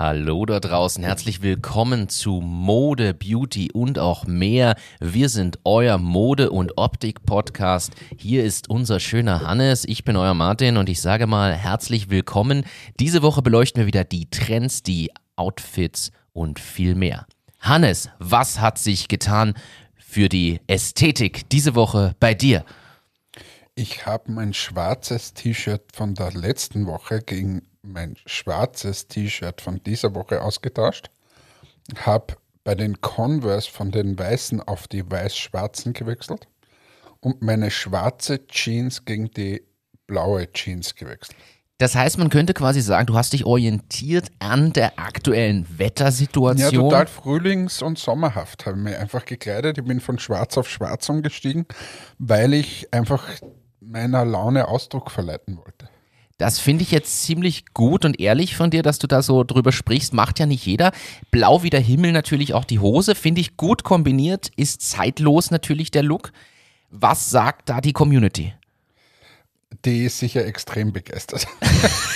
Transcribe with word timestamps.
Hallo 0.00 0.46
da 0.46 0.60
draußen, 0.60 1.04
herzlich 1.04 1.42
willkommen 1.42 2.08
zu 2.08 2.40
Mode, 2.40 3.12
Beauty 3.12 3.70
und 3.70 3.98
auch 3.98 4.24
mehr. 4.24 4.74
Wir 4.98 5.28
sind 5.28 5.58
euer 5.64 5.98
Mode- 5.98 6.52
und 6.52 6.78
Optik-Podcast. 6.78 7.92
Hier 8.16 8.42
ist 8.42 8.70
unser 8.70 8.98
schöner 8.98 9.42
Hannes, 9.42 9.84
ich 9.84 10.02
bin 10.02 10.16
euer 10.16 10.32
Martin 10.32 10.78
und 10.78 10.88
ich 10.88 11.02
sage 11.02 11.26
mal 11.26 11.54
herzlich 11.54 12.08
willkommen. 12.08 12.64
Diese 12.98 13.20
Woche 13.20 13.42
beleuchten 13.42 13.80
wir 13.82 13.86
wieder 13.86 14.04
die 14.04 14.30
Trends, 14.30 14.82
die 14.82 15.10
Outfits 15.36 16.12
und 16.32 16.58
viel 16.58 16.94
mehr. 16.94 17.26
Hannes, 17.58 18.08
was 18.18 18.58
hat 18.58 18.78
sich 18.78 19.06
getan 19.06 19.52
für 19.98 20.30
die 20.30 20.60
Ästhetik 20.66 21.46
diese 21.50 21.74
Woche 21.74 22.16
bei 22.20 22.32
dir? 22.32 22.64
Ich 23.74 24.06
habe 24.06 24.32
mein 24.32 24.54
schwarzes 24.54 25.34
T-Shirt 25.34 25.82
von 25.92 26.14
der 26.14 26.32
letzten 26.32 26.86
Woche 26.86 27.20
gegen 27.20 27.69
mein 27.82 28.16
schwarzes 28.26 29.08
T-Shirt 29.08 29.60
von 29.60 29.82
dieser 29.82 30.14
Woche 30.14 30.42
ausgetauscht. 30.42 31.10
Habe 31.96 32.36
bei 32.64 32.74
den 32.74 33.00
Converse 33.00 33.70
von 33.70 33.90
den 33.90 34.18
weißen 34.18 34.60
auf 34.60 34.86
die 34.86 35.08
weiß-schwarzen 35.10 35.92
gewechselt 35.92 36.46
und 37.20 37.42
meine 37.42 37.70
schwarze 37.70 38.46
Jeans 38.46 39.04
gegen 39.04 39.30
die 39.30 39.62
blaue 40.06 40.50
Jeans 40.52 40.94
gewechselt. 40.94 41.36
Das 41.78 41.94
heißt, 41.94 42.18
man 42.18 42.28
könnte 42.28 42.52
quasi 42.52 42.82
sagen, 42.82 43.06
du 43.06 43.16
hast 43.16 43.32
dich 43.32 43.46
orientiert 43.46 44.30
an 44.38 44.74
der 44.74 44.98
aktuellen 44.98 45.66
Wettersituation. 45.78 46.72
Ja, 46.72 46.78
total 46.78 47.06
frühlings- 47.06 47.82
und 47.82 47.98
sommerhaft 47.98 48.66
habe 48.66 48.76
ich 48.76 48.84
mich 48.84 48.96
einfach 48.96 49.24
gekleidet. 49.24 49.78
Ich 49.78 49.84
bin 49.84 49.98
von 50.00 50.18
schwarz 50.18 50.58
auf 50.58 50.68
schwarz 50.68 51.08
umgestiegen, 51.08 51.64
weil 52.18 52.52
ich 52.52 52.92
einfach 52.92 53.26
meiner 53.80 54.26
Laune 54.26 54.68
Ausdruck 54.68 55.10
verleiten 55.10 55.56
wollte. 55.56 55.88
Das 56.40 56.58
finde 56.58 56.84
ich 56.84 56.90
jetzt 56.90 57.22
ziemlich 57.22 57.66
gut 57.74 58.06
und 58.06 58.18
ehrlich 58.18 58.56
von 58.56 58.70
dir, 58.70 58.82
dass 58.82 58.98
du 58.98 59.06
da 59.06 59.20
so 59.20 59.44
drüber 59.44 59.72
sprichst. 59.72 60.14
Macht 60.14 60.38
ja 60.38 60.46
nicht 60.46 60.64
jeder. 60.64 60.90
Blau 61.30 61.62
wie 61.62 61.68
der 61.68 61.80
Himmel 61.80 62.12
natürlich 62.12 62.54
auch 62.54 62.64
die 62.64 62.78
Hose. 62.78 63.14
Finde 63.14 63.42
ich 63.42 63.58
gut 63.58 63.84
kombiniert. 63.84 64.50
Ist 64.56 64.80
zeitlos 64.80 65.50
natürlich 65.50 65.90
der 65.90 66.02
Look. 66.02 66.32
Was 66.88 67.28
sagt 67.28 67.68
da 67.68 67.82
die 67.82 67.92
Community? 67.92 68.54
Die 69.84 70.06
ist 70.06 70.18
sicher 70.18 70.46
extrem 70.46 70.94
begeistert. 70.94 71.46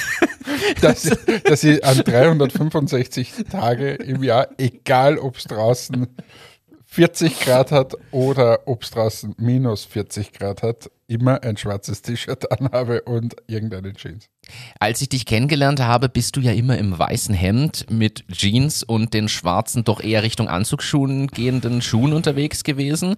dass, 0.81 1.03
dass 1.45 1.61
sie 1.61 1.85
an 1.85 1.99
365 1.99 3.45
Tage 3.51 3.91
im 3.91 4.23
Jahr, 4.23 4.49
egal 4.57 5.19
ob 5.19 5.37
es 5.37 5.45
draußen 5.45 6.07
40 6.87 7.41
Grad 7.41 7.73
hat 7.73 7.95
oder 8.11 8.67
ob 8.67 8.85
es 8.85 8.91
draußen 8.91 9.35
minus 9.37 9.85
40 9.85 10.33
Grad 10.33 10.63
hat, 10.63 10.91
immer 11.07 11.43
ein 11.43 11.57
schwarzes 11.57 12.03
T-Shirt 12.03 12.51
anhabe 12.61 13.03
und 13.03 13.37
irgendeine 13.47 13.93
Jeans. 13.93 14.29
Als 14.79 15.01
ich 15.01 15.09
dich 15.09 15.27
kennengelernt 15.27 15.81
habe, 15.81 16.09
bist 16.09 16.37
du 16.37 16.41
ja 16.41 16.53
immer 16.53 16.77
im 16.79 16.99
weißen 16.99 17.35
Hemd 17.35 17.87
mit 17.91 18.25
Jeans 18.31 18.83
und 18.83 19.15
den 19.15 19.29
schwarzen, 19.29 19.85
doch 19.85 20.03
eher 20.03 20.23
Richtung 20.23 20.49
Anzugsschuhen 20.49 21.29
gehenden 21.29 21.83
Schuhen 21.83 22.13
unterwegs 22.13 22.65
gewesen. 22.65 23.17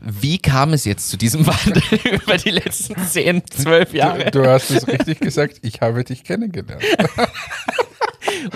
Wie 0.00 0.38
kam 0.38 0.72
es 0.72 0.84
jetzt 0.84 1.08
zu 1.08 1.16
diesem 1.16 1.46
Wandel 1.46 1.82
über 2.04 2.36
die 2.36 2.50
letzten 2.50 2.96
10, 2.96 3.42
12 3.46 3.94
Jahre? 3.94 4.30
Du, 4.30 4.42
du 4.42 4.50
hast 4.50 4.70
es 4.70 4.86
richtig 4.86 5.20
gesagt, 5.20 5.58
ich 5.62 5.80
habe 5.80 6.04
dich 6.04 6.24
kennengelernt. 6.24 6.82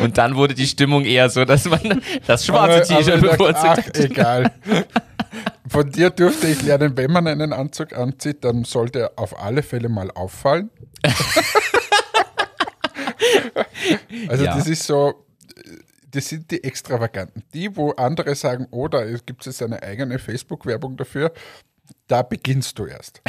Und 0.00 0.18
dann 0.18 0.36
wurde 0.36 0.54
die 0.54 0.66
Stimmung 0.66 1.04
eher 1.04 1.28
so, 1.30 1.44
dass 1.44 1.64
man 1.66 2.02
das 2.26 2.46
schwarze 2.46 2.94
T-Shirt 2.94 3.20
bevorzugt. 3.20 3.92
Ach, 3.94 3.94
egal. 3.94 4.52
Von 5.68 5.90
dir 5.90 6.10
dürfte 6.10 6.48
ich 6.48 6.62
lernen, 6.62 6.96
wenn 6.96 7.12
man 7.12 7.26
einen 7.28 7.52
Anzug 7.52 7.92
anzieht, 7.96 8.44
dann 8.44 8.64
sollte 8.64 9.00
er 9.00 9.12
auf 9.16 9.38
alle 9.38 9.62
Fälle 9.62 9.88
mal 9.88 10.10
auffallen. 10.10 10.70
also 14.28 14.44
ja. 14.44 14.56
das 14.56 14.66
ist 14.66 14.82
so, 14.82 15.26
das 16.10 16.28
sind 16.28 16.50
die 16.50 16.64
Extravaganten. 16.64 17.44
Die, 17.54 17.76
wo 17.76 17.92
andere 17.92 18.34
sagen, 18.34 18.66
oh, 18.72 18.88
da 18.88 19.04
gibt 19.04 19.46
es 19.46 19.62
eine 19.62 19.80
eigene 19.82 20.18
Facebook-Werbung 20.18 20.96
dafür, 20.96 21.32
da 22.08 22.22
beginnst 22.22 22.78
du 22.78 22.86
erst. 22.86 23.22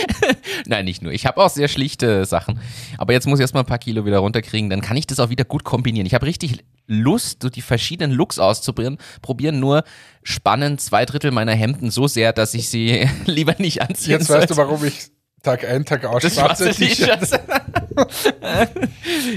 Nein, 0.66 0.84
nicht 0.84 1.02
nur. 1.02 1.12
Ich 1.12 1.26
habe 1.26 1.42
auch 1.42 1.50
sehr 1.50 1.68
schlichte 1.68 2.24
Sachen. 2.24 2.60
Aber 2.98 3.12
jetzt 3.12 3.26
muss 3.26 3.38
ich 3.38 3.42
erstmal 3.42 3.62
ein 3.62 3.66
paar 3.66 3.78
Kilo 3.78 4.04
wieder 4.04 4.18
runterkriegen. 4.18 4.70
Dann 4.70 4.80
kann 4.80 4.96
ich 4.96 5.06
das 5.06 5.20
auch 5.20 5.30
wieder 5.30 5.44
gut 5.44 5.64
kombinieren. 5.64 6.06
Ich 6.06 6.14
habe 6.14 6.26
richtig 6.26 6.64
Lust, 6.86 7.42
so 7.42 7.48
die 7.48 7.62
verschiedenen 7.62 8.12
Looks 8.12 8.38
auszuprobieren. 8.38 8.98
Probieren 9.22 9.60
nur 9.60 9.84
spannend 10.22 10.80
zwei 10.80 11.04
Drittel 11.04 11.30
meiner 11.30 11.54
Hemden 11.54 11.90
so 11.90 12.06
sehr, 12.06 12.32
dass 12.32 12.54
ich 12.54 12.68
sie 12.68 13.08
lieber 13.26 13.54
nicht 13.58 13.82
anziehe. 13.82 14.18
Jetzt 14.18 14.28
weißt 14.28 14.50
du, 14.50 14.56
warum 14.56 14.84
ich 14.84 15.10
Tag 15.42 15.68
ein, 15.68 15.84
Tag 15.84 16.04
aus 16.04 16.22
schwarze 16.22 16.70
T-Shirts. 16.70 17.32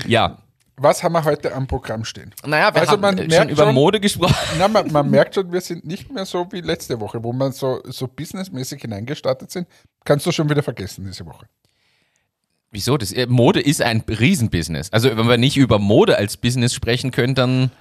ja, 0.08 0.38
was 0.78 1.04
haben 1.04 1.14
wir 1.14 1.24
heute 1.24 1.54
am 1.54 1.68
Programm 1.68 2.04
stehen? 2.04 2.34
Naja, 2.46 2.74
wir 2.74 2.82
also 2.82 2.94
haben 2.94 3.02
man 3.02 3.18
schon 3.32 3.50
über 3.50 3.66
schon, 3.66 3.76
Mode 3.76 4.00
gesprochen. 4.00 4.36
Na, 4.58 4.68
man, 4.68 4.92
man, 4.92 5.10
merkt 5.10 5.36
schon, 5.36 5.52
wir 5.52 5.62
sind 5.62 5.86
nicht 5.86 6.12
mehr 6.12 6.26
so 6.26 6.48
wie 6.52 6.62
letzte 6.62 7.00
Woche, 7.00 7.24
wo 7.24 7.32
wir 7.32 7.52
so, 7.52 7.82
so 7.86 8.08
businessmäßig 8.08 8.82
hineingestartet 8.82 9.52
sind. 9.52 9.68
Kannst 10.04 10.26
du 10.26 10.32
schon 10.32 10.50
wieder 10.50 10.64
vergessen 10.64 11.06
diese 11.06 11.26
Woche. 11.26 11.48
Wieso? 12.72 12.98
Das, 12.98 13.14
äh, 13.14 13.26
Mode 13.28 13.62
ist 13.62 13.82
ein 13.82 14.04
Riesenbusiness. 14.08 14.92
Also 14.92 15.16
wenn 15.16 15.28
wir 15.28 15.38
nicht 15.38 15.56
über 15.56 15.80
Mode 15.80 16.18
als 16.18 16.36
Business 16.36 16.74
sprechen 16.74 17.12
können, 17.12 17.36
dann 17.36 17.72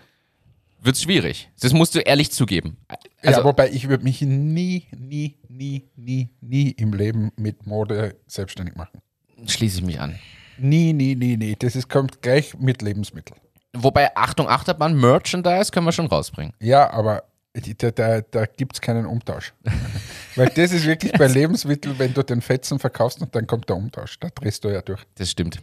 wird 0.81 0.97
es 0.97 1.03
schwierig. 1.03 1.49
Das 1.61 1.73
musst 1.73 1.95
du 1.95 2.01
ehrlich 2.01 2.31
zugeben. 2.31 2.77
Also, 3.23 3.41
ja, 3.41 3.45
wobei 3.45 3.71
ich 3.71 3.89
würde 3.89 4.05
mich 4.05 4.21
nie, 4.21 4.87
nie, 4.97 5.39
nie, 5.49 5.89
nie, 5.97 6.29
nie 6.41 6.71
im 6.71 6.93
Leben 6.93 7.33
mit 7.37 7.67
Mode 7.67 8.17
selbstständig 8.27 8.77
machen. 8.77 9.01
Schließe 9.47 9.79
ich 9.79 9.85
mich 9.85 9.99
an. 9.99 10.19
Nie, 10.59 10.93
nie, 10.93 11.15
nie, 11.15 11.37
nie. 11.37 11.57
Das 11.57 11.77
ist, 11.77 11.89
kommt 11.89 12.23
gleich 12.23 12.57
mit 12.59 12.83
Lebensmitteln. 12.83 13.41
Wobei, 13.73 14.15
Achtung, 14.17 14.49
Achterbahn, 14.49 14.95
Merchandise 14.95 15.73
können 15.73 15.87
wir 15.87 15.93
schon 15.93 16.07
rausbringen. 16.07 16.55
Ja, 16.61 16.91
aber 16.91 17.25
da, 17.55 17.91
da, 17.91 18.21
da 18.21 18.47
gibt 18.47 18.75
es 18.75 18.81
keinen 18.81 19.07
Umtausch. 19.07 19.53
Weil 20.37 20.49
das 20.49 20.73
ist 20.73 20.87
wirklich 20.87 21.13
bei 21.13 21.27
Lebensmitteln, 21.27 21.99
wenn 21.99 22.13
du 22.15 22.23
den 22.23 22.41
Fetzen 22.41 22.79
verkaufst 22.79 23.21
und 23.21 23.35
dann 23.35 23.47
kommt 23.47 23.69
der 23.69 23.77
Umtausch. 23.77 24.19
Da 24.19 24.29
drehst 24.29 24.65
du 24.65 24.69
ja 24.69 24.83
durch. 24.83 25.03
Das 25.17 25.31
stimmt. 25.31 25.61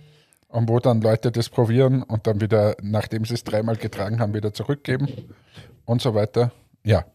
Und 0.47 0.68
wo 0.68 0.79
dann 0.79 1.02
Leute 1.02 1.31
das 1.31 1.50
probieren 1.50 2.03
und 2.03 2.28
dann 2.28 2.41
wieder, 2.41 2.75
nachdem 2.81 3.23
sie 3.25 3.35
es 3.35 3.44
dreimal 3.44 3.78
getragen 3.78 4.19
haben, 4.19 4.34
wieder 4.34 4.53
zurückgeben 4.53 5.08
und 5.85 6.02
so 6.02 6.13
weiter. 6.13 6.52
Ja. 6.84 7.06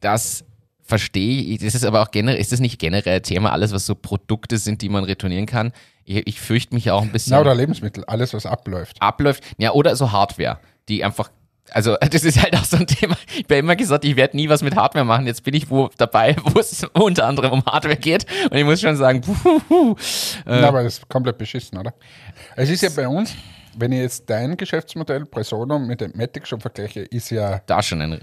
Das 0.00 0.44
verstehe 0.82 1.42
ich. 1.42 1.60
Das 1.60 1.74
ist 1.74 1.84
aber 1.84 2.02
auch 2.02 2.10
generell, 2.10 2.40
ist 2.40 2.52
das 2.52 2.60
nicht 2.60 2.78
generell 2.78 3.20
Thema, 3.20 3.52
alles, 3.52 3.72
was 3.72 3.86
so 3.86 3.94
Produkte 3.94 4.58
sind, 4.58 4.82
die 4.82 4.88
man 4.88 5.04
retournieren 5.04 5.46
kann? 5.46 5.72
Ich, 6.04 6.26
ich 6.26 6.40
fürchte 6.40 6.74
mich 6.74 6.90
auch 6.90 7.02
ein 7.02 7.12
bisschen. 7.12 7.32
Na, 7.32 7.40
oder 7.40 7.54
Lebensmittel, 7.54 8.04
alles, 8.04 8.34
was 8.34 8.46
abläuft. 8.46 9.00
Abläuft, 9.00 9.44
ja, 9.58 9.72
oder 9.72 9.94
so 9.96 10.12
Hardware, 10.12 10.58
die 10.88 11.04
einfach 11.04 11.30
also 11.70 11.96
das 12.10 12.24
ist 12.24 12.42
halt 12.42 12.54
auch 12.56 12.64
so 12.64 12.76
ein 12.76 12.86
Thema. 12.86 13.16
Ich 13.34 13.44
habe 13.44 13.56
immer 13.56 13.76
gesagt, 13.76 14.04
ich 14.04 14.16
werde 14.16 14.36
nie 14.36 14.48
was 14.48 14.62
mit 14.62 14.76
Hardware 14.76 15.04
machen. 15.04 15.26
Jetzt 15.26 15.44
bin 15.44 15.54
ich 15.54 15.70
wo 15.70 15.90
dabei, 15.96 16.36
wo 16.44 16.58
es 16.58 16.84
unter 16.92 17.26
anderem 17.26 17.52
um 17.52 17.64
Hardware 17.64 17.96
geht. 17.96 18.26
Und 18.50 18.56
ich 18.56 18.64
muss 18.64 18.80
schon 18.80 18.96
sagen, 18.96 19.20
puh, 19.20 19.94
äh, 20.46 20.60
Na, 20.60 20.68
aber 20.68 20.82
das 20.82 20.98
ist 20.98 21.08
komplett 21.08 21.38
beschissen, 21.38 21.78
oder? 21.78 21.94
Es 22.56 22.68
ist 22.68 22.82
ja 22.82 22.90
bei 22.94 23.08
uns, 23.08 23.34
wenn 23.76 23.92
ich 23.92 24.00
jetzt 24.00 24.28
dein 24.28 24.56
Geschäftsmodell 24.56 25.24
Presono 25.26 25.78
mit 25.78 26.00
dem 26.00 26.12
Matic 26.14 26.46
schon 26.46 26.60
vergleiche, 26.60 27.00
ist 27.00 27.30
ja 27.30 27.60
da 27.66 27.82
schon 27.82 28.02
ein 28.02 28.20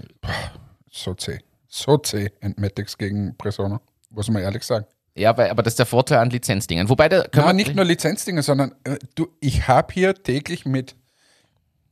so 0.90 1.14
zäh, 1.14 1.38
so 1.70 1.96
zäh 1.96 2.30
Entmatics 2.40 2.98
gegen 2.98 3.36
Presono, 3.38 3.80
muss 4.10 4.28
man 4.28 4.42
ehrlich 4.42 4.64
sagen. 4.64 4.84
Ja, 5.14 5.30
aber, 5.30 5.50
aber 5.50 5.62
das 5.62 5.72
ist 5.72 5.78
der 5.78 5.86
Vorteil 5.86 6.18
an 6.18 6.30
Lizenzdingen. 6.30 6.88
Wobei 6.88 7.08
da 7.08 7.22
kann 7.22 7.44
man 7.44 7.56
nicht 7.56 7.74
nur 7.74 7.84
Lizenzdingen, 7.84 8.42
sondern 8.42 8.74
äh, 8.84 8.98
du, 9.14 9.28
ich 9.40 9.66
habe 9.68 9.92
hier 9.92 10.14
täglich 10.14 10.66
mit 10.66 10.96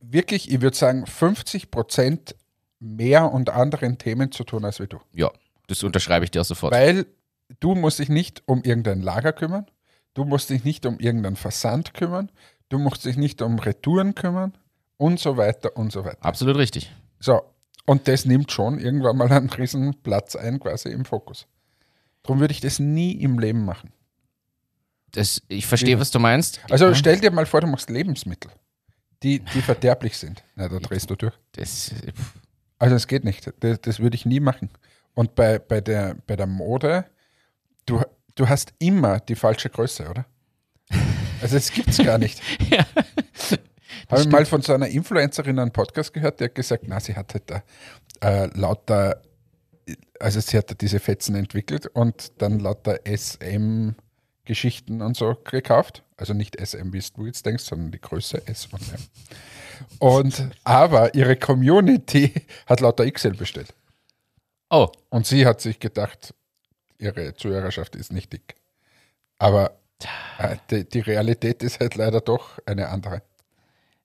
wirklich, 0.01 0.51
ich 0.51 0.61
würde 0.61 0.77
sagen, 0.77 1.05
50 1.05 1.71
Prozent 1.71 2.35
mehr 2.79 3.31
und 3.31 3.49
anderen 3.49 3.97
Themen 3.97 4.31
zu 4.31 4.43
tun 4.43 4.63
als 4.63 4.79
wie 4.79 4.87
du. 4.87 4.99
Ja, 5.13 5.31
das 5.67 5.83
unterschreibe 5.83 6.25
ich 6.25 6.31
dir 6.31 6.41
auch 6.41 6.45
sofort. 6.45 6.73
Weil 6.73 7.05
du 7.59 7.75
musst 7.75 7.99
dich 7.99 8.09
nicht 8.09 8.43
um 8.45 8.63
irgendein 8.63 9.01
Lager 9.01 9.33
kümmern, 9.33 9.65
du 10.13 10.25
musst 10.25 10.49
dich 10.49 10.63
nicht 10.63 10.85
um 10.85 10.99
irgendeinen 10.99 11.35
Versand 11.35 11.93
kümmern, 11.93 12.31
du 12.69 12.79
musst 12.79 13.05
dich 13.05 13.17
nicht 13.17 13.41
um 13.41 13.59
Retouren 13.59 14.15
kümmern 14.15 14.57
und 14.97 15.19
so 15.19 15.37
weiter 15.37 15.75
und 15.75 15.91
so 15.91 16.05
weiter. 16.05 16.25
Absolut 16.25 16.57
richtig. 16.57 16.93
So, 17.19 17.41
und 17.89 18.07
das 18.07 18.25
nimmt 18.25 18.51
schon 18.51 18.79
irgendwann 18.79 19.17
mal 19.17 19.31
einen 19.31 19.49
riesen 19.49 19.95
Platz 20.01 20.35
ein, 20.35 20.59
quasi 20.59 20.89
im 20.89 21.05
Fokus. 21.05 21.47
Darum 22.23 22.39
würde 22.39 22.51
ich 22.51 22.61
das 22.61 22.79
nie 22.79 23.13
im 23.13 23.39
Leben 23.39 23.65
machen. 23.65 23.91
Das, 25.11 25.41
ich 25.47 25.65
verstehe, 25.65 25.95
ja. 25.95 25.99
was 25.99 26.11
du 26.11 26.19
meinst. 26.19 26.59
Also 26.69 26.93
stell 26.93 27.19
dir 27.19 27.31
mal 27.31 27.45
vor, 27.45 27.61
du 27.61 27.67
machst 27.67 27.89
Lebensmittel 27.89 28.51
die, 29.23 29.39
die 29.39 29.61
verderblich 29.61 30.17
sind. 30.17 30.43
Na, 30.55 30.67
da 30.67 30.79
drehst 30.79 31.09
du 31.09 31.15
durch. 31.15 31.33
Das, 31.53 31.91
also 32.77 32.95
es 32.95 33.07
geht 33.07 33.23
nicht. 33.23 33.51
Das, 33.59 33.81
das, 33.81 33.99
würde 33.99 34.15
ich 34.15 34.25
nie 34.25 34.39
machen. 34.39 34.69
Und 35.13 35.35
bei, 35.35 35.59
bei, 35.59 35.81
der, 35.81 36.15
bei 36.27 36.35
der 36.35 36.47
Mode, 36.47 37.05
du, 37.85 38.01
du 38.35 38.47
hast 38.47 38.73
immer 38.79 39.19
die 39.19 39.35
falsche 39.35 39.69
Größe, 39.69 40.09
oder? 40.09 40.25
Also 41.41 41.55
das 41.55 41.71
gibt 41.71 41.89
es 41.89 41.97
gar 41.97 42.17
nicht. 42.17 42.41
ja. 42.69 42.85
Habe 44.09 44.21
ich 44.21 44.29
mal 44.29 44.45
von 44.45 44.61
so 44.61 44.73
einer 44.73 44.87
Influencerin 44.87 45.59
einen 45.59 45.71
Podcast 45.71 46.13
gehört, 46.13 46.39
die 46.39 46.45
hat 46.45 46.55
gesagt, 46.55 46.83
na, 46.87 46.99
sie 46.99 47.15
hat 47.15 47.33
halt 47.33 47.43
da 47.47 47.63
äh, 48.21 48.47
lauter, 48.57 49.21
also 50.19 50.39
sie 50.39 50.57
hat 50.57 50.69
da 50.69 50.75
diese 50.75 50.99
Fetzen 50.99 51.35
entwickelt 51.35 51.87
und 51.87 52.41
dann 52.41 52.59
lauter 52.59 52.99
SM 53.05 53.91
Geschichten 54.45 55.01
und 55.01 55.15
so 55.15 55.35
gekauft. 55.43 56.03
Also 56.17 56.33
nicht 56.33 56.59
SM, 56.59 56.91
wie 56.91 57.03
du 57.15 57.25
jetzt 57.25 57.45
denkst, 57.45 57.63
sondern 57.63 57.91
die 57.91 58.01
Größe 58.01 58.45
S 58.47 58.65
von 58.65 58.79
M. 58.79 59.03
Und, 59.99 60.49
aber 60.63 61.13
ihre 61.15 61.35
Community 61.35 62.33
hat 62.65 62.81
lauter 62.81 63.09
XL 63.09 63.35
bestellt. 63.35 63.73
Oh. 64.69 64.89
Und 65.09 65.25
sie 65.25 65.45
hat 65.45 65.61
sich 65.61 65.79
gedacht, 65.79 66.33
ihre 66.97 67.33
Zuhörerschaft 67.35 67.95
ist 67.95 68.11
nicht 68.11 68.33
dick. 68.33 68.55
Aber 69.37 69.79
äh, 70.37 70.57
die, 70.69 70.87
die, 70.87 70.99
Realität 70.99 71.63
ist 71.63 71.79
halt 71.79 71.95
leider 71.95 72.21
doch 72.21 72.59
eine 72.65 72.89
andere. 72.89 73.21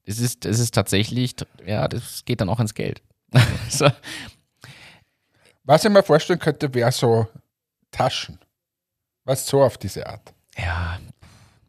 Es 0.06 0.18
ist, 0.18 0.44
es 0.44 0.58
ist 0.58 0.74
tatsächlich, 0.74 1.34
ja, 1.64 1.88
das 1.88 2.24
geht 2.24 2.40
dann 2.40 2.48
auch 2.48 2.60
ins 2.60 2.74
Geld. 2.74 3.02
so. 3.68 3.88
Was 5.64 5.84
ich 5.84 5.90
mir 5.90 6.02
vorstellen 6.02 6.38
könnte, 6.38 6.72
wäre 6.74 6.92
so 6.92 7.26
Taschen. 7.90 8.38
Was 9.24 9.46
so 9.46 9.62
auf 9.62 9.78
diese 9.78 10.06
Art. 10.06 10.34
Ja. 10.58 10.98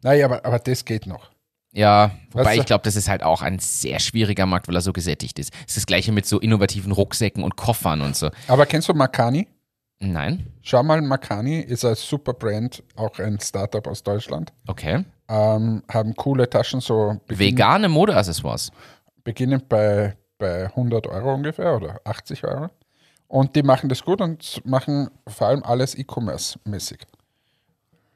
Naja, 0.02 0.26
aber, 0.26 0.44
aber 0.44 0.58
das 0.58 0.84
geht 0.84 1.06
noch. 1.06 1.30
Ja, 1.72 2.12
wobei 2.30 2.52
Was? 2.52 2.56
ich 2.56 2.66
glaube, 2.66 2.84
das 2.84 2.96
ist 2.96 3.08
halt 3.08 3.22
auch 3.22 3.42
ein 3.42 3.58
sehr 3.58 4.00
schwieriger 4.00 4.46
Markt, 4.46 4.68
weil 4.68 4.74
er 4.74 4.80
so 4.80 4.92
gesättigt 4.92 5.38
ist. 5.38 5.52
Es 5.60 5.68
ist 5.68 5.76
das 5.78 5.86
gleiche 5.86 6.12
mit 6.12 6.24
so 6.26 6.38
innovativen 6.40 6.92
Rucksäcken 6.92 7.42
und 7.42 7.56
Koffern 7.56 8.00
und 8.00 8.16
so. 8.16 8.30
Aber 8.48 8.64
kennst 8.66 8.88
du 8.88 8.94
Makani? 8.94 9.48
Nein. 9.98 10.52
Schau 10.62 10.82
mal, 10.82 11.00
Makani 11.00 11.60
ist 11.60 11.84
ein 11.84 11.94
super 11.94 12.34
Brand, 12.34 12.82
auch 12.96 13.18
ein 13.18 13.40
Startup 13.40 13.86
aus 13.86 14.02
Deutschland. 14.02 14.52
Okay. 14.66 15.04
Ähm, 15.28 15.82
haben 15.90 16.14
coole 16.14 16.48
Taschen, 16.48 16.80
so. 16.80 17.20
Vegane 17.28 17.88
Modeaccessoires. 17.88 18.70
Beginnend 19.24 19.68
bei, 19.68 20.16
bei 20.38 20.66
100 20.66 21.06
Euro 21.06 21.34
ungefähr 21.34 21.74
oder 21.74 22.00
80 22.04 22.44
Euro. 22.44 22.68
Und 23.28 23.56
die 23.56 23.62
machen 23.62 23.88
das 23.88 24.04
gut 24.04 24.20
und 24.20 24.64
machen 24.64 25.10
vor 25.26 25.48
allem 25.48 25.62
alles 25.64 25.96
E-Commerce-mäßig. 25.96 26.98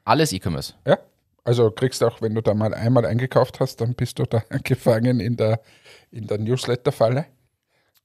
Alles 0.05 0.31
E-Commerce? 0.31 0.73
Ja. 0.87 0.99
Also 1.43 1.71
kriegst 1.71 2.01
du 2.01 2.05
auch, 2.05 2.21
wenn 2.21 2.35
du 2.35 2.41
da 2.41 2.53
mal 2.53 2.73
einmal 2.73 3.05
eingekauft 3.05 3.59
hast, 3.59 3.81
dann 3.81 3.95
bist 3.95 4.19
du 4.19 4.25
da 4.25 4.43
gefangen 4.63 5.19
in 5.19 5.35
der, 5.35 5.59
in 6.11 6.27
der 6.27 6.37
Newsletter-Falle. 6.37 7.25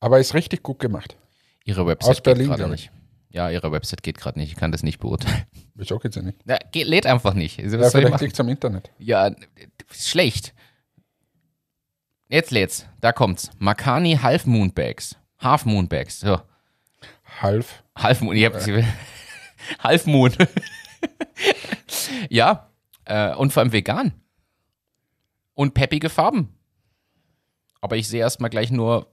Aber 0.00 0.19
ist 0.19 0.34
richtig 0.34 0.62
gut 0.62 0.78
gemacht. 0.78 1.17
Ihre 1.64 1.87
Website 1.87 2.11
Aus 2.11 2.20
Berlin, 2.20 2.49
gerade 2.49 2.69
nicht. 2.69 2.90
Ja, 3.37 3.50
ihre 3.50 3.71
Website 3.71 4.03
geht 4.03 4.17
gerade 4.17 4.38
nicht. 4.38 4.53
Ich 4.53 4.56
kann 4.56 4.73
das 4.73 4.83
nicht 4.83 4.99
beurteilen. 4.99 5.44
Wieso 5.75 5.99
geht's 5.99 6.17
ja 6.17 6.23
nicht? 6.23 6.38
Ja, 6.47 6.56
geht, 6.73 6.87
lädt 6.87 7.05
einfach 7.05 7.35
nicht. 7.35 7.61
Also, 7.61 7.77
ja, 7.77 7.91
vielleicht 7.91 8.21
liegt 8.23 8.41
am 8.41 8.49
Internet. 8.49 8.91
Ja, 8.99 9.31
schlecht. 9.93 10.55
Jetzt 12.29 12.50
lädt's. 12.50 12.87
Da 13.03 13.12
kommt's. 13.12 13.50
Makani 13.59 14.17
Half 14.23 14.47
Moon 14.47 14.73
Bags. 14.73 15.17
Half 15.38 15.67
Moon 15.67 15.87
Bags. 15.87 16.21
So. 16.21 16.41
Half. 17.43 17.85
Half 17.94 18.23
Moon. 18.23 18.38
Ja. 18.38 18.50
Half 19.81 20.06
Moon. 20.06 20.33
ja. 22.31 22.71
Äh, 23.05 23.35
und 23.35 23.53
vor 23.53 23.62
allem 23.62 23.73
vegan. 23.73 24.15
Und 25.53 25.75
peppige 25.75 26.09
Farben. 26.09 26.56
Aber 27.83 27.99
ich 27.99 28.09
sehe 28.09 28.21
erstmal 28.21 28.49
gleich 28.49 28.71
nur. 28.71 29.11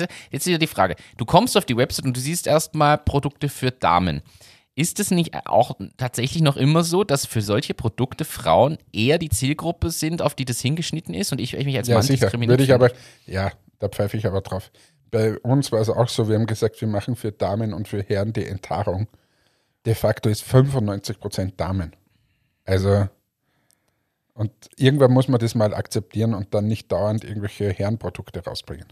Jetzt 0.00 0.46
ist 0.46 0.52
ja 0.52 0.58
die 0.58 0.66
Frage. 0.66 0.96
Du 1.16 1.24
kommst 1.24 1.56
auf 1.56 1.64
die 1.64 1.76
Website 1.76 2.04
und 2.04 2.16
du 2.16 2.20
siehst 2.20 2.46
erstmal 2.46 2.98
Produkte 2.98 3.48
für 3.48 3.70
Damen. 3.70 4.22
Ist 4.74 5.00
es 5.00 5.10
nicht 5.10 5.34
auch 5.46 5.76
tatsächlich 5.98 6.42
noch 6.42 6.56
immer 6.56 6.82
so, 6.82 7.04
dass 7.04 7.26
für 7.26 7.42
solche 7.42 7.74
Produkte 7.74 8.24
Frauen 8.24 8.78
eher 8.90 9.18
die 9.18 9.28
Zielgruppe 9.28 9.90
sind, 9.90 10.22
auf 10.22 10.34
die 10.34 10.46
das 10.46 10.60
hingeschnitten 10.60 11.12
ist 11.12 11.30
und 11.30 11.40
ich, 11.40 11.54
ich 11.54 11.66
mich 11.66 11.76
als 11.76 11.88
ja, 11.88 11.96
Mann 11.96 12.02
sicher. 12.02 12.32
Würde 12.32 12.62
ich 12.62 12.72
aber, 12.72 12.90
ja, 13.26 13.52
da 13.78 13.88
pfeife 13.88 14.16
ich 14.16 14.26
aber 14.26 14.40
drauf. 14.40 14.70
Bei 15.10 15.38
uns 15.40 15.72
war 15.72 15.80
es 15.80 15.90
auch 15.90 16.08
so, 16.08 16.26
wir 16.28 16.36
haben 16.36 16.46
gesagt, 16.46 16.80
wir 16.80 16.88
machen 16.88 17.16
für 17.16 17.32
Damen 17.32 17.74
und 17.74 17.86
für 17.86 18.02
Herren 18.02 18.32
die 18.32 18.46
Enttarung. 18.46 19.08
De 19.84 19.94
facto 19.94 20.30
ist 20.30 20.42
95% 20.44 21.52
Damen. 21.56 21.94
Also, 22.64 23.08
und 24.32 24.52
irgendwann 24.76 25.12
muss 25.12 25.28
man 25.28 25.38
das 25.38 25.54
mal 25.54 25.74
akzeptieren 25.74 26.32
und 26.32 26.54
dann 26.54 26.66
nicht 26.66 26.90
dauernd 26.90 27.24
irgendwelche 27.24 27.70
Herrenprodukte 27.70 28.42
rausbringen. 28.42 28.86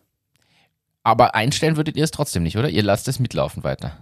Aber 1.02 1.34
einstellen 1.34 1.76
würdet 1.76 1.96
ihr 1.96 2.04
es 2.04 2.10
trotzdem 2.10 2.42
nicht, 2.42 2.56
oder? 2.58 2.68
Ihr 2.68 2.82
lasst 2.82 3.08
es 3.08 3.18
mitlaufen 3.18 3.64
weiter. 3.64 3.96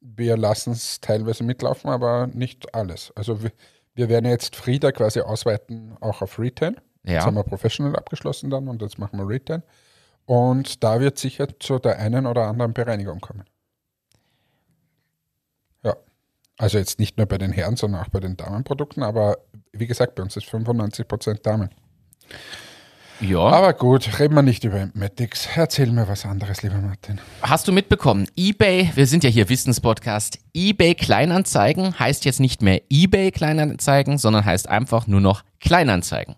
Wir 0.00 0.36
lassen 0.36 0.72
es 0.72 1.00
teilweise 1.00 1.44
mitlaufen, 1.44 1.90
aber 1.90 2.26
nicht 2.26 2.74
alles. 2.74 3.12
Also 3.16 3.42
wir, 3.42 3.52
wir 3.94 4.08
werden 4.08 4.30
jetzt 4.30 4.56
Frieda 4.56 4.92
quasi 4.92 5.20
ausweiten, 5.20 5.96
auch 6.00 6.22
auf 6.22 6.38
Retail. 6.38 6.76
Ja. 7.04 7.14
Jetzt 7.14 7.26
haben 7.26 7.36
wir 7.36 7.44
Professional 7.44 7.96
abgeschlossen 7.96 8.50
dann 8.50 8.68
und 8.68 8.82
jetzt 8.82 8.98
machen 8.98 9.18
wir 9.18 9.28
Retail. 9.28 9.62
Und 10.26 10.82
da 10.82 11.00
wird 11.00 11.18
sicher 11.18 11.48
zu 11.60 11.78
der 11.78 11.98
einen 11.98 12.26
oder 12.26 12.46
anderen 12.46 12.72
Bereinigung 12.72 13.20
kommen. 13.20 13.44
Ja. 15.82 15.96
Also 16.56 16.78
jetzt 16.78 16.98
nicht 16.98 17.16
nur 17.18 17.26
bei 17.26 17.38
den 17.38 17.52
Herren, 17.52 17.76
sondern 17.76 18.02
auch 18.02 18.08
bei 18.08 18.20
den 18.20 18.36
Damenprodukten, 18.36 19.02
aber 19.02 19.38
wie 19.72 19.86
gesagt, 19.86 20.14
bei 20.14 20.22
uns 20.22 20.36
ist 20.36 20.46
95% 20.46 21.42
Damen. 21.42 21.70
Ja. 23.26 23.40
Aber 23.40 23.72
gut, 23.72 24.18
reden 24.18 24.34
wir 24.34 24.42
nicht 24.42 24.64
über 24.64 24.90
Matics. 24.94 25.48
Erzähl 25.54 25.90
mir 25.90 26.06
was 26.08 26.26
anderes, 26.26 26.62
lieber 26.62 26.76
Martin. 26.76 27.18
Hast 27.42 27.66
du 27.66 27.72
mitbekommen, 27.72 28.26
eBay, 28.36 28.90
wir 28.94 29.06
sind 29.06 29.24
ja 29.24 29.30
hier 29.30 29.48
Wissenspodcast, 29.48 30.38
eBay 30.52 30.94
Kleinanzeigen 30.94 31.98
heißt 31.98 32.24
jetzt 32.24 32.40
nicht 32.40 32.60
mehr 32.60 32.82
eBay 32.90 33.30
Kleinanzeigen, 33.30 34.18
sondern 34.18 34.44
heißt 34.44 34.68
einfach 34.68 35.06
nur 35.06 35.20
noch 35.20 35.42
Kleinanzeigen. 35.60 36.36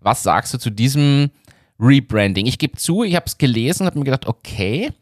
Was 0.00 0.22
sagst 0.22 0.52
du 0.54 0.58
zu 0.58 0.70
diesem 0.70 1.30
Rebranding. 1.80 2.46
Ich 2.46 2.58
gebe 2.58 2.76
zu, 2.76 3.02
ich 3.02 3.16
habe 3.16 3.26
es 3.26 3.38
gelesen 3.38 3.82
und 3.82 3.86
habe 3.86 3.98
mir 3.98 4.04
gedacht, 4.04 4.26
okay, 4.26 4.92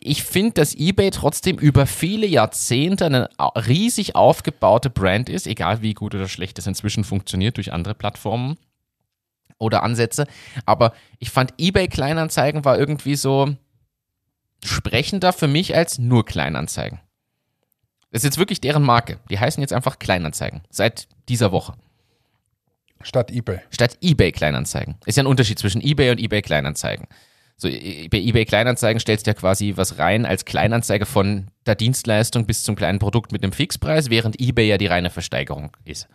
ich 0.00 0.22
finde, 0.22 0.52
dass 0.52 0.74
eBay 0.74 1.10
trotzdem 1.10 1.58
über 1.58 1.86
viele 1.86 2.26
Jahrzehnte 2.26 3.06
eine 3.06 3.28
riesig 3.66 4.14
aufgebaute 4.14 4.88
Brand 4.88 5.28
ist, 5.28 5.46
egal 5.46 5.82
wie 5.82 5.94
gut 5.94 6.14
oder 6.14 6.28
schlecht 6.28 6.58
es 6.58 6.66
inzwischen 6.66 7.04
funktioniert 7.04 7.56
durch 7.56 7.72
andere 7.72 7.94
Plattformen 7.94 8.56
oder 9.58 9.82
Ansätze. 9.82 10.26
Aber 10.66 10.92
ich 11.18 11.30
fand 11.30 11.54
eBay 11.58 11.88
Kleinanzeigen 11.88 12.64
war 12.64 12.78
irgendwie 12.78 13.16
so 13.16 13.54
sprechender 14.64 15.32
für 15.32 15.48
mich 15.48 15.74
als 15.76 15.98
nur 15.98 16.24
Kleinanzeigen. 16.24 17.00
Das 18.10 18.20
ist 18.20 18.24
jetzt 18.24 18.38
wirklich 18.38 18.60
deren 18.60 18.82
Marke. 18.82 19.18
Die 19.30 19.38
heißen 19.38 19.60
jetzt 19.60 19.72
einfach 19.72 19.98
Kleinanzeigen 19.98 20.62
seit 20.70 21.08
dieser 21.28 21.52
Woche. 21.52 21.74
Statt 23.02 23.30
eBay. 23.30 23.60
Statt 23.70 23.98
eBay 24.00 24.32
Kleinanzeigen. 24.32 24.96
Ist 25.04 25.16
ja 25.16 25.24
ein 25.24 25.26
Unterschied 25.28 25.58
zwischen 25.58 25.82
eBay 25.82 26.10
und 26.10 26.20
eBay 26.20 26.40
Kleinanzeigen. 26.40 27.06
So, 27.56 27.68
bei 27.68 28.18
eBay 28.18 28.44
Kleinanzeigen 28.44 28.98
stellst 28.98 29.26
du 29.26 29.30
ja 29.30 29.34
quasi 29.34 29.74
was 29.76 29.98
rein 29.98 30.26
als 30.26 30.44
Kleinanzeige 30.44 31.06
von 31.06 31.48
der 31.66 31.76
Dienstleistung 31.76 32.46
bis 32.46 32.62
zum 32.64 32.74
kleinen 32.74 32.98
Produkt 32.98 33.30
mit 33.32 33.42
einem 33.42 33.52
Fixpreis, 33.52 34.10
während 34.10 34.40
eBay 34.40 34.68
ja 34.68 34.78
die 34.78 34.86
reine 34.86 35.10
Versteigerung 35.10 35.70
ist. 35.84 36.08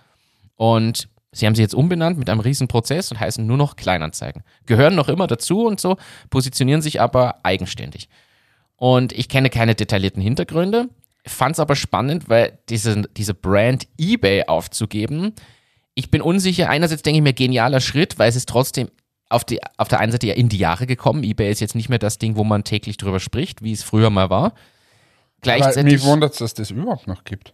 Und 0.55 1.07
sie 1.31 1.45
haben 1.45 1.55
sie 1.55 1.61
jetzt 1.61 1.75
umbenannt 1.75 2.17
mit 2.17 2.29
einem 2.29 2.39
riesen 2.39 2.67
Prozess 2.67 3.11
und 3.11 3.19
heißen 3.19 3.45
nur 3.45 3.57
noch 3.57 3.75
Kleinanzeigen. 3.75 4.43
Gehören 4.65 4.95
noch 4.95 5.09
immer 5.09 5.27
dazu 5.27 5.65
und 5.65 5.79
so, 5.79 5.97
positionieren 6.29 6.81
sich 6.81 7.01
aber 7.01 7.39
eigenständig. 7.43 8.09
Und 8.75 9.11
ich 9.13 9.29
kenne 9.29 9.49
keine 9.49 9.75
detaillierten 9.75 10.21
Hintergründe, 10.21 10.89
fand 11.25 11.53
es 11.53 11.59
aber 11.59 11.75
spannend, 11.75 12.29
weil 12.29 12.59
diese, 12.69 13.03
diese 13.15 13.33
Brand 13.33 13.87
eBay 13.97 14.45
aufzugeben, 14.47 15.33
ich 15.95 16.09
bin 16.09 16.21
unsicher. 16.21 16.69
Einerseits 16.69 17.01
denke 17.01 17.17
ich 17.17 17.23
mir, 17.23 17.33
genialer 17.33 17.81
Schritt, 17.81 18.17
weil 18.17 18.29
es 18.29 18.37
ist 18.37 18.47
trotzdem 18.47 18.89
auf, 19.27 19.43
die, 19.43 19.59
auf 19.77 19.89
der 19.89 19.99
einen 19.99 20.11
Seite 20.11 20.27
ja 20.27 20.33
in 20.33 20.47
die 20.49 20.57
Jahre 20.57 20.87
gekommen. 20.87 21.23
eBay 21.23 21.51
ist 21.51 21.59
jetzt 21.59 21.75
nicht 21.75 21.89
mehr 21.89 21.99
das 21.99 22.17
Ding, 22.17 22.35
wo 22.37 22.43
man 22.43 22.63
täglich 22.63 22.97
drüber 22.97 23.19
spricht, 23.19 23.61
wie 23.63 23.73
es 23.73 23.83
früher 23.83 24.09
mal 24.09 24.29
war. 24.29 24.53
Gleichzeitig. 25.41 25.79
Aber 25.79 25.91
mich 25.91 26.03
wundert 26.03 26.33
es, 26.33 26.39
dass 26.39 26.53
das 26.53 26.71
überhaupt 26.71 27.07
noch 27.07 27.23
gibt. 27.25 27.53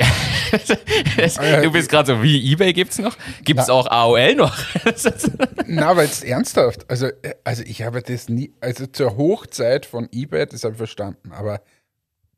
du 1.62 1.72
bist 1.72 1.88
gerade 1.88 2.14
so, 2.14 2.22
wie 2.22 2.52
eBay 2.52 2.72
gibt 2.72 2.92
es 2.92 2.98
noch? 2.98 3.16
Gibt 3.44 3.60
es 3.60 3.70
auch 3.70 3.86
AOL 3.86 4.34
noch? 4.34 4.56
Na, 5.66 5.90
aber 5.90 6.02
jetzt 6.02 6.24
ernsthaft. 6.24 6.88
Also, 6.90 7.08
also 7.44 7.62
ich 7.64 7.82
habe 7.82 8.02
das 8.02 8.28
nie, 8.28 8.52
also 8.60 8.86
zur 8.86 9.16
Hochzeit 9.16 9.86
von 9.86 10.08
eBay, 10.12 10.46
das 10.46 10.64
habe 10.64 10.72
ich 10.72 10.78
verstanden, 10.78 11.32
aber 11.32 11.60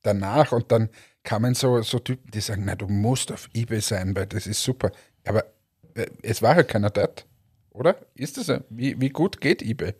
danach 0.02 0.52
und 0.52 0.70
dann 0.72 0.88
kamen 1.22 1.54
so, 1.54 1.82
so 1.82 1.98
Typen, 1.98 2.30
die 2.30 2.40
sagen, 2.40 2.62
na, 2.64 2.74
du 2.74 2.86
musst 2.86 3.32
auf 3.32 3.50
eBay 3.52 3.80
sein, 3.80 4.16
weil 4.16 4.26
das 4.26 4.46
ist 4.46 4.62
super. 4.62 4.92
Aber 5.26 5.44
äh, 5.94 6.06
es 6.22 6.40
war 6.40 6.56
ja 6.56 6.62
keiner 6.62 6.90
dort, 6.90 7.26
oder? 7.70 7.96
Ist 8.14 8.38
das? 8.38 8.60
Wie, 8.70 8.98
wie 9.00 9.10
gut 9.10 9.40
geht 9.40 9.62
eBay? 9.62 9.94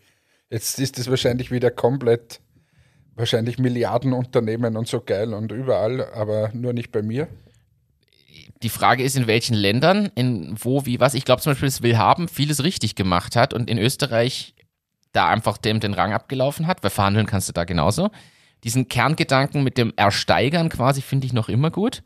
Jetzt 0.49 0.79
ist 0.79 0.99
das 0.99 1.11
wahrscheinlich 1.11 1.51
wieder 1.51 1.71
komplett, 1.71 2.41
wahrscheinlich 3.15 3.59
Milliardenunternehmen 3.59 4.77
und 4.77 4.87
so 4.87 5.01
geil 5.01 5.35
und 5.35 5.51
überall, 5.51 6.07
aber 6.13 6.51
nur 6.55 6.73
nicht 6.73 6.93
bei 6.93 7.03
mir. 7.03 7.29
Die 8.63 8.69
Frage 8.69 9.03
ist, 9.03 9.17
in 9.17 9.27
welchen 9.27 9.55
Ländern, 9.55 10.11
in 10.15 10.57
wo, 10.59 10.87
wie, 10.87 11.01
was. 11.01 11.15
Ich 11.15 11.25
glaube 11.25 11.43
zum 11.43 11.53
Beispiel, 11.53 11.69
dass 11.69 11.83
Willhaben 11.83 12.29
vieles 12.29 12.65
richtig 12.65 12.95
gemacht 12.95 13.37
hat 13.37 13.53
und 13.53 13.69
in 13.69 13.79
Österreich 13.79 14.55
da 15.13 15.29
einfach 15.29 15.57
dem 15.57 15.81
den 15.81 15.95
Rang 15.95 16.13
abgelaufen 16.13 16.67
hat, 16.67 16.83
weil 16.83 16.91
verhandeln 16.91 17.27
kannst 17.27 17.49
du 17.49 17.53
da 17.53 17.65
genauso. 17.65 18.11
Diesen 18.65 18.89
Kerngedanken 18.89 19.63
mit 19.63 19.79
dem 19.79 19.93
Ersteigern 19.97 20.69
quasi 20.69 21.03
finde 21.03 21.27
ich 21.27 21.33
noch 21.33 21.49
immer 21.49 21.71
gut. 21.71 22.03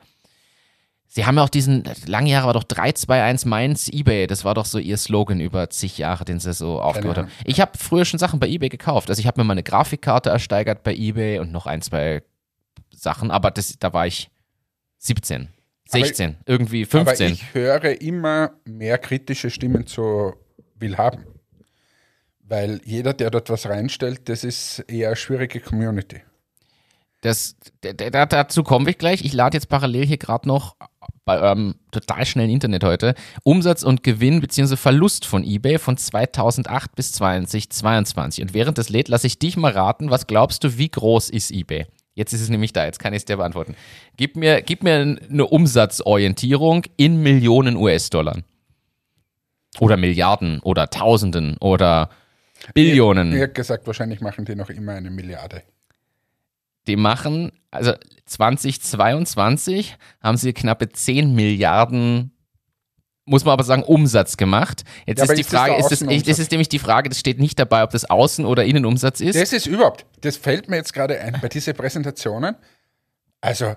Sie 1.13 1.27
haben 1.27 1.37
ja 1.37 1.43
auch 1.43 1.49
diesen, 1.49 1.83
lange 2.07 2.31
Jahre 2.31 2.47
war 2.47 2.55
doch 2.55 2.63
321 2.63 3.45
Mainz 3.49 3.89
eBay, 3.89 4.29
das 4.29 4.45
war 4.45 4.55
doch 4.55 4.65
so 4.65 4.79
ihr 4.79 4.97
Slogan 4.97 5.41
über 5.41 5.69
zig 5.69 5.99
Jahre, 5.99 6.25
den 6.25 6.39
sie 6.39 6.53
so 6.53 6.81
aufgebaut 6.81 7.19
haben. 7.19 7.29
Ich 7.45 7.61
habe 7.61 7.73
früher 7.77 8.05
schon 8.05 8.21
Sachen 8.21 8.39
bei 8.39 8.47
eBay 8.47 8.69
gekauft. 8.69 9.11
Also 9.11 9.19
ich 9.19 9.27
habe 9.27 9.41
mir 9.41 9.45
mal 9.45 9.55
eine 9.55 9.65
Grafikkarte 9.65 10.31
ersteigert 10.31 10.85
bei 10.85 10.95
eBay 10.95 11.41
und 11.41 11.51
noch 11.51 11.67
ein, 11.67 11.83
zwei 11.83 12.23
Sachen, 12.95 13.33
aber 13.33 13.51
das, 13.51 13.77
da 13.81 13.93
war 13.93 14.07
ich 14.07 14.31
17, 14.99 15.49
16, 15.91 16.37
aber, 16.37 16.37
irgendwie 16.47 16.85
15. 16.85 17.27
Aber 17.27 17.35
ich 17.35 17.55
höre 17.55 18.01
immer 18.01 18.53
mehr 18.65 18.99
kritische 18.99 19.51
Stimmen 19.51 19.87
zu 19.87 20.35
Willhaben. 20.79 21.25
Weil 22.43 22.81
jeder, 22.85 23.13
der 23.13 23.31
dort 23.31 23.51
was 23.51 23.67
reinstellt, 23.67 24.29
das 24.29 24.45
ist 24.45 24.81
eher 24.89 25.09
eine 25.09 25.17
schwierige 25.17 25.61
Community. 25.61 26.21
Das, 27.21 27.55
dazu 27.83 28.63
komme 28.63 28.91
ich 28.91 28.99
gleich. 28.99 29.25
Ich 29.25 29.33
lade 29.35 29.57
jetzt 29.57 29.69
parallel 29.69 30.07
hier 30.07 30.17
gerade 30.17 30.49
noch 30.49 30.77
bei 31.25 31.39
eurem 31.39 31.75
total 31.91 32.25
schnellen 32.25 32.51
Internet 32.51 32.83
heute 32.83 33.15
Umsatz 33.43 33.83
und 33.83 34.03
Gewinn 34.03 34.41
bzw. 34.41 34.77
Verlust 34.77 35.27
von 35.27 35.45
eBay 35.45 35.79
von 35.79 35.97
2008 35.97 36.97
bis 36.97 37.13
2022. 37.13 38.43
Und 38.43 38.55
während 38.55 38.79
das 38.79 38.89
lädt, 38.89 39.09
lasse 39.09 39.27
ich 39.27 39.39
dich 39.39 39.57
mal 39.57 39.73
raten, 39.73 40.11
was 40.11 40.27
glaubst 40.27 40.65
du, 40.65 40.79
wie 40.79 40.89
groß 40.89 41.31
ist 41.31 41.51
eBay? 41.51 41.87
Jetzt 42.15 42.33
ist 42.33 42.41
es 42.41 42.49
nämlich 42.49 42.73
da, 42.73 42.85
jetzt 42.85 42.99
kann 42.99 43.13
ich 43.13 43.19
es 43.19 43.25
dir 43.25 43.37
beantworten. 43.37 43.77
Gib 44.17 44.37
mir, 44.37 44.63
gib 44.63 44.83
mir 44.83 44.95
eine 44.95 45.47
Umsatzorientierung 45.47 46.85
in 46.97 47.23
Millionen 47.23 47.77
US-Dollar. 47.77 48.43
Oder 49.79 49.97
Milliarden 49.97 50.61
oder 50.61 50.91
Tausenden 50.91 51.57
oder 51.59 52.11
Billionen. 52.75 53.29
Ich, 53.29 53.35
ich 53.37 53.41
hätte 53.41 53.55
gesagt, 53.55 53.87
wahrscheinlich 53.87 54.21
machen 54.21 54.45
die 54.45 54.57
noch 54.57 54.71
immer 54.71 54.93
eine 54.93 55.11
Milliarde. 55.11 55.63
Die 56.87 56.97
machen, 56.97 57.53
also 57.71 57.93
2022 58.27 59.97
haben 60.21 60.37
sie 60.37 60.53
knappe 60.53 60.89
10 60.89 61.35
Milliarden 61.35 62.33
muss 63.31 63.45
man 63.45 63.53
aber 63.53 63.63
sagen, 63.63 63.85
Umsatz 63.85 64.37
gemacht. 64.37 64.83
Jetzt 65.07 65.19
ja, 65.19 65.25
ist 65.25 65.39
die 65.39 65.45
Frage, 65.45 65.77
ist 65.77 65.91
das, 65.91 66.01
das 66.01 66.39
ist 66.39 66.51
nämlich 66.51 66.69
die 66.69 66.81
Frage, 66.81 67.09
das 67.09 67.19
steht 67.19 67.39
nicht 67.39 67.59
dabei, 67.59 67.85
ob 67.85 67.91
das 67.91 68.09
Außen- 68.09 68.45
oder 68.45 68.65
Innenumsatz 68.65 69.21
ist. 69.21 69.41
Das 69.41 69.53
ist 69.53 69.67
überhaupt, 69.67 70.05
das 70.21 70.37
fällt 70.37 70.69
mir 70.69 70.77
jetzt 70.77 70.93
gerade 70.93 71.19
ein 71.21 71.39
bei 71.41 71.49
diesen 71.49 71.75
Präsentationen. 71.75 72.57
Also, 73.41 73.77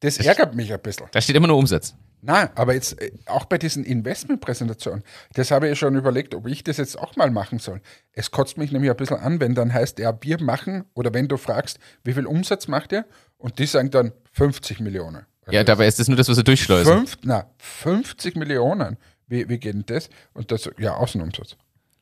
das 0.00 0.18
ärgert 0.18 0.54
mich 0.54 0.72
ein 0.72 0.80
bisschen. 0.80 1.06
Da 1.12 1.20
steht 1.20 1.34
immer 1.34 1.48
nur 1.48 1.56
Umsatz. 1.56 1.94
Nein, 2.22 2.50
aber 2.54 2.74
jetzt 2.74 3.00
äh, 3.00 3.10
auch 3.24 3.46
bei 3.46 3.56
diesen 3.56 3.84
Investmentpräsentationen, 3.84 5.02
das 5.32 5.50
habe 5.50 5.70
ich 5.70 5.78
schon 5.78 5.96
überlegt, 5.96 6.34
ob 6.34 6.46
ich 6.46 6.62
das 6.62 6.76
jetzt 6.76 6.98
auch 6.98 7.16
mal 7.16 7.30
machen 7.30 7.58
soll. 7.58 7.80
Es 8.12 8.30
kotzt 8.30 8.58
mich 8.58 8.72
nämlich 8.72 8.90
ein 8.90 8.96
bisschen 8.96 9.18
an, 9.18 9.40
wenn 9.40 9.54
dann 9.54 9.72
heißt, 9.72 9.98
ja, 9.98 10.16
wir 10.20 10.42
machen, 10.42 10.84
oder 10.94 11.14
wenn 11.14 11.28
du 11.28 11.38
fragst, 11.38 11.78
wie 12.04 12.12
viel 12.12 12.26
Umsatz 12.26 12.68
macht 12.68 12.92
ihr? 12.92 13.06
Und 13.38 13.58
die 13.58 13.64
sagen 13.64 13.90
dann 13.90 14.12
50 14.32 14.80
Millionen. 14.80 15.24
Ja, 15.52 15.64
dabei 15.64 15.86
ist 15.86 15.98
das 15.98 16.08
nur 16.08 16.16
das, 16.16 16.28
was 16.28 16.36
sie 16.36 16.44
durchschleusen. 16.44 16.98
Fünf, 16.98 17.18
na, 17.22 17.46
50 17.58 18.36
Millionen. 18.36 18.96
Wie, 19.26 19.48
wie 19.48 19.58
geht 19.58 19.74
denn 19.74 19.86
das? 19.86 20.10
Und 20.32 20.50
das, 20.50 20.68
ja, 20.78 20.94
Außenumsatz. 20.94 21.56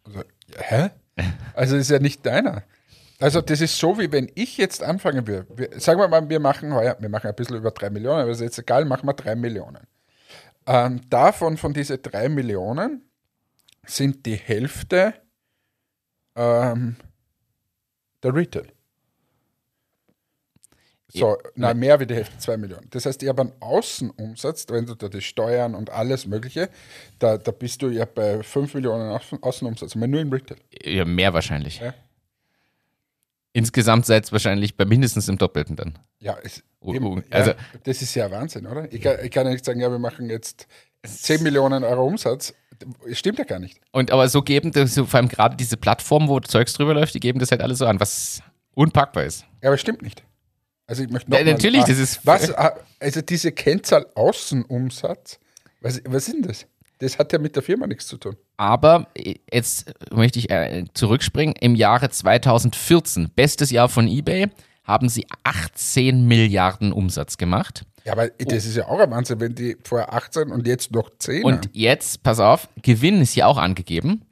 Also, 0.05 0.23
hä? 0.57 0.91
Also 1.55 1.75
das 1.75 1.83
ist 1.83 1.91
ja 1.91 1.99
nicht 1.99 2.25
deiner. 2.25 2.63
Also 3.21 3.41
das 3.41 3.61
ist 3.61 3.77
so, 3.77 3.99
wie 3.99 4.13
wenn 4.13 4.31
ich 4.35 4.57
jetzt 4.57 4.83
anfangen 4.83 5.27
würde. 5.27 5.81
sagen 5.81 6.01
wir 6.01 6.09
mal, 6.09 6.29
wir 6.29 6.41
machen 6.41 6.73
heuer, 6.73 6.97
wir 7.01 7.09
machen 7.09 7.27
ein 7.27 7.35
bisschen 7.35 7.57
über 7.57 7.73
drei 7.73 7.91
Millionen, 7.91 8.21
aber 8.21 8.31
ist 8.31 8.41
jetzt 8.41 8.59
egal, 8.59 8.85
machen 8.85 9.07
wir 9.07 9.15
drei 9.15 9.35
Millionen. 9.35 9.87
Ähm, 10.67 11.01
davon, 11.11 11.57
von 11.57 11.73
diesen 11.73 12.01
drei 12.01 12.29
Millionen, 12.29 13.03
sind 13.85 14.25
die 14.25 14.37
Hälfte 14.37 15.15
ähm, 16.37 16.97
der 18.23 18.35
Retail. 18.35 18.69
So, 21.11 21.39
na, 21.55 21.73
mehr 21.73 21.99
wie 22.01 22.07
die 22.07 22.15
Hälfte, 22.15 22.37
zwei 22.39 22.59
Millionen. 22.59 22.87
Das 22.91 23.07
heißt, 23.07 23.23
ich 23.23 23.29
habe 23.31 23.41
einen 23.41 23.53
Außenumsatz, 23.61 24.67
wenn 24.69 24.85
du 24.85 24.95
da 24.95 25.09
die 25.09 25.23
Steuern 25.23 25.75
und 25.75 25.89
alles 25.89 26.27
Mögliche, 26.27 26.69
da, 27.19 27.39
da 27.39 27.51
bist 27.51 27.81
du 27.81 27.89
ja 27.89 28.05
bei 28.05 28.43
fünf 28.43 28.75
Millionen 28.75 29.19
Außenumsatz, 29.41 29.97
aber 29.97 30.07
nur 30.07 30.21
im 30.21 30.31
Retail. 30.31 30.59
Ja, 30.85 31.07
mehr 31.07 31.33
wahrscheinlich. 31.33 31.81
Ja. 31.81 31.95
Insgesamt 33.55 34.05
seid 34.05 34.25
es 34.25 34.33
wahrscheinlich 34.33 34.77
bei 34.77 34.85
mindestens 34.85 35.29
im 35.29 35.39
Doppelten 35.39 35.77
dann. 35.77 35.99
Ja, 36.21 36.37
es, 36.43 36.63
oh, 36.81 36.93
eben, 36.93 37.25
also, 37.31 37.53
ja, 37.53 37.57
das 37.85 38.03
ist 38.03 38.15
ja 38.15 38.31
Wahnsinn, 38.31 38.67
oder? 38.67 38.93
Ich 38.93 39.01
kann, 39.01 39.17
ich 39.25 39.31
kann 39.31 39.47
ja 39.47 39.53
nicht 39.53 39.65
sagen, 39.65 39.81
ja, 39.81 39.91
wir 39.91 39.99
machen 39.99 40.29
jetzt 40.29 40.67
10 41.07 41.43
Millionen 41.43 41.85
Euro 41.85 42.07
Umsatz. 42.07 42.55
Stimmt 43.13 43.39
ja 43.39 43.45
gar 43.45 43.59
nicht. 43.59 43.81
Und 43.93 44.11
aber 44.11 44.29
so 44.29 44.43
geben 44.43 44.73
das, 44.73 44.95
vor 44.95 45.15
allem 45.15 45.29
gerade 45.29 45.57
diese 45.57 45.79
Plattformen, 45.79 46.29
wo 46.29 46.39
Zeugs 46.41 46.75
drüber 46.75 46.93
läuft, 46.93 47.15
die 47.15 47.21
geben 47.21 47.39
das 47.39 47.51
halt 47.51 47.63
alles 47.63 47.79
so 47.79 47.87
an, 47.87 47.99
was 47.99 48.43
unpackbar 48.75 49.25
ist. 49.25 49.41
Ja, 49.63 49.71
aber 49.71 49.75
es 49.75 49.81
stimmt 49.81 50.03
nicht. 50.03 50.23
Also 50.89 51.03
ich 51.03 51.11
möchte 51.11 51.31
noch 51.31 51.39
ja, 51.39 51.45
natürlich, 51.45 51.83
mal, 51.83 51.87
das 51.87 51.99
ist. 51.99 52.27
Was, 52.27 52.51
also 52.51 53.21
diese 53.21 53.53
Kennzahl 53.53 54.07
Außenumsatz, 54.15 55.39
was, 55.81 56.01
was 56.05 56.27
ist 56.27 56.35
denn 56.35 56.43
das? 56.43 56.67
Das 56.99 57.19
hat 57.19 57.33
ja 57.33 57.39
mit 57.39 57.55
der 57.55 57.63
Firma 57.63 57.87
nichts 57.87 58.07
zu 58.09 58.17
tun. 58.17 58.37
Aber 58.57 59.07
jetzt 59.53 59.93
möchte 60.11 60.41
ich 60.41 60.51
äh, 60.51 60.85
zurückspringen. 60.95 61.55
Im 61.61 61.77
Jahre 61.77 62.11
2014, 62.11 63.31
bestes 63.37 63.71
Jahr 63.71 63.89
von 63.89 64.09
eBay, 64.09 64.49
haben 64.83 65.09
sie 65.09 65.27
18 65.45 66.27
Milliarden 66.27 66.93
Umsatz 66.93 67.37
gemacht. 67.37 67.85
Ja, 68.05 68.13
aber 68.13 68.29
das 68.29 68.65
ist 68.65 68.77
ja 68.77 68.89
auch 68.89 68.99
ein 68.99 69.11
Wahnsinn, 69.11 69.39
wenn 69.39 69.55
die 69.55 69.77
vorher 69.85 70.15
18 70.15 70.51
und 70.51 70.67
jetzt 70.67 70.91
noch 70.91 71.11
10 71.19 71.45
Und 71.45 71.55
haben. 71.55 71.71
jetzt, 71.75 72.23
pass 72.23 72.41
auf, 72.41 72.69
Gewinn 72.81 73.21
ist 73.21 73.33
hier 73.33 73.47
auch 73.47 73.59
angegeben. 73.59 74.23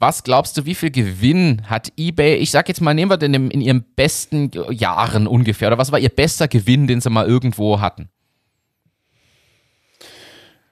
Was 0.00 0.24
glaubst 0.24 0.56
du, 0.56 0.64
wie 0.64 0.74
viel 0.74 0.90
Gewinn 0.90 1.68
hat 1.68 1.92
eBay? 1.98 2.36
Ich 2.36 2.50
sag 2.50 2.68
jetzt 2.68 2.80
mal, 2.80 2.94
nehmen 2.94 3.10
wir 3.10 3.18
denn 3.18 3.34
in 3.34 3.60
ihren 3.60 3.84
besten 3.94 4.50
Jahren 4.70 5.26
ungefähr. 5.26 5.68
Oder 5.68 5.76
was 5.76 5.92
war 5.92 5.98
ihr 5.98 6.08
bester 6.08 6.48
Gewinn, 6.48 6.86
den 6.86 7.02
sie 7.02 7.10
mal 7.10 7.28
irgendwo 7.28 7.80
hatten? 7.80 8.08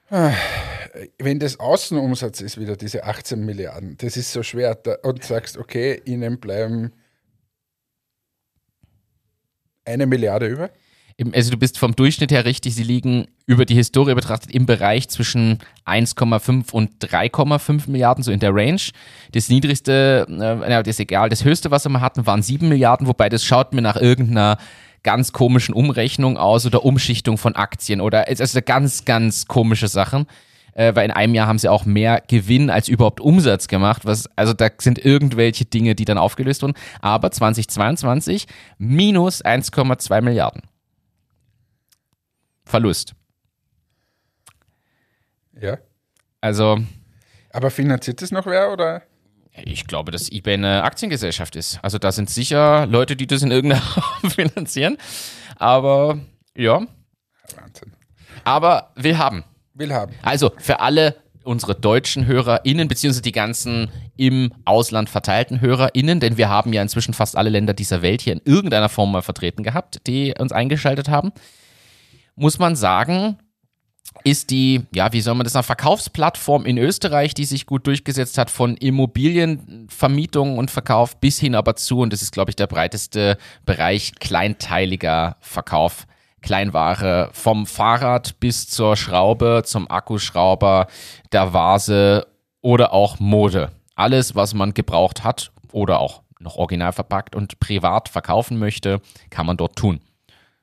Wenn 0.09 1.37
das 1.37 1.59
Außenumsatz 1.59 2.41
ist, 2.41 2.59
wieder 2.59 2.75
diese 2.75 3.03
18 3.03 3.45
Milliarden, 3.45 3.97
das 3.97 4.17
ist 4.17 4.33
so 4.33 4.41
schwer. 4.41 4.75
Und 5.03 5.23
sagst, 5.23 5.59
okay, 5.59 6.01
ihnen 6.05 6.39
bleiben 6.39 6.91
eine 9.85 10.07
Milliarde 10.07 10.47
über? 10.47 10.71
Also 11.33 11.51
du 11.51 11.57
bist 11.57 11.77
vom 11.77 11.95
Durchschnitt 11.95 12.31
her 12.31 12.45
richtig, 12.45 12.75
sie 12.75 12.83
liegen 12.83 13.27
über 13.45 13.65
die 13.65 13.75
Historie 13.75 14.13
betrachtet 14.13 14.51
im 14.51 14.65
Bereich 14.65 15.09
zwischen 15.09 15.59
1,5 15.85 16.71
und 16.71 17.03
3,5 17.03 17.89
Milliarden, 17.89 18.23
so 18.23 18.31
in 18.31 18.39
der 18.39 18.53
Range. 18.53 18.81
Das 19.31 19.49
niedrigste, 19.49 20.27
äh, 20.29 20.69
das 20.69 20.87
ist 20.87 20.99
egal, 20.99 21.29
das 21.29 21.43
höchste, 21.43 21.71
was 21.71 21.85
wir 21.85 21.89
mal 21.89 22.01
hatten, 22.01 22.25
waren 22.25 22.41
7 22.41 22.67
Milliarden, 22.67 23.07
wobei 23.07 23.29
das 23.29 23.43
schaut 23.43 23.73
mir 23.73 23.81
nach 23.81 23.97
irgendeiner 23.97 24.57
ganz 25.03 25.31
komischen 25.31 25.73
Umrechnung 25.73 26.37
aus 26.37 26.65
oder 26.65 26.83
Umschichtung 26.83 27.37
von 27.37 27.55
Aktien 27.55 28.01
oder 28.01 28.27
also 28.27 28.59
ganz, 28.63 29.05
ganz 29.05 29.47
komische 29.47 29.87
Sachen. 29.87 30.25
Äh, 30.73 30.95
weil 30.95 31.05
in 31.05 31.11
einem 31.11 31.35
Jahr 31.35 31.47
haben 31.47 31.57
sie 31.57 31.67
auch 31.67 31.85
mehr 31.85 32.21
Gewinn 32.27 32.69
als 32.69 32.87
überhaupt 32.87 33.19
Umsatz 33.19 33.67
gemacht. 33.67 34.05
Was, 34.05 34.29
also 34.37 34.53
da 34.53 34.69
sind 34.77 35.03
irgendwelche 35.03 35.65
Dinge, 35.65 35.95
die 35.95 36.05
dann 36.05 36.17
aufgelöst 36.17 36.61
wurden. 36.61 36.75
Aber 37.01 37.31
2022 37.31 38.45
minus 38.77 39.43
1,2 39.43 40.21
Milliarden. 40.21 40.61
Verlust. 42.69 43.15
Ja. 45.59 45.79
Also. 46.39 46.79
Aber 47.51 47.71
finanziert 47.71 48.21
das 48.21 48.31
noch 48.31 48.45
wer 48.45 48.71
oder? 48.71 49.01
Ich 49.65 49.87
glaube, 49.87 50.11
dass 50.11 50.31
eBay 50.31 50.53
eine 50.53 50.83
Aktiengesellschaft 50.83 51.55
ist. 51.55 51.79
Also 51.81 51.97
da 51.97 52.11
sind 52.11 52.29
sicher 52.29 52.85
Leute, 52.85 53.15
die 53.15 53.25
das 53.25 53.41
in 53.41 53.49
irgendeiner 53.49 53.81
Form 54.21 54.31
finanzieren. 54.31 54.97
Aber 55.55 56.19
ja. 56.55 56.85
Wahnsinn. 57.55 57.93
Aber 58.43 58.91
will 58.95 59.17
haben. 59.17 59.43
Will 59.73 59.91
haben. 59.91 60.13
Also 60.21 60.51
für 60.59 60.79
alle 60.79 61.15
unsere 61.43 61.73
deutschen 61.73 62.27
HörerInnen, 62.27 62.87
beziehungsweise 62.87 63.23
die 63.23 63.31
ganzen 63.31 63.89
im 64.15 64.53
Ausland 64.65 65.09
verteilten 65.09 65.59
HörerInnen, 65.59 66.19
denn 66.19 66.37
wir 66.37 66.49
haben 66.49 66.71
ja 66.71 66.83
inzwischen 66.83 67.15
fast 67.15 67.35
alle 67.35 67.49
Länder 67.49 67.73
dieser 67.73 68.03
Welt 68.03 68.21
hier 68.21 68.33
in 68.33 68.41
irgendeiner 68.45 68.89
Form 68.89 69.11
mal 69.11 69.23
vertreten 69.23 69.63
gehabt, 69.63 70.05
die 70.05 70.35
uns 70.37 70.51
eingeschaltet 70.51 71.09
haben 71.09 71.31
muss 72.39 72.57
man 72.57 72.75
sagen, 72.75 73.37
ist 74.23 74.49
die, 74.49 74.85
ja, 74.93 75.11
wie 75.13 75.21
soll 75.21 75.35
man 75.35 75.43
das 75.43 75.53
sagen, 75.53 75.65
Verkaufsplattform 75.65 76.65
in 76.65 76.77
Österreich, 76.77 77.33
die 77.33 77.45
sich 77.45 77.65
gut 77.65 77.85
durchgesetzt 77.85 78.37
hat, 78.37 78.49
von 78.49 78.75
Immobilienvermietung 78.77 80.57
und 80.57 80.71
Verkauf 80.71 81.19
bis 81.19 81.39
hin 81.39 81.53
aber 81.53 81.75
zu, 81.75 81.99
und 81.99 82.13
das 82.13 82.21
ist, 82.21 82.31
glaube 82.31 82.51
ich, 82.51 82.55
der 82.55 82.67
breiteste 82.67 83.37
Bereich, 83.65 84.15
kleinteiliger 84.15 85.37
Verkauf. 85.41 86.07
Kleinware 86.41 87.29
vom 87.33 87.65
Fahrrad 87.65 88.39
bis 88.39 88.69
zur 88.69 88.95
Schraube, 88.95 89.63
zum 89.65 89.91
Akkuschrauber, 89.91 90.87
der 91.33 91.51
Vase 91.51 92.27
oder 92.61 92.93
auch 92.93 93.19
Mode. 93.19 93.73
Alles, 93.95 94.35
was 94.35 94.53
man 94.53 94.73
gebraucht 94.73 95.25
hat 95.25 95.51
oder 95.73 95.99
auch 95.99 96.21
noch 96.39 96.55
original 96.55 96.93
verpackt 96.93 97.35
und 97.35 97.59
privat 97.59 98.07
verkaufen 98.07 98.57
möchte, 98.57 99.01
kann 99.29 99.47
man 99.47 99.57
dort 99.57 99.75
tun. 99.75 99.99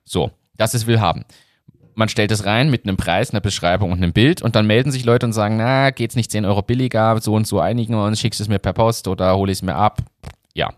So, 0.02 0.30
das 0.56 0.72
ist 0.72 0.86
Willhaben 0.86 1.26
man 1.96 2.10
stellt 2.10 2.30
es 2.30 2.44
rein 2.44 2.70
mit 2.70 2.84
einem 2.84 2.98
Preis, 2.98 3.30
einer 3.30 3.40
Beschreibung 3.40 3.90
und 3.90 3.98
einem 3.98 4.12
Bild 4.12 4.42
und 4.42 4.54
dann 4.54 4.66
melden 4.66 4.92
sich 4.92 5.04
Leute 5.04 5.26
und 5.26 5.32
sagen, 5.32 5.56
na, 5.56 5.90
geht's 5.90 6.14
nicht 6.14 6.30
10 6.30 6.44
Euro 6.44 6.62
billiger, 6.62 7.18
so 7.20 7.34
und 7.34 7.46
so 7.46 7.58
einigen 7.58 7.94
wir 7.94 8.04
uns, 8.04 8.20
schickst 8.20 8.40
es 8.40 8.48
mir 8.48 8.58
per 8.58 8.74
Post 8.74 9.08
oder 9.08 9.34
hole 9.36 9.50
ich 9.50 9.58
es 9.58 9.62
mir 9.62 9.74
ab. 9.74 10.02
Ja, 10.54 10.74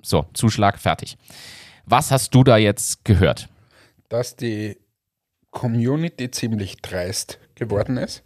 so, 0.00 0.26
Zuschlag, 0.32 0.78
fertig. 0.78 1.18
Was 1.86 2.12
hast 2.12 2.34
du 2.34 2.44
da 2.44 2.56
jetzt 2.56 3.04
gehört? 3.04 3.48
Dass 4.08 4.36
die 4.36 4.78
Community 5.50 6.30
ziemlich 6.30 6.76
dreist 6.76 7.40
geworden 7.56 7.96
ist, 7.96 8.22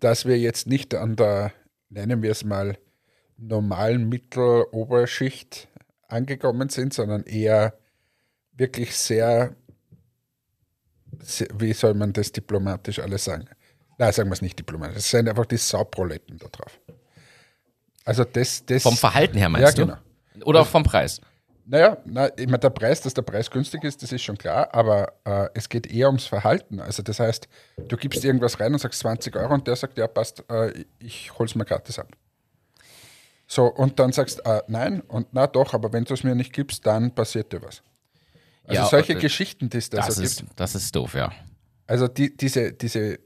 dass 0.00 0.26
wir 0.26 0.36
jetzt 0.36 0.66
nicht 0.66 0.96
an 0.96 1.14
der, 1.14 1.52
nennen 1.90 2.22
wir 2.22 2.32
es 2.32 2.42
mal, 2.44 2.76
normalen 3.36 4.08
Mitteloberschicht 4.08 5.68
angekommen 6.08 6.70
sind, 6.70 6.92
sondern 6.92 7.22
eher 7.22 7.78
wirklich 8.52 8.96
sehr 8.96 9.54
wie 11.54 11.72
soll 11.72 11.94
man 11.94 12.12
das 12.12 12.32
diplomatisch 12.32 12.98
alles 12.98 13.24
sagen? 13.24 13.48
Nein, 13.98 14.12
sagen 14.12 14.28
wir 14.28 14.34
es 14.34 14.42
nicht 14.42 14.58
diplomatisch. 14.58 14.98
Es 14.98 15.10
sind 15.10 15.28
einfach 15.28 15.46
die 15.46 15.56
Sauproletten 15.56 16.38
da 16.38 16.46
drauf. 16.48 16.78
Also 18.04 18.24
das, 18.24 18.64
das 18.64 18.82
vom 18.82 18.96
Verhalten 18.96 19.36
her 19.36 19.48
meinst 19.48 19.76
ja, 19.76 19.84
du? 19.84 19.92
Genau. 19.92 20.46
Oder 20.46 20.60
auch 20.60 20.66
vom 20.66 20.84
Preis? 20.84 21.20
Naja, 21.66 21.98
na, 22.06 22.30
ich 22.38 22.46
meine, 22.46 22.60
der 22.60 22.70
Preis, 22.70 23.02
dass 23.02 23.12
der 23.12 23.20
Preis 23.20 23.50
günstig 23.50 23.84
ist, 23.84 24.02
das 24.02 24.10
ist 24.10 24.22
schon 24.22 24.38
klar, 24.38 24.72
aber 24.72 25.12
äh, 25.24 25.48
es 25.52 25.68
geht 25.68 25.86
eher 25.86 26.06
ums 26.06 26.24
Verhalten. 26.24 26.80
Also 26.80 27.02
das 27.02 27.20
heißt, 27.20 27.46
du 27.76 27.96
gibst 27.98 28.24
irgendwas 28.24 28.58
rein 28.58 28.72
und 28.72 28.78
sagst 28.78 29.00
20 29.00 29.36
Euro 29.36 29.52
und 29.52 29.66
der 29.66 29.76
sagt, 29.76 29.98
ja 29.98 30.06
passt, 30.06 30.42
äh, 30.50 30.84
ich 30.98 31.38
hol's 31.38 31.54
mir 31.54 31.66
gratis 31.66 31.98
ab. 31.98 32.08
So, 33.46 33.66
und 33.66 33.98
dann 33.98 34.12
sagst 34.12 34.44
äh, 34.46 34.62
nein 34.68 35.02
und 35.02 35.28
na 35.32 35.46
doch, 35.46 35.74
aber 35.74 35.92
wenn 35.92 36.04
du 36.04 36.14
es 36.14 36.24
mir 36.24 36.34
nicht 36.34 36.54
gibst, 36.54 36.86
dann 36.86 37.14
passiert 37.14 37.52
dir 37.52 37.62
was. 37.62 37.82
Also 38.68 38.82
ja, 38.82 38.88
solche 38.88 39.14
äh, 39.14 39.20
Geschichten, 39.20 39.70
die 39.70 39.78
es 39.78 39.90
da 39.90 39.98
das 39.98 40.16
so 40.16 40.22
ist, 40.22 40.40
gibt. 40.40 40.60
Das 40.60 40.74
ist 40.74 40.94
doof, 40.94 41.14
ja. 41.14 41.32
Also 41.86 42.06
die, 42.06 42.36
diese, 42.36 42.72
diese, 42.72 43.18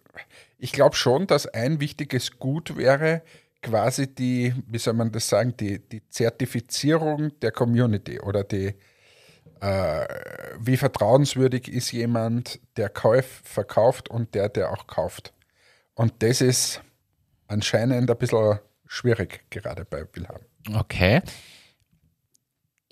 ich 0.57 0.73
glaube 0.73 0.95
schon, 0.95 1.27
dass 1.27 1.47
ein 1.47 1.81
wichtiges 1.81 2.39
Gut 2.39 2.77
wäre, 2.77 3.23
quasi 3.61 4.13
die, 4.13 4.55
wie 4.67 4.79
soll 4.79 4.95
man 4.95 5.11
das 5.11 5.29
sagen, 5.29 5.57
die, 5.57 5.81
die 5.81 6.09
Zertifizierung 6.09 7.39
der 7.41 7.51
Community 7.51 8.21
oder 8.21 8.45
die, 8.45 8.75
äh, 9.61 10.07
wie 10.59 10.77
vertrauenswürdig 10.77 11.69
ist 11.69 11.93
jemand, 11.93 12.61
der 12.77 12.89
kauft, 12.89 13.49
verkauft 13.49 14.09
und 14.09 14.35
der, 14.35 14.49
der 14.49 14.71
auch 14.73 14.87
kauft. 14.87 15.33
Und 15.95 16.23
das 16.23 16.41
ist 16.41 16.81
anscheinend 17.49 18.11
ein 18.11 18.17
bisschen 18.17 18.61
schwierig, 18.87 19.45
gerade 19.51 19.85
bei 19.85 20.05
Wilhelm. 20.13 20.45
Okay. 20.75 21.23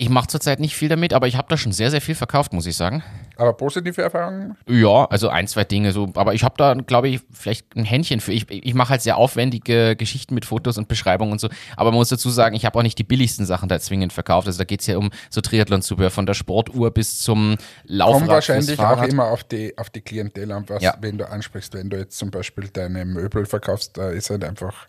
Ich 0.00 0.09
mache 0.09 0.28
zurzeit 0.28 0.61
nicht 0.61 0.75
viel 0.75 0.88
damit, 0.88 1.12
aber 1.12 1.26
ich 1.26 1.37
habe 1.37 1.49
da 1.50 1.59
schon 1.59 1.73
sehr, 1.73 1.90
sehr 1.90 2.00
viel 2.00 2.14
verkauft, 2.14 2.54
muss 2.54 2.64
ich 2.64 2.75
sagen. 2.75 3.02
Aber 3.37 3.52
positive 3.52 4.00
Erfahrungen? 4.00 4.57
Ja, 4.66 5.04
also 5.04 5.28
ein, 5.28 5.47
zwei 5.47 5.64
Dinge 5.64 5.92
so. 5.92 6.11
Aber 6.14 6.33
ich 6.33 6.42
habe 6.42 6.54
da, 6.57 6.73
glaube 6.73 7.11
ich, 7.11 7.21
vielleicht 7.30 7.76
ein 7.76 7.85
Händchen 7.85 8.21
für. 8.21 8.33
Ich, 8.33 8.50
ich 8.50 8.73
mache 8.73 8.88
halt 8.88 9.02
sehr 9.02 9.19
aufwendige 9.19 9.97
Geschichten 9.97 10.35
mit 10.35 10.47
Fotos 10.47 10.78
und 10.78 10.88
Beschreibungen 10.88 11.33
und 11.33 11.38
so. 11.38 11.50
Aber 11.76 11.90
man 11.90 11.99
muss 11.99 12.09
dazu 12.09 12.30
sagen, 12.30 12.57
ich 12.57 12.64
habe 12.64 12.78
auch 12.78 12.83
nicht 12.83 12.99
die 12.99 13.04
billigsten 13.04 13.45
Sachen 13.45 13.69
da 13.69 13.78
zwingend 13.78 14.14
verkauft. 14.14 14.47
Also 14.47 14.57
da 14.57 14.64
geht 14.64 14.80
es 14.80 14.87
ja 14.87 14.97
um 14.97 15.11
so 15.28 15.42
Triathlon-Zubehör, 15.42 16.09
von 16.09 16.25
der 16.25 16.33
Sportuhr 16.33 16.90
bis 16.92 17.21
zum 17.21 17.59
Laufrad. 17.85 18.21
Kommt 18.21 18.30
wahrscheinlich 18.30 18.80
auch 18.80 19.02
immer 19.02 19.26
auf 19.26 19.45
die, 19.45 19.76
auf 19.76 19.90
die 19.90 20.00
Klientel 20.00 20.50
an, 20.50 20.64
was, 20.69 20.83
ja. 20.83 20.95
wenn 21.02 21.19
du 21.19 21.28
ansprichst. 21.28 21.75
Wenn 21.75 21.90
du 21.90 21.99
jetzt 21.99 22.16
zum 22.16 22.30
Beispiel 22.30 22.69
deine 22.69 23.04
Möbel 23.04 23.45
verkaufst, 23.45 23.99
da 23.99 24.09
ist 24.09 24.30
halt 24.30 24.45
einfach 24.45 24.88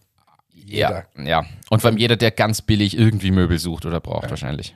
jeder. 0.54 1.06
Ja, 1.18 1.24
ja. 1.24 1.46
Und 1.70 1.82
vor 1.82 1.90
allem 1.90 1.98
jeder, 1.98 2.16
der 2.16 2.32
ganz 2.32 2.62
billig 2.62 2.98
irgendwie 2.98 3.32
Möbel 3.32 3.60
sucht 3.60 3.86
oder 3.86 4.00
braucht 4.00 4.24
ja. 4.24 4.30
wahrscheinlich. 4.30 4.74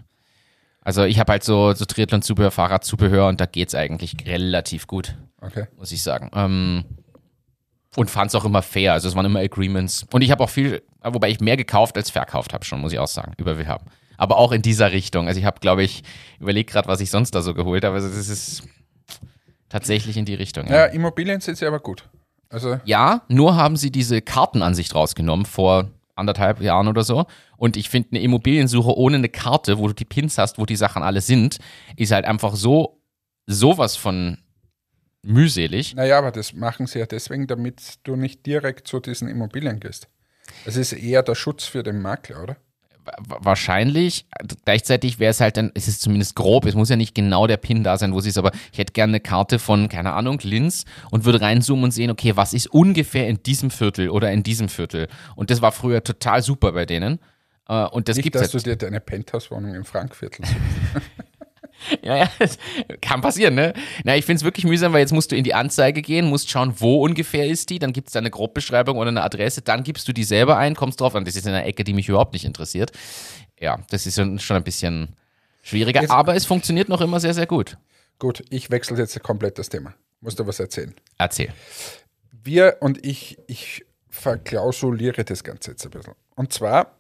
Also 0.86 1.04
ich 1.04 1.20
habe 1.20 1.34
halt 1.34 1.44
so, 1.44 1.74
so 1.74 1.84
Triathlon-Zubehör, 1.84 2.52
Fahrradzubehör 2.52 3.28
und 3.28 3.42
da 3.42 3.48
geht 3.48 3.70
es 3.70 3.76
eigentlich 3.76 4.16
relativ 4.28 4.86
gut. 4.86 5.16
Okay. 5.42 5.66
Muss 5.78 5.92
ich 5.92 6.04
sagen. 6.04 6.30
Ähm, 6.36 6.86
und 7.96 8.12
fand 8.12 8.30
es 8.30 8.36
auch 8.36 8.46
immer 8.46 8.62
fair. 8.62 8.94
Also 8.94 9.08
es 9.08 9.16
waren 9.16 9.26
immer 9.26 9.40
Agreements. 9.40 10.06
Und 10.12 10.22
ich 10.22 10.30
habe 10.30 10.44
auch 10.44 10.50
viel, 10.50 10.84
wobei 11.02 11.32
ich 11.32 11.40
mehr 11.40 11.58
gekauft 11.58 11.98
als 11.98 12.12
verkauft 12.12 12.54
habe 12.54 12.64
schon, 12.66 12.82
muss 12.82 12.94
ich 12.94 13.00
auch 13.00 13.08
sagen, 13.08 13.34
über 13.38 13.58
WH. 13.58 13.80
Aber 14.18 14.38
auch 14.38 14.52
in 14.52 14.62
dieser 14.62 14.92
Richtung. 14.92 15.28
Also 15.28 15.40
ich 15.40 15.46
habe, 15.46 15.60
glaube 15.60 15.82
ich, 15.82 16.04
überlegt 16.40 16.70
gerade, 16.70 16.88
was 16.88 17.02
ich 17.02 17.10
sonst 17.10 17.32
da 17.32 17.42
so 17.42 17.56
geholt 17.56 17.84
habe. 17.84 17.96
Also 17.96 18.08
das 18.08 18.30
ist 18.30 18.64
tatsächlich 19.70 20.18
in 20.18 20.26
die 20.26 20.36
Richtung. 20.36 20.68
Ja, 20.68 20.76
ja 20.76 20.86
Immobilien 20.86 21.42
sind 21.42 21.58
sie 21.58 21.66
aber 21.66 21.80
gut. 21.80 22.08
Also 22.50 22.80
ja, 22.86 23.24
nur 23.28 23.56
haben 23.56 23.76
sie 23.76 23.92
diese 23.92 24.22
Kartenansicht 24.22 24.94
rausgenommen 24.94 25.48
vor 25.48 25.90
anderthalb 26.16 26.62
Jahren 26.62 26.88
oder 26.88 27.04
so. 27.04 27.26
Und 27.58 27.78
ich 27.78 27.90
finde, 27.90 28.10
eine 28.12 28.22
Immobiliensuche 28.22 28.98
ohne 28.98 29.18
eine 29.18 29.30
Karte, 29.30 29.78
wo 29.78 29.88
du 29.88 29.94
die 29.94 30.06
Pins 30.06 30.38
hast, 30.38 30.58
wo 30.58 30.66
die 30.66 30.76
Sachen 30.76 31.04
alle 31.04 31.22
sind, 31.22 31.60
ist 31.96 32.12
halt 32.12 32.26
einfach 32.26 32.56
so 32.56 33.02
sowas 33.48 33.96
von 33.96 34.38
mühselig. 35.22 35.96
Naja, 35.96 36.18
aber 36.18 36.32
das 36.32 36.54
machen 36.54 36.88
sie 36.88 37.00
ja 37.00 37.06
deswegen, 37.06 37.48
damit 37.48 38.00
du 38.04 38.16
nicht 38.16 38.46
direkt 38.46 38.88
zu 38.88 39.00
diesen 39.00 39.28
Immobilien 39.28 39.80
gehst. 39.80 40.08
Es 40.66 40.76
ist 40.76 40.94
eher 40.94 41.24
der 41.24 41.36
Schutz 41.36 41.66
für 41.66 41.84
den 41.84 42.02
Makler, 42.02 42.44
oder? 42.44 42.58
Wahrscheinlich. 43.28 44.26
Gleichzeitig 44.66 45.20
wäre 45.20 45.32
es 45.32 45.42
halt 45.42 45.58
dann, 45.58 45.72
es 45.74 45.88
ist 45.88 46.02
zumindest 46.02 46.36
grob, 46.36 46.66
es 46.66 46.76
muss 46.76 46.90
ja 46.90 46.96
nicht 46.96 47.16
genau 47.16 47.48
der 47.48 47.58
Pin 47.58 47.84
da 47.84 47.98
sein, 47.98 48.14
wo 48.14 48.20
sie 48.20 48.30
ist, 48.30 48.38
aber 48.38 48.52
ich 48.72 48.80
hätte 48.80 48.94
gerne 48.94 49.12
eine 49.12 49.20
Karte 49.20 49.60
von, 49.60 49.90
keine 49.90 50.14
Ahnung, 50.14 50.40
Linz 50.44 50.86
und 51.12 51.26
würde 51.26 51.42
reinzoomen 51.42 51.86
und 51.86 51.92
sehen, 51.92 52.12
okay, 52.12 52.36
was 52.36 52.54
ist 52.54 52.68
ungefähr 52.68 53.28
in 53.28 53.42
diesem 53.44 53.72
Viertel 53.72 54.10
oder 54.10 54.32
in 54.32 54.44
diesem 54.44 54.70
Viertel. 54.70 55.08
Und 55.36 55.50
das 55.50 55.62
war 55.62 55.72
früher 55.72 56.04
total 56.04 56.42
super 56.42 56.72
bei 56.72 56.86
denen. 56.86 57.20
Äh, 57.68 57.86
und 57.86 58.10
das 58.10 58.18
nicht, 58.18 58.24
gibt's 58.24 58.40
dass 58.42 58.54
halt. 58.54 58.66
du 58.66 58.70
dir 58.70 58.76
deine 58.76 59.00
Penthouse-Wohnung 59.00 59.74
im 59.74 59.86
Frankviertel. 59.86 60.46
Ja, 62.02 62.18
ja, 62.18 62.30
das 62.40 62.58
kann 63.02 63.22
passieren, 63.22 63.56
ne? 63.56 63.74
Na, 64.04 64.16
ich 64.16 64.26
finde 64.26 64.38
es 64.38 64.44
wirklich 64.44 64.66
mühsam, 64.66 64.94
weil 64.94 65.02
jetzt 65.02 65.14
musst 65.14 65.32
du 65.32 65.36
in 65.36 65.44
die 65.44 65.54
Anzeige 65.54 66.02
gehen, 66.02 66.28
musst 66.28 66.50
schauen, 66.50 66.74
wo 66.78 67.04
ungefähr 67.04 67.48
ist 67.48 67.70
die, 67.70 67.80
dann 67.80 67.94
gibt 67.94 68.08
es 68.08 68.14
da 68.14 68.20
eine 68.20 68.32
Grobbeschreibung 68.32 68.98
oder 68.98 69.10
eine 69.10 69.24
Adresse, 69.24 69.62
dann 69.62 69.84
gibst 69.84 70.08
du 70.08 70.14
die 70.14 70.24
selber 70.24 70.58
ein, 70.58 70.76
kommst 70.76 71.02
drauf 71.02 71.16
an, 71.16 71.26
das 71.26 71.36
ist 71.36 71.46
in 71.46 71.54
einer 71.54 71.66
Ecke, 71.66 71.84
die 71.84 71.94
mich 71.94 72.10
überhaupt 72.10 72.34
nicht 72.34 72.46
interessiert. 72.46 72.92
Ja, 73.60 73.80
das 73.90 74.06
ist 74.06 74.16
schon 74.16 74.58
ein 74.58 74.64
bisschen 74.64 75.16
schwieriger, 75.62 76.02
jetzt, 76.02 76.12
aber 76.12 76.36
es 76.36 76.46
funktioniert 76.46 76.90
noch 76.90 77.02
immer 77.02 77.20
sehr, 77.20 77.34
sehr 77.34 77.48
gut. 77.48 77.78
Gut, 78.20 78.44
ich 78.50 78.70
wechsle 78.72 78.98
jetzt 78.98 79.22
komplett 79.22 79.58
das 79.60 79.70
Thema. 79.70 79.94
Musst 80.22 80.40
du 80.40 80.48
was 80.48 80.60
erzählen? 80.60 80.94
Erzähl. 81.18 81.54
Wir 82.32 82.78
und 82.80 83.06
ich, 83.06 83.38
ich 83.48 83.86
verklausuliere 84.10 85.24
das 85.24 85.44
Ganze 85.44 85.72
jetzt 85.72 85.86
ein 85.86 85.92
bisschen. 85.92 86.14
Und 86.36 86.54
zwar, 86.54 86.96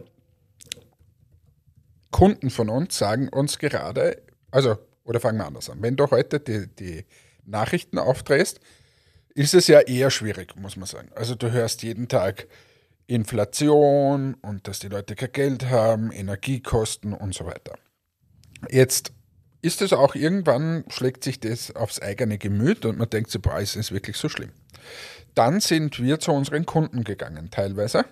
Kunden 2.11 2.49
von 2.49 2.69
uns 2.69 2.97
sagen 2.97 3.29
uns 3.29 3.57
gerade, 3.57 4.21
also, 4.55 4.77
oder 5.03 5.19
fangen 5.19 5.37
wir 5.37 5.45
anders 5.45 5.69
an. 5.69 5.81
Wenn 5.81 5.97
du 5.97 6.09
heute 6.09 6.39
die, 6.39 6.67
die 6.67 7.05
Nachrichten 7.43 7.99
aufdrehst, 7.99 8.61
ist 9.33 9.53
es 9.53 9.67
ja 9.67 9.81
eher 9.81 10.09
schwierig, 10.09 10.55
muss 10.55 10.77
man 10.77 10.87
sagen. 10.87 11.09
Also 11.13 11.35
du 11.35 11.51
hörst 11.51 11.83
jeden 11.83 12.07
Tag 12.07 12.47
Inflation 13.05 14.35
und 14.35 14.65
dass 14.65 14.79
die 14.79 14.87
Leute 14.87 15.15
kein 15.15 15.33
Geld 15.33 15.69
haben, 15.69 16.09
Energiekosten 16.09 17.13
und 17.13 17.35
so 17.35 17.45
weiter. 17.45 17.77
Jetzt 18.69 19.11
ist 19.61 19.81
es 19.81 19.91
auch 19.91 20.15
irgendwann, 20.15 20.85
schlägt 20.87 21.25
sich 21.25 21.41
das 21.41 21.75
aufs 21.75 22.01
eigene 22.01 22.37
Gemüt 22.37 22.85
und 22.85 22.97
man 22.97 23.09
denkt 23.09 23.37
boah, 23.41 23.59
ist 23.59 23.75
es 23.75 23.91
wirklich 23.91 24.15
so 24.15 24.29
schlimm. 24.29 24.53
Dann 25.33 25.59
sind 25.59 25.99
wir 25.99 26.21
zu 26.21 26.31
unseren 26.31 26.65
Kunden 26.65 27.03
gegangen, 27.03 27.49
teilweise, 27.51 28.05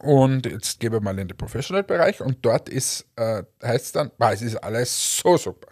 und 0.00 0.46
jetzt 0.46 0.80
gehen 0.80 0.92
wir 0.92 1.00
mal 1.00 1.18
in 1.18 1.28
den 1.28 1.36
Professional-Bereich 1.36 2.20
und 2.20 2.38
dort 2.42 2.68
ist, 2.68 3.06
äh, 3.16 3.42
heißt 3.62 3.86
es 3.86 3.92
dann, 3.92 4.10
boah, 4.18 4.32
es 4.32 4.42
ist 4.42 4.56
alles 4.56 5.18
so 5.18 5.36
super. 5.36 5.68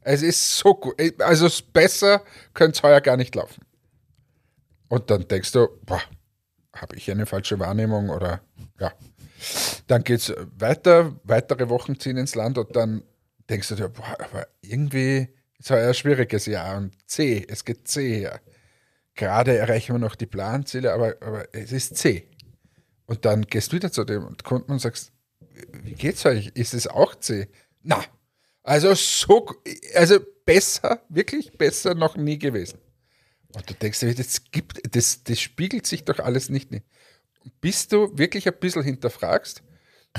Es 0.00 0.22
ist 0.22 0.58
so 0.58 0.74
gut. 0.74 0.94
Also 1.20 1.48
besser 1.72 2.22
könnte 2.54 2.76
es 2.76 2.82
heuer 2.82 3.00
gar 3.00 3.16
nicht 3.16 3.34
laufen. 3.34 3.64
Und 4.88 5.10
dann 5.10 5.26
denkst 5.26 5.52
du, 5.52 5.68
habe 6.74 6.96
ich 6.96 7.10
eine 7.10 7.26
falsche 7.26 7.58
Wahrnehmung 7.58 8.10
oder 8.10 8.40
ja. 8.78 8.92
Dann 9.86 10.02
geht 10.02 10.20
es 10.20 10.34
weiter, 10.58 11.14
weitere 11.24 11.68
Wochen 11.68 11.98
ziehen 11.98 12.16
ins 12.16 12.34
Land 12.34 12.58
und 12.58 12.74
dann 12.74 13.02
denkst 13.50 13.68
du 13.68 13.74
dir, 13.74 13.88
boah, 13.88 14.16
aber 14.20 14.46
irgendwie 14.60 15.28
ist 15.58 15.70
heuer 15.70 15.88
ein 15.88 15.94
schwieriges 15.94 16.46
Jahr 16.46 16.78
und 16.78 16.94
C, 17.08 17.44
es 17.48 17.64
geht 17.64 17.86
C 17.86 18.20
her. 18.20 18.40
Gerade 19.14 19.56
erreichen 19.56 19.94
wir 19.94 19.98
noch 19.98 20.14
die 20.14 20.26
Planziele, 20.26 20.92
aber, 20.92 21.16
aber 21.20 21.46
es 21.52 21.72
ist 21.72 21.96
C. 21.96 22.28
Und 23.06 23.24
dann 23.24 23.42
gehst 23.42 23.72
du 23.72 23.76
wieder 23.76 23.92
zu 23.92 24.04
dem 24.04 24.36
Kunden 24.42 24.72
und 24.72 24.78
sagst, 24.80 25.12
wie 25.84 25.94
geht's 25.94 26.26
euch? 26.26 26.48
Ist 26.54 26.74
es 26.74 26.86
auch 26.86 27.14
C? 27.14 27.48
Na, 27.82 28.04
also 28.62 28.94
so, 28.94 29.46
also 29.94 30.18
besser, 30.44 31.02
wirklich 31.08 31.56
besser 31.56 31.94
noch 31.94 32.16
nie 32.16 32.38
gewesen. 32.38 32.78
Und 33.54 33.70
du 33.70 33.74
denkst 33.74 34.00
dir, 34.00 34.14
das 34.14 34.42
gibt, 34.50 34.94
das, 34.94 35.22
das 35.22 35.40
spiegelt 35.40 35.86
sich 35.86 36.04
doch 36.04 36.18
alles 36.18 36.48
nicht. 36.48 36.68
Bis 37.60 37.88
du 37.88 38.16
wirklich 38.18 38.46
ein 38.48 38.58
bisschen 38.58 38.82
hinterfragst 38.82 39.62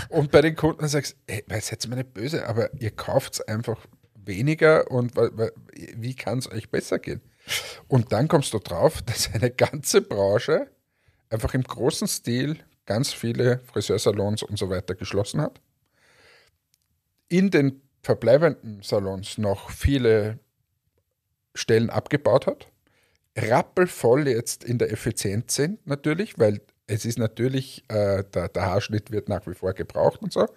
und 0.10 0.32
bei 0.32 0.42
den 0.42 0.56
Kunden 0.56 0.88
sagst, 0.88 1.18
ey, 1.28 1.44
seid 1.60 1.88
mir 1.88 1.98
nicht 1.98 2.14
böse, 2.14 2.48
aber 2.48 2.74
ihr 2.80 2.92
kauft 2.92 3.34
es 3.34 3.42
einfach 3.42 3.86
weniger 4.16 4.90
und 4.92 5.16
wie 5.16 6.16
kann 6.16 6.40
es 6.40 6.50
euch 6.50 6.70
besser 6.70 7.00
gehen? 7.00 7.22
Und 7.88 8.12
dann 8.12 8.28
kommst 8.28 8.54
du 8.54 8.60
drauf, 8.60 9.02
dass 9.06 9.34
eine 9.34 9.52
ganze 9.52 10.02
Branche 10.02 10.70
einfach 11.30 11.54
im 11.54 11.64
großen 11.64 12.08
Stil 12.08 12.58
ganz 12.88 13.14
viele 13.14 13.60
Friseursalons 13.60 14.42
und 14.42 14.58
so 14.58 14.72
weiter 14.72 14.96
geschlossen 14.96 15.42
hat. 15.42 15.62
In 17.30 17.52
den 17.52 17.82
verbleibenden 18.02 18.82
Salons 18.82 19.38
noch 19.38 19.70
viele 19.70 20.40
Stellen 21.54 21.90
abgebaut 21.90 22.48
hat. 22.48 22.68
Rappelvoll 23.36 24.28
jetzt 24.28 24.64
in 24.64 24.80
der 24.80 24.92
Effizienz 24.92 25.54
sind 25.54 25.86
natürlich, 25.86 26.40
weil 26.40 26.62
es 26.88 27.06
ist 27.06 27.20
natürlich, 27.20 27.84
äh, 27.90 28.24
der, 28.24 28.48
der, 28.48 28.66
Haarschnitt 28.66 29.12
wird 29.12 29.30
nach 29.30 29.46
wie 29.46 29.54
vor 29.54 29.74
gebraucht 29.74 30.22
und 30.22 30.32
so. 30.32 30.48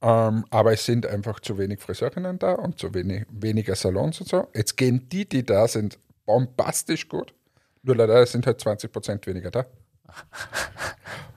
Ähm, 0.00 0.44
aber 0.50 0.72
es 0.72 0.84
sind 0.84 1.06
einfach 1.06 1.38
zu 1.40 1.58
wenig 1.58 1.80
Friseurinnen 1.80 2.38
da 2.38 2.54
und 2.54 2.78
zu 2.78 2.94
wenig, 2.94 3.26
weniger 3.30 3.74
Salons 3.74 4.20
und 4.20 4.28
so. 4.28 4.48
Jetzt 4.54 4.76
gehen 4.76 5.08
die, 5.10 5.28
die 5.28 5.44
da 5.44 5.68
sind, 5.68 5.98
bombastisch 6.24 7.08
gut. 7.08 7.34
Nur 7.82 7.96
leider 7.96 8.24
sind 8.24 8.46
halt 8.46 8.60
20 8.60 8.90
Prozent 8.90 9.26
weniger 9.26 9.50
da. 9.50 9.66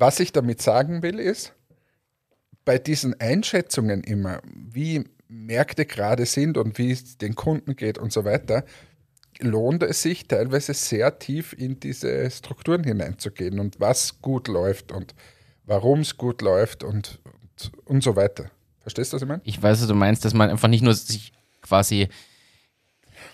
Was 0.00 0.18
ich 0.18 0.32
damit 0.32 0.62
sagen 0.62 1.02
will, 1.02 1.18
ist, 1.18 1.52
bei 2.64 2.78
diesen 2.78 3.20
Einschätzungen 3.20 4.02
immer, 4.02 4.40
wie 4.44 5.04
Märkte 5.28 5.84
gerade 5.84 6.24
sind 6.24 6.56
und 6.56 6.78
wie 6.78 6.90
es 6.90 7.18
den 7.18 7.34
Kunden 7.34 7.76
geht 7.76 7.98
und 7.98 8.10
so 8.10 8.24
weiter, 8.24 8.64
lohnt 9.40 9.82
es 9.82 10.00
sich 10.00 10.26
teilweise 10.26 10.72
sehr 10.72 11.18
tief 11.18 11.52
in 11.52 11.80
diese 11.80 12.30
Strukturen 12.30 12.82
hineinzugehen 12.82 13.60
und 13.60 13.78
was 13.78 14.22
gut 14.22 14.48
läuft 14.48 14.90
und 14.90 15.14
warum 15.64 16.00
es 16.00 16.16
gut 16.16 16.40
läuft 16.40 16.82
und, 16.82 17.20
und, 17.24 17.72
und 17.84 18.02
so 18.02 18.16
weiter. 18.16 18.50
Verstehst 18.80 19.12
du, 19.12 19.16
was 19.16 19.22
ich 19.22 19.28
meine? 19.28 19.42
Ich 19.44 19.62
weiß, 19.62 19.82
was 19.82 19.86
du 19.86 19.94
meinst, 19.94 20.24
dass 20.24 20.32
man 20.32 20.48
einfach 20.48 20.68
nicht 20.68 20.82
nur 20.82 20.94
sich 20.94 21.34
quasi 21.60 22.08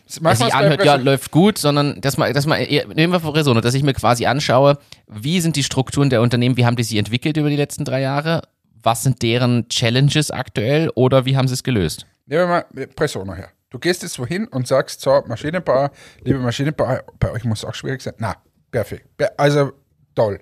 sich 0.07 0.55
anhört, 0.55 0.85
ja, 0.85 0.97
läuft 0.97 1.31
gut, 1.31 1.59
sondern 1.59 2.01
dass 2.01 2.17
man, 2.17 2.33
dass 2.33 2.47
man, 2.47 2.61
nehmen 2.61 3.13
wir 3.13 3.21
vor 3.21 3.35
Resono, 3.35 3.61
dass 3.61 3.75
ich 3.75 3.83
mir 3.83 3.93
quasi 3.93 4.27
anschaue, 4.27 4.79
wie 5.09 5.41
sind 5.41 5.57
die 5.57 5.65
Strukturen 5.65 6.11
der 6.11 6.23
Unternehmen, 6.23 6.57
wie 6.57 6.65
haben 6.65 6.77
die 6.77 6.85
sich 6.85 6.97
entwickelt 6.97 7.37
über 7.37 7.51
die 7.51 7.57
letzten 7.57 7.85
drei 7.85 8.01
Jahre, 8.01 8.43
was 8.83 9.03
sind 9.03 9.23
deren 9.23 9.69
Challenges 9.69 10.31
aktuell 10.31 10.91
oder 10.95 11.25
wie 11.25 11.37
haben 11.37 11.49
sie 11.49 11.55
es 11.55 11.65
gelöst? 11.65 12.07
Nehmen 12.27 12.43
wir 12.43 12.47
mal 12.47 12.87
Presono 12.95 13.35
her. 13.35 13.51
Du 13.71 13.79
gehst 13.79 14.03
jetzt 14.03 14.19
wohin 14.19 14.47
und 14.49 14.69
sagst, 14.69 15.01
so, 15.01 15.23
Maschinenbauer, 15.27 15.91
liebe 16.23 16.39
Maschinenbauer, 16.39 17.03
bei 17.19 17.33
euch 17.33 17.45
muss 17.45 17.59
es 17.59 17.65
auch 17.65 17.75
schwierig 17.75 18.01
sein. 18.01 18.15
Na, 18.19 18.37
perfekt. 18.71 19.09
Also 19.37 19.73
toll. 20.15 20.41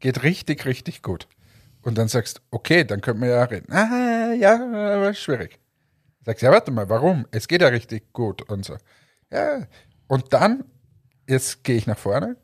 Geht 0.00 0.22
richtig, 0.22 0.66
richtig 0.66 1.02
gut. 1.02 1.28
Und 1.82 1.98
dann 1.98 2.08
sagst, 2.08 2.42
okay, 2.50 2.84
dann 2.84 3.00
können 3.00 3.20
wir 3.20 3.28
ja 3.28 3.44
reden. 3.44 3.72
Ah, 3.72 4.32
ja, 4.32 4.54
aber 4.54 5.14
schwierig. 5.14 5.60
Sagst, 6.24 6.42
ja, 6.42 6.50
warte 6.50 6.70
mal, 6.70 6.88
warum? 6.88 7.26
Es 7.30 7.46
geht 7.46 7.62
ja 7.62 7.68
richtig 7.68 8.12
gut 8.12 8.42
und 8.50 8.64
so. 8.64 8.76
Ja. 9.34 9.66
Und 10.06 10.32
dann, 10.32 10.64
jetzt 11.28 11.64
gehe 11.64 11.76
ich 11.76 11.86
nach 11.86 11.98
vorne, 11.98 12.36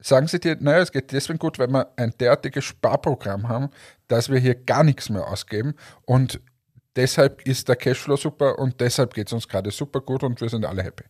sagen 0.00 0.28
sie 0.28 0.38
dir, 0.38 0.56
naja, 0.60 0.78
es 0.78 0.92
geht 0.92 1.10
deswegen 1.12 1.38
gut, 1.38 1.58
weil 1.58 1.68
wir 1.68 1.92
ein 1.96 2.14
derartiges 2.20 2.64
Sparprogramm 2.64 3.48
haben, 3.48 3.70
dass 4.06 4.30
wir 4.30 4.38
hier 4.38 4.54
gar 4.54 4.84
nichts 4.84 5.10
mehr 5.10 5.26
ausgeben 5.26 5.74
und 6.06 6.40
deshalb 6.94 7.46
ist 7.46 7.68
der 7.68 7.76
Cashflow 7.76 8.16
super 8.16 8.58
und 8.58 8.80
deshalb 8.80 9.14
geht 9.14 9.26
es 9.26 9.32
uns 9.32 9.48
gerade 9.48 9.70
super 9.70 10.00
gut 10.00 10.22
und 10.22 10.40
wir 10.40 10.48
sind 10.48 10.64
alle 10.64 10.82
happy. 10.82 11.04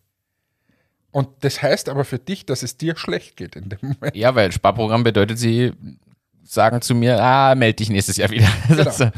Und 1.10 1.28
das 1.40 1.62
heißt 1.62 1.88
aber 1.88 2.04
für 2.04 2.18
dich, 2.18 2.44
dass 2.46 2.62
es 2.62 2.76
dir 2.76 2.96
schlecht 2.96 3.36
geht 3.36 3.56
in 3.56 3.68
dem 3.70 3.78
Moment. 3.82 4.14
Ja, 4.14 4.34
weil 4.34 4.52
Sparprogramm 4.52 5.04
bedeutet, 5.04 5.38
sie 5.38 5.72
sagen 6.44 6.80
zu 6.80 6.94
mir, 6.94 7.22
ah, 7.22 7.54
melde 7.54 7.76
dich 7.76 7.90
nächstes 7.90 8.16
Jahr 8.16 8.30
wieder. 8.30 8.48
Genau. 8.68 9.10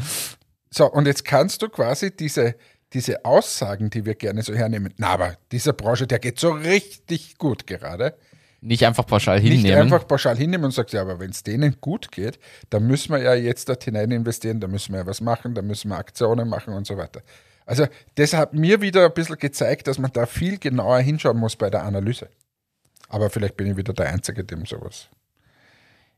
so, 0.69 0.91
und 0.91 1.05
jetzt 1.05 1.25
kannst 1.25 1.61
du 1.61 1.69
quasi 1.69 2.15
diese, 2.15 2.55
diese 2.93 3.25
Aussagen, 3.25 3.89
die 3.89 4.05
wir 4.05 4.15
gerne 4.15 4.41
so 4.41 4.53
hernehmen, 4.53 4.93
na, 4.97 5.09
aber 5.09 5.37
dieser 5.51 5.73
Branche, 5.73 6.07
der 6.07 6.19
geht 6.19 6.39
so 6.39 6.51
richtig 6.51 7.37
gut 7.37 7.67
gerade. 7.67 8.15
Nicht 8.63 8.85
einfach 8.85 9.07
pauschal 9.07 9.39
hinnehmen. 9.39 9.63
Nicht 9.63 9.75
einfach 9.75 10.07
pauschal 10.07 10.37
hinnehmen 10.37 10.65
und 10.65 10.71
sagst, 10.71 10.93
ja, 10.93 11.01
aber 11.01 11.19
wenn 11.19 11.31
es 11.31 11.41
denen 11.41 11.77
gut 11.81 12.11
geht, 12.11 12.39
dann 12.69 12.85
müssen 12.85 13.11
wir 13.11 13.19
ja 13.19 13.33
jetzt 13.33 13.69
dort 13.69 13.83
hinein 13.83 14.11
investieren, 14.11 14.59
da 14.59 14.67
müssen 14.67 14.93
wir 14.93 14.99
ja 14.99 15.05
was 15.07 15.19
machen, 15.19 15.55
da 15.55 15.63
müssen 15.63 15.89
wir 15.89 15.97
Aktionen 15.97 16.47
machen 16.47 16.73
und 16.73 16.85
so 16.85 16.95
weiter. 16.95 17.21
Also 17.65 17.87
das 18.15 18.33
hat 18.33 18.53
mir 18.53 18.81
wieder 18.81 19.05
ein 19.05 19.13
bisschen 19.13 19.37
gezeigt, 19.37 19.87
dass 19.87 19.97
man 19.97 20.11
da 20.11 20.25
viel 20.25 20.59
genauer 20.59 20.99
hinschauen 20.99 21.37
muss 21.37 21.55
bei 21.55 21.69
der 21.69 21.83
Analyse. 21.83 22.29
Aber 23.07 23.29
vielleicht 23.29 23.57
bin 23.57 23.67
ich 23.67 23.77
wieder 23.77 23.93
der 23.93 24.09
Einzige, 24.09 24.43
dem 24.43 24.65
sowas, 24.65 25.09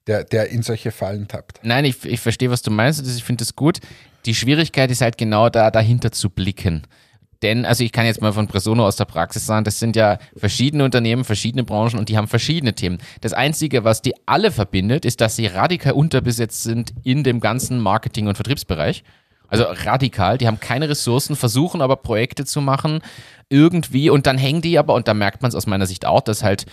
der, 0.08 0.24
der 0.24 0.50
in 0.50 0.64
solche 0.64 0.92
Fallen 0.92 1.28
tappt. 1.28 1.60
Nein, 1.64 1.86
ich, 1.86 2.04
ich 2.06 2.20
verstehe, 2.20 2.50
was 2.50 2.62
du 2.62 2.72
meinst. 2.72 3.06
Ich 3.06 3.24
finde 3.24 3.44
das 3.44 3.56
gut. 3.56 3.80
Die 4.26 4.36
Schwierigkeit 4.36 4.92
ist 4.92 5.02
halt 5.02 5.18
genau 5.18 5.50
da, 5.50 5.72
dahinter 5.72 6.12
zu 6.12 6.30
blicken. 6.30 6.84
Denn, 7.42 7.66
also 7.66 7.84
ich 7.84 7.92
kann 7.92 8.06
jetzt 8.06 8.22
mal 8.22 8.32
von 8.32 8.48
Presono 8.48 8.88
aus 8.88 8.96
der 8.96 9.04
Praxis 9.04 9.46
sagen, 9.46 9.66
das 9.66 9.78
sind 9.78 9.98
ja 9.98 10.18
verschiedene 10.36 10.86
Unternehmen, 10.86 11.26
verschiedene 11.26 11.66
Branchen 11.66 12.00
und 12.00 12.08
die 12.08 12.18
haben 12.18 12.30
verschiedene 12.30 12.74
Themen. 12.74 13.00
Das 13.20 13.34
Einzige, 13.34 13.84
was 13.84 14.02
die 14.02 14.14
alle 14.26 14.50
verbindet, 14.50 15.04
ist, 15.04 15.20
dass 15.20 15.36
sie 15.36 15.48
radikal 15.48 15.92
unterbesetzt 15.92 16.64
sind 16.64 16.94
in 17.04 17.24
dem 17.26 17.42
ganzen 17.42 17.80
Marketing- 17.80 18.28
und 18.28 18.36
Vertriebsbereich. 18.36 19.04
Also 19.50 19.66
radikal, 19.66 20.38
die 20.38 20.48
haben 20.48 20.62
keine 20.62 20.88
Ressourcen, 20.88 21.36
versuchen 21.36 21.82
aber 21.82 21.98
Projekte 21.98 22.46
zu 22.46 22.62
machen, 22.62 23.02
irgendwie, 23.50 24.10
und 24.10 24.26
dann 24.26 24.38
hängen 24.38 24.62
die 24.62 24.80
aber, 24.80 24.94
und 24.94 25.08
da 25.08 25.14
merkt 25.14 25.42
man 25.42 25.50
es 25.50 25.56
aus 25.56 25.68
meiner 25.68 25.86
Sicht 25.86 26.06
auch, 26.06 26.22
dass 26.22 26.44
halt, 26.44 26.66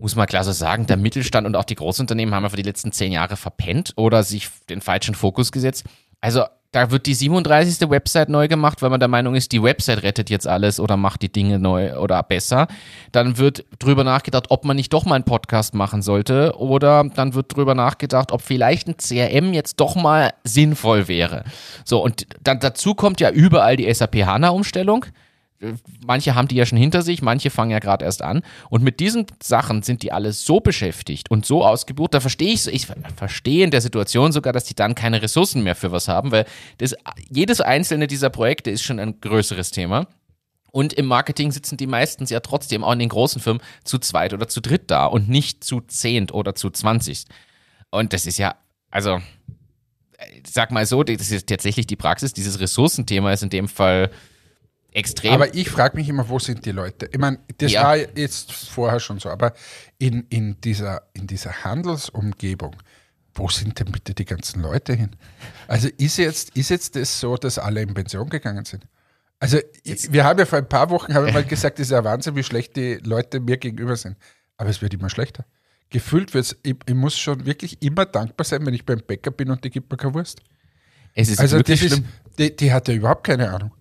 muss 0.00 0.16
man 0.16 0.26
klar 0.26 0.44
so 0.44 0.52
sagen, 0.52 0.86
der 0.86 0.96
Mittelstand 0.96 1.46
und 1.46 1.56
auch 1.56 1.64
die 1.64 1.74
Großunternehmen 1.74 2.34
haben 2.34 2.44
einfach 2.44 2.56
die 2.56 2.62
letzten 2.62 2.92
zehn 2.92 3.12
Jahre 3.12 3.36
verpennt 3.36 3.92
oder 3.96 4.22
sich 4.22 4.48
den 4.68 4.80
falschen 4.80 5.14
Fokus 5.14 5.52
gesetzt. 5.52 5.84
Also 6.20 6.44
da 6.72 6.92
wird 6.92 7.06
die 7.06 7.14
37. 7.14 7.90
Website 7.90 8.28
neu 8.28 8.46
gemacht, 8.46 8.80
weil 8.80 8.90
man 8.90 9.00
der 9.00 9.08
Meinung 9.08 9.34
ist, 9.34 9.50
die 9.50 9.62
Website 9.62 10.04
rettet 10.04 10.30
jetzt 10.30 10.46
alles 10.46 10.78
oder 10.78 10.96
macht 10.96 11.22
die 11.22 11.32
Dinge 11.32 11.58
neu 11.58 11.96
oder 11.98 12.22
besser. 12.22 12.68
Dann 13.10 13.38
wird 13.38 13.64
drüber 13.80 14.04
nachgedacht, 14.04 14.46
ob 14.50 14.64
man 14.64 14.76
nicht 14.76 14.92
doch 14.92 15.04
mal 15.04 15.16
einen 15.16 15.24
Podcast 15.24 15.74
machen 15.74 16.00
sollte 16.00 16.54
oder 16.56 17.04
dann 17.14 17.34
wird 17.34 17.56
drüber 17.56 17.74
nachgedacht, 17.74 18.30
ob 18.30 18.42
vielleicht 18.42 18.86
ein 18.86 18.96
CRM 18.98 19.52
jetzt 19.52 19.80
doch 19.80 19.96
mal 19.96 20.32
sinnvoll 20.44 21.08
wäre. 21.08 21.42
So, 21.84 22.02
und 22.02 22.26
dann 22.40 22.60
dazu 22.60 22.94
kommt 22.94 23.20
ja 23.20 23.30
überall 23.30 23.76
die 23.76 23.92
SAP 23.92 24.24
HANA 24.24 24.50
Umstellung 24.50 25.06
manche 26.04 26.34
haben 26.34 26.48
die 26.48 26.56
ja 26.56 26.66
schon 26.66 26.78
hinter 26.78 27.02
sich, 27.02 27.22
manche 27.22 27.50
fangen 27.50 27.70
ja 27.70 27.78
gerade 27.78 28.04
erst 28.04 28.22
an. 28.22 28.42
Und 28.70 28.82
mit 28.82 29.00
diesen 29.00 29.26
Sachen 29.42 29.82
sind 29.82 30.02
die 30.02 30.12
alle 30.12 30.32
so 30.32 30.60
beschäftigt 30.60 31.30
und 31.30 31.44
so 31.44 31.64
ausgebucht, 31.64 32.14
da 32.14 32.20
verstehe 32.20 32.52
ich, 32.52 32.66
ich 32.66 32.86
verstehe 33.16 33.64
in 33.64 33.70
der 33.70 33.80
Situation 33.80 34.32
sogar, 34.32 34.52
dass 34.52 34.64
die 34.64 34.74
dann 34.74 34.94
keine 34.94 35.22
Ressourcen 35.22 35.62
mehr 35.62 35.76
für 35.76 35.92
was 35.92 36.08
haben, 36.08 36.32
weil 36.32 36.46
das, 36.78 36.94
jedes 37.28 37.60
einzelne 37.60 38.06
dieser 38.06 38.30
Projekte 38.30 38.70
ist 38.70 38.82
schon 38.82 38.98
ein 38.98 39.20
größeres 39.20 39.70
Thema. 39.70 40.06
Und 40.72 40.92
im 40.92 41.06
Marketing 41.06 41.50
sitzen 41.50 41.76
die 41.76 41.88
meistens 41.88 42.30
ja 42.30 42.40
trotzdem 42.40 42.84
auch 42.84 42.92
in 42.92 43.00
den 43.00 43.08
großen 43.08 43.40
Firmen 43.40 43.62
zu 43.82 43.98
zweit 43.98 44.32
oder 44.32 44.46
zu 44.46 44.60
dritt 44.60 44.90
da 44.90 45.06
und 45.06 45.28
nicht 45.28 45.64
zu 45.64 45.80
zehnt 45.80 46.32
oder 46.32 46.54
zu 46.54 46.70
zwanzig. 46.70 47.24
Und 47.90 48.12
das 48.12 48.24
ist 48.24 48.38
ja, 48.38 48.54
also, 48.88 49.20
sag 50.46 50.70
mal 50.70 50.86
so, 50.86 51.02
das 51.02 51.32
ist 51.32 51.48
tatsächlich 51.48 51.88
die 51.88 51.96
Praxis. 51.96 52.32
Dieses 52.34 52.60
Ressourcenthema 52.60 53.32
ist 53.32 53.42
in 53.42 53.50
dem 53.50 53.66
Fall 53.66 54.10
extrem. 54.92 55.32
Aber 55.32 55.54
ich 55.54 55.70
frage 55.70 55.96
mich 55.96 56.08
immer, 56.08 56.28
wo 56.28 56.38
sind 56.38 56.64
die 56.64 56.72
Leute? 56.72 57.08
Ich 57.12 57.18
meine, 57.18 57.38
das 57.58 57.72
ja. 57.72 57.84
war 57.84 57.96
jetzt 57.96 58.52
vorher 58.52 59.00
schon 59.00 59.18
so, 59.18 59.28
aber 59.28 59.52
in, 59.98 60.26
in, 60.30 60.60
dieser, 60.60 61.02
in 61.14 61.26
dieser 61.26 61.64
Handelsumgebung, 61.64 62.76
wo 63.34 63.48
sind 63.48 63.78
denn 63.78 63.92
bitte 63.92 64.14
die 64.14 64.24
ganzen 64.24 64.62
Leute 64.62 64.94
hin? 64.94 65.10
Also 65.68 65.88
ist 65.98 66.16
jetzt, 66.18 66.56
ist 66.56 66.70
jetzt 66.70 66.96
das 66.96 67.20
so, 67.20 67.36
dass 67.36 67.58
alle 67.58 67.82
in 67.82 67.94
Pension 67.94 68.28
gegangen 68.28 68.64
sind? 68.64 68.86
Also 69.38 69.58
ich, 69.84 70.12
wir 70.12 70.24
haben 70.24 70.38
ja 70.38 70.44
vor 70.44 70.58
ein 70.58 70.68
paar 70.68 70.90
Wochen 70.90 71.14
haben 71.14 71.26
wir 71.26 71.32
mal 71.32 71.44
gesagt, 71.44 71.78
es 71.78 71.86
ist 71.86 71.92
ja 71.92 72.04
Wahnsinn, 72.04 72.36
wie 72.36 72.42
schlecht 72.42 72.76
die 72.76 72.96
Leute 72.96 73.40
mir 73.40 73.56
gegenüber 73.56 73.96
sind. 73.96 74.16
Aber 74.58 74.68
es 74.68 74.82
wird 74.82 74.92
immer 74.92 75.08
schlechter. 75.08 75.46
Gefühlt 75.88 76.34
wird 76.34 76.44
es, 76.44 76.56
ich, 76.62 76.76
ich, 76.86 76.94
muss 76.94 77.18
schon 77.18 77.46
wirklich 77.46 77.82
immer 77.82 78.04
dankbar 78.04 78.44
sein, 78.44 78.64
wenn 78.66 78.74
ich 78.74 78.84
beim 78.84 79.00
Bäcker 79.00 79.30
bin 79.30 79.50
und 79.50 79.64
die 79.64 79.70
gibt 79.70 79.90
mir 79.90 79.96
keine 79.96 80.14
Wurst. 80.14 80.42
Es 81.14 81.30
ist 81.30 81.40
also 81.40 81.60
das 81.62 81.82
ist, 81.82 82.02
die, 82.38 82.54
die 82.54 82.72
hat 82.72 82.86
ja 82.86 82.94
überhaupt 82.94 83.24
keine 83.24 83.50
Ahnung. 83.50 83.72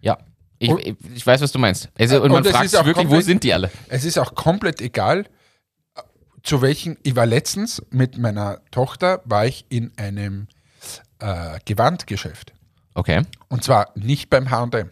Ja, 0.00 0.18
ich, 0.58 0.96
ich, 1.14 1.26
weiß, 1.26 1.40
was 1.40 1.52
du 1.52 1.58
meinst. 1.58 1.90
Also, 1.98 2.16
und, 2.16 2.30
und 2.30 2.32
man 2.32 2.44
fragt 2.44 2.70
sich 2.70 2.78
wirklich, 2.78 2.94
komplett, 2.94 3.18
wo 3.18 3.20
sind 3.20 3.44
die 3.44 3.52
alle? 3.52 3.70
Es 3.88 4.04
ist 4.04 4.18
auch 4.18 4.34
komplett 4.34 4.80
egal, 4.80 5.26
zu 6.42 6.62
welchen. 6.62 6.96
Ich 7.02 7.16
war 7.16 7.26
letztens 7.26 7.82
mit 7.90 8.16
meiner 8.18 8.60
Tochter, 8.70 9.20
war 9.24 9.46
ich 9.46 9.66
in 9.68 9.92
einem 9.96 10.48
äh, 11.18 11.58
Gewandgeschäft. 11.64 12.52
Okay. 12.94 13.22
Und 13.48 13.64
zwar 13.64 13.92
nicht 13.94 14.30
beim 14.30 14.50
HM, 14.50 14.90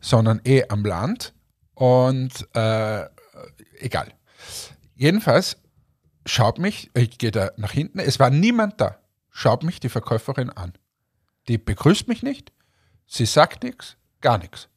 sondern 0.00 0.40
eh 0.44 0.64
am 0.68 0.84
Land 0.84 1.32
und 1.74 2.48
äh, 2.54 3.04
egal. 3.78 4.12
Jedenfalls 4.94 5.56
schaut 6.26 6.58
mich, 6.58 6.90
ich 6.94 7.18
gehe 7.18 7.32
da 7.32 7.50
nach 7.56 7.72
hinten, 7.72 7.98
es 7.98 8.20
war 8.20 8.30
niemand 8.30 8.80
da, 8.80 8.98
schaut 9.30 9.64
mich 9.64 9.80
die 9.80 9.88
Verkäuferin 9.88 10.50
an. 10.50 10.72
Die 11.48 11.58
begrüßt 11.58 12.06
mich 12.06 12.22
nicht, 12.22 12.52
sie 13.06 13.26
sagt 13.26 13.64
nichts, 13.64 13.96
gar 14.20 14.38
nichts. 14.38 14.68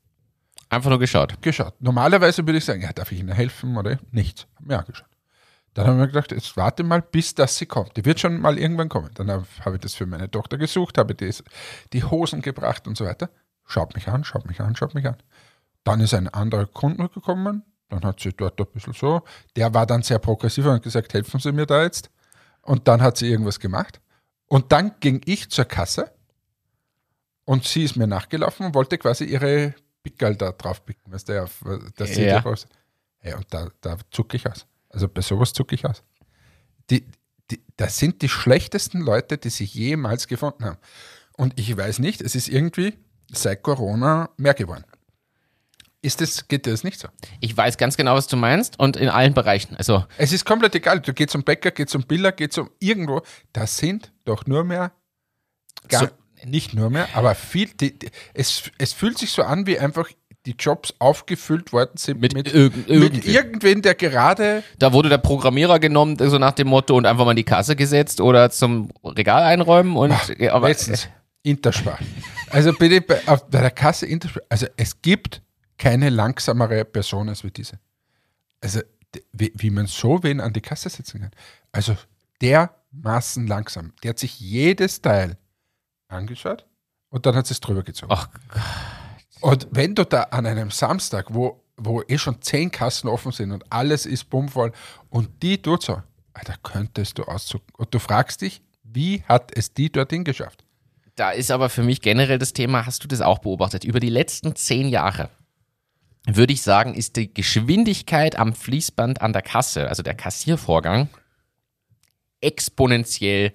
Einfach 0.76 0.90
nur 0.90 1.00
geschaut. 1.00 1.42
Geschaut. 1.42 1.74
Normalerweise 1.80 2.46
würde 2.46 2.58
ich 2.58 2.66
sagen, 2.66 2.82
ja, 2.82 2.92
darf 2.92 3.10
ich 3.14 3.22
Ihnen 3.22 3.32
helfen 3.32 3.78
oder 3.78 3.98
nichts. 4.12 4.46
Ja, 4.68 4.82
geschaut. 4.82 5.08
Dann 5.74 5.88
haben 5.88 6.00
wir 6.00 6.08
gedacht, 6.08 6.34
jetzt 6.34 6.58
warte 6.58 6.84
mal, 6.84 7.02
bis 7.02 7.34
das 7.34 7.56
sie 7.56 7.66
kommt. 7.66 7.96
Die 7.96 8.04
wird 8.04 8.20
schon 8.20 8.42
mal 8.42 8.60
irgendwann 8.60 8.90
kommen. 8.90 9.10
Dann 9.14 9.32
habe 9.32 9.76
ich 9.76 9.80
das 9.80 9.94
für 9.94 10.06
meine 10.06 10.30
Tochter 10.30 10.58
gesucht, 10.58 10.98
habe 10.98 11.16
die, 11.16 11.34
die 11.94 12.04
Hosen 12.04 12.42
gebracht 12.42 12.90
und 12.90 12.98
so 12.98 13.06
weiter. 13.06 13.30
Schaut 13.66 13.96
mich 13.96 14.10
an, 14.10 14.26
schaut 14.26 14.46
mich 14.48 14.60
an, 14.60 14.76
schaut 14.76 14.96
mich 14.96 15.08
an. 15.08 15.16
Dann 15.86 16.02
ist 16.02 16.14
ein 16.14 16.28
anderer 16.28 16.66
Kunde 16.66 17.08
gekommen, 17.08 17.64
dann 17.88 18.04
hat 18.04 18.20
sie 18.20 18.34
dort 18.34 18.60
ein 18.60 18.68
bisschen 18.74 18.94
so. 18.94 19.22
Der 19.56 19.74
war 19.74 19.86
dann 19.86 20.02
sehr 20.02 20.20
progressiv 20.20 20.66
und 20.66 20.74
hat 20.74 20.84
gesagt, 20.84 21.14
helfen 21.14 21.40
Sie 21.40 21.54
mir 21.54 21.66
da 21.66 21.84
jetzt. 21.84 22.10
Und 22.62 22.90
dann 22.90 23.02
hat 23.02 23.16
sie 23.16 23.30
irgendwas 23.30 23.62
gemacht. 23.62 24.02
Und 24.48 24.74
dann 24.74 24.96
ging 25.00 25.22
ich 25.24 25.50
zur 25.50 25.66
Kasse 25.66 26.12
und 27.46 27.64
sie 27.64 27.84
ist 27.84 27.96
mir 27.96 28.08
nachgelaufen 28.08 28.66
und 28.66 28.76
wollte 28.76 28.98
quasi 28.98 29.24
ihre 29.24 29.74
Pickel 30.06 30.36
da 30.36 30.52
drauf 30.52 30.86
picken, 30.86 31.12
weißt 31.12 31.30
du, 31.30 31.44
auf, 31.44 31.66
das 31.96 32.10
sieht 32.10 32.28
ja 32.28 32.46
aus. 32.46 32.68
Ja, 33.24 33.38
und 33.38 33.48
da, 33.50 33.70
da 33.82 33.98
zucke 34.12 34.38
ich 34.38 34.48
aus. 34.48 34.68
Also 34.90 35.08
bei 35.08 35.22
sowas 35.22 35.52
zucke 35.52 35.74
ich 35.74 35.84
aus. 35.84 36.04
Die, 36.92 37.08
die, 37.50 37.60
das 37.76 37.98
sind 37.98 38.22
die 38.22 38.30
schlechtesten 38.30 39.02
Leute, 39.02 39.40
die 39.40 39.50
sich 39.50 39.74
jemals 39.74 40.28
gefunden 40.28 40.66
haben. 40.66 40.78
Und 41.34 41.60
ich 41.60 41.76
weiß 41.76 41.98
nicht, 42.00 42.22
es 42.22 42.36
ist 42.36 42.50
irgendwie 42.50 42.94
seit 43.32 43.64
Corona 43.64 44.30
mehr 44.38 44.54
geworden. 44.54 44.86
Ist 46.04 46.22
das, 46.22 46.48
geht 46.48 46.68
dir 46.68 46.72
das 46.72 46.84
nicht 46.84 47.00
so? 47.00 47.08
Ich 47.40 47.58
weiß 47.58 47.78
ganz 47.78 47.98
genau, 47.98 48.14
was 48.14 48.28
du 48.28 48.38
meinst 48.38 48.78
und 48.78 48.96
in 48.96 49.10
allen 49.10 49.34
Bereichen. 49.34 49.76
Also 49.76 50.06
es 50.20 50.32
ist 50.32 50.46
komplett 50.46 50.76
egal. 50.76 51.00
Du 51.00 51.14
gehst 51.16 51.32
zum 51.32 51.44
Bäcker, 51.44 51.72
gehst 51.72 51.90
zum 51.90 52.04
Biller, 52.04 52.32
gehst 52.32 52.54
zum 52.54 52.70
irgendwo. 52.78 53.24
Das 53.54 53.78
sind 53.78 54.14
doch 54.24 54.46
nur 54.46 54.64
mehr 54.64 54.92
gar, 55.88 56.02
so, 56.02 56.08
nicht 56.46 56.74
nur 56.74 56.90
mehr, 56.90 57.08
aber 57.14 57.36
viel, 57.36 57.68
die, 57.68 57.98
die, 57.98 58.10
es, 58.34 58.72
es 58.78 58.94
fühlt 58.94 59.18
sich 59.18 59.32
so 59.32 59.44
an 59.44 59.66
wie 59.68 59.80
einfach 59.80 60.10
die 60.46 60.56
Jobs 60.58 60.94
aufgefüllt 61.00 61.74
worden 61.74 61.98
sind 61.98 62.22
mit, 62.22 62.34
mit, 62.34 62.54
irg 62.54 62.88
mit 62.88 63.26
irgendwen, 63.26 63.82
der 63.82 63.96
gerade. 63.96 64.64
Da 64.78 64.94
wurde 64.94 65.10
der 65.10 65.18
Programmierer 65.18 65.80
genommen, 65.80 66.18
so 66.20 66.38
nach 66.38 66.52
dem 66.52 66.68
Motto, 66.68 66.96
und 66.96 67.06
einfach 67.06 67.26
mal 67.26 67.32
in 67.32 67.38
die 67.38 67.44
Kasse 67.44 67.76
gesetzt 67.76 68.22
oder 68.22 68.50
zum 68.52 68.92
Regal 69.04 69.44
einräumen 69.44 69.96
und. 69.96 70.12
Ach, 70.12 70.30
aber, 70.52 70.68
letztens, 70.70 71.08
Interspar. 71.42 72.00
Also 72.50 72.74
bitte 72.74 73.02
bei, 73.02 73.28
auf, 73.28 73.48
bei 73.50 73.62
der 73.62 73.72
Kasse 73.72 74.06
Interspar. 74.06 74.44
Also 74.50 74.68
es 74.78 75.02
gibt 75.02 75.42
keine 75.78 76.10
langsamere 76.10 76.86
Person 76.86 77.30
als 77.30 77.44
wie 77.44 77.52
diese. 77.52 77.80
Also 78.62 78.82
wie, 79.32 79.52
wie 79.56 79.70
man 79.70 79.88
so 79.88 80.24
wen 80.24 80.42
an 80.42 80.54
die 80.54 80.62
Kasse 80.62 80.90
setzen 80.90 81.22
kann. 81.22 81.32
Also 81.72 81.96
dermaßen 82.42 83.48
langsam. 83.48 83.94
Der 84.04 84.10
hat 84.10 84.20
sich 84.20 84.40
jedes 84.40 85.02
Teil 85.02 85.38
angeschaut 86.16 86.66
und 87.10 87.26
dann 87.26 87.36
hat 87.36 87.50
es 87.50 87.60
drüber 87.60 87.84
gezogen. 87.84 88.12
Ach. 88.14 88.30
Und 89.42 89.68
wenn 89.72 89.96
du 89.96 90.06
da 90.06 90.24
an 90.24 90.46
einem 90.46 90.72
Samstag, 90.72 91.34
wo, 91.34 91.64
wo 91.78 92.02
eh 92.08 92.18
schon 92.18 92.42
zehn 92.42 92.72
Kassen 92.72 93.08
offen 93.08 93.32
sind 93.32 93.52
und 93.52 93.72
alles 93.72 94.06
ist 94.06 94.30
bummvoll 94.30 94.72
und 95.10 95.44
die 95.44 95.62
tut 95.62 95.84
so, 95.84 96.02
da 96.34 96.54
könntest 96.64 97.18
du 97.18 97.24
auszucken. 97.24 97.68
Und 97.78 97.94
du 97.94 98.00
fragst 98.00 98.42
dich, 98.42 98.62
wie 98.84 99.24
hat 99.24 99.56
es 99.56 99.74
die 99.74 99.92
dorthin 99.92 100.24
geschafft? 100.24 100.64
Da 101.16 101.32
ist 101.32 101.52
aber 101.52 101.70
für 101.70 101.84
mich 101.84 102.02
generell 102.02 102.40
das 102.40 102.54
Thema, 102.54 102.86
hast 102.86 103.04
du 103.04 103.08
das 103.08 103.22
auch 103.22 103.40
beobachtet? 103.40 103.84
Über 103.84 104.00
die 104.00 104.10
letzten 104.10 104.56
zehn 104.56 104.90
Jahre 104.90 105.30
würde 106.28 106.54
ich 106.54 106.62
sagen, 106.62 106.94
ist 106.94 107.16
die 107.16 107.34
Geschwindigkeit 107.34 108.38
am 108.38 108.54
Fließband 108.54 109.22
an 109.22 109.32
der 109.32 109.42
Kasse, 109.42 109.88
also 109.88 110.04
der 110.04 110.16
Kassiervorgang, 110.16 111.10
exponentiell 112.42 113.54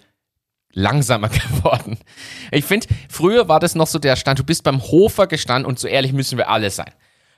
langsamer 0.72 1.28
geworden. 1.28 1.98
Ich 2.50 2.64
finde, 2.64 2.86
früher 3.08 3.48
war 3.48 3.60
das 3.60 3.74
noch 3.74 3.86
so 3.86 3.98
der 3.98 4.16
Stand, 4.16 4.38
du 4.38 4.44
bist 4.44 4.62
beim 4.64 4.82
Hofer 4.82 5.26
gestanden 5.26 5.66
und 5.66 5.78
so 5.78 5.88
ehrlich 5.88 6.12
müssen 6.12 6.38
wir 6.38 6.48
alle 6.48 6.70
sein 6.70 6.92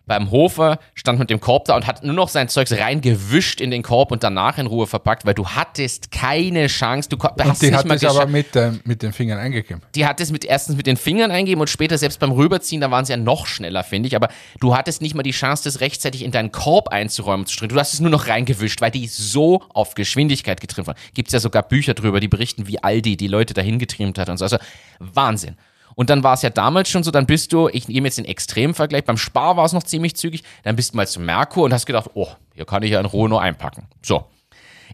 beim 0.07 0.31
Hofer, 0.31 0.79
stand 0.95 1.19
mit 1.19 1.31
dem 1.31 1.41
Korb 1.41 1.67
da 1.67 1.77
und 1.77 1.87
hat 1.87 2.03
nur 2.03 2.15
noch 2.15 2.29
sein 2.29 2.49
Zeugs 2.49 2.73
reingewischt 2.73 3.61
in 3.61 3.71
den 3.71 3.83
Korb 3.83 4.11
und 4.11 4.23
danach 4.23 4.59
in 4.59 4.67
Ruhe 4.67 4.87
verpackt, 4.87 5.25
weil 5.25 5.35
du 5.35 5.47
hattest 5.47 6.11
keine 6.11 6.67
Chance. 6.67 7.09
Du 7.09 7.19
hast 7.19 7.39
und 7.39 7.63
die 7.63 7.75
hat 7.75 7.87
es 7.87 8.05
aber 8.05 8.27
mit, 8.27 8.57
äh, 8.57 8.73
mit 8.85 9.03
den 9.03 9.13
Fingern 9.13 9.39
eingegeben. 9.39 9.83
Die 9.95 10.07
hat 10.07 10.21
es 10.21 10.33
mit, 10.33 10.45
erstens 10.45 10.77
mit 10.77 10.87
den 10.87 10.97
Fingern 10.97 11.31
eingegeben 11.31 11.61
und 11.61 11.69
später 11.69 11.99
selbst 11.99 12.19
beim 12.19 12.33
Rüberziehen, 12.33 12.81
da 12.81 12.91
waren 12.91 13.05
sie 13.05 13.13
ja 13.13 13.17
noch 13.17 13.47
schneller, 13.47 13.85
finde 13.85 14.09
ich. 14.09 14.17
Aber 14.17 14.29
du 14.61 14.77
hattest 14.77 15.03
nicht 15.03 15.15
mal 15.15 15.23
die 15.23 15.31
Chance, 15.31 15.65
das 15.65 15.81
rechtzeitig 15.81 16.25
in 16.25 16.33
deinen 16.33 16.53
Korb 16.53 16.89
einzuräumen 16.89 17.47
zu 17.47 17.63
Du 17.63 17.77
hast 17.79 17.95
es 17.95 18.01
nur 18.01 18.11
noch 18.11 18.27
reingewischt, 18.27 18.81
weil 18.81 18.91
die 18.91 19.07
so 19.07 19.63
auf 19.73 19.95
Geschwindigkeit 19.95 20.61
getrimmt 20.61 20.89
waren. 20.89 20.97
Gibt 21.15 21.29
es 21.29 21.33
ja 21.33 21.41
sogar 21.41 21.63
Bücher 21.63 21.95
drüber, 21.95 22.19
die 22.19 22.29
berichten, 22.29 22.67
wie 22.67 22.83
Aldi 22.83 23.17
die 23.17 23.29
Leute 23.29 23.55
dahin 23.55 23.79
getrimmt 23.79 24.19
hat 24.19 24.29
und 24.29 24.39
so. 24.39 24.45
Also 24.45 24.59
Wahnsinn. 24.99 25.57
Und 25.95 26.11
dann 26.11 26.23
war 26.23 26.35
es 26.35 26.43
ja 26.43 26.51
damals 26.51 26.89
schon 26.89 27.03
so, 27.03 27.11
dann 27.11 27.27
bist 27.27 27.53
du, 27.53 27.69
ich 27.69 27.89
nehme 27.89 28.09
jetzt 28.09 28.19
den 28.19 28.25
Extremvergleich, 28.25 29.05
beim 29.05 29.17
Spar 29.17 29.57
war 29.57 29.65
es 29.65 29.73
noch 29.73 29.83
ziemlich 29.83 30.17
zügig, 30.17 30.43
dann 30.63 30.77
bist 30.77 30.93
du 30.93 30.97
mal 30.97 31.07
zu 31.07 31.21
Merkur 31.21 31.65
und 31.65 31.73
hast 31.73 31.87
gedacht, 31.87 32.11
oh, 32.15 32.29
hier 32.55 32.65
kann 32.65 32.83
ich 32.83 32.91
ja 32.91 33.01
in 33.01 33.07
Ruhe 33.07 33.29
nur 33.29 33.43
einpacken. 33.43 33.89
So. 34.03 34.25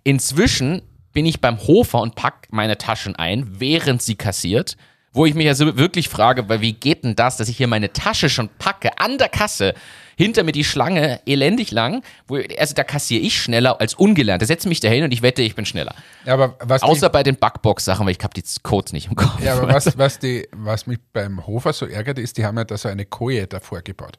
Inzwischen 0.05 0.83
bin 1.13 1.27
ich 1.27 1.41
beim 1.41 1.59
Hofer 1.59 2.01
und 2.01 2.15
pack 2.15 2.49
meine 2.51 2.79
Taschen 2.79 3.17
ein, 3.17 3.61
während 3.61 4.03
sie 4.03 4.15
kassiert, 4.15 4.77
wo 5.13 5.27
ich 5.27 5.35
mich 5.35 5.49
also 5.49 5.77
wirklich 5.77 6.09
frage, 6.09 6.49
weil 6.49 6.61
wie 6.61 6.75
geht 6.75 7.05
denn 7.05 7.17
das, 7.17 7.37
dass 7.37 7.49
ich 7.49 7.57
hier 7.57 7.67
meine 7.67 7.93
Tasche 7.93 8.29
schon 8.29 8.49
packe 8.59 8.99
an 8.99 9.19
der 9.19 9.29
Kasse 9.29 9.75
hinter 10.19 10.43
mir 10.43 10.51
die 10.51 10.65
Schlange 10.65 11.21
elendig 11.27 11.71
lang. 11.71 12.03
Wo, 12.27 12.37
also 12.59 12.75
da 12.75 12.83
kassiere 12.83 13.23
ich 13.23 13.41
schneller 13.41 13.81
als 13.81 13.95
ungelernt. 13.95 14.43
Da 14.43 14.47
setze 14.47 14.69
mich 14.69 14.81
dahin 14.81 15.05
und 15.05 15.13
ich 15.13 15.23
wette, 15.23 15.43
ich 15.43 15.55
bin 15.55 15.65
schneller. 15.65 15.95
Ja, 16.27 16.35
aber 16.35 16.57
was 16.61 16.83
Außer 16.83 17.09
die, 17.09 17.13
bei 17.13 17.23
den 17.23 17.37
Backbox-Sachen, 17.37 18.05
weil 18.05 18.17
ich 18.19 18.25
habe 18.25 18.35
die 18.35 18.43
Codes 18.65 18.93
nicht 18.93 19.07
im 19.07 19.15
Kopf. 19.15 19.41
Ja, 19.41 19.55
aber 19.55 19.73
was, 19.73 19.97
was, 19.99 20.19
die, 20.19 20.49
was 20.51 20.89
mich 20.89 20.99
beim 21.13 21.47
Hofer 21.47 21.73
so 21.73 21.87
ärgert, 21.87 22.19
ist, 22.19 22.37
die 22.37 22.45
haben 22.45 22.59
ja 22.59 22.65
da 22.65 22.77
so 22.77 22.89
eine 22.89 23.07
Koje 23.07 23.47
davor 23.47 23.81
gebaut. 23.83 24.19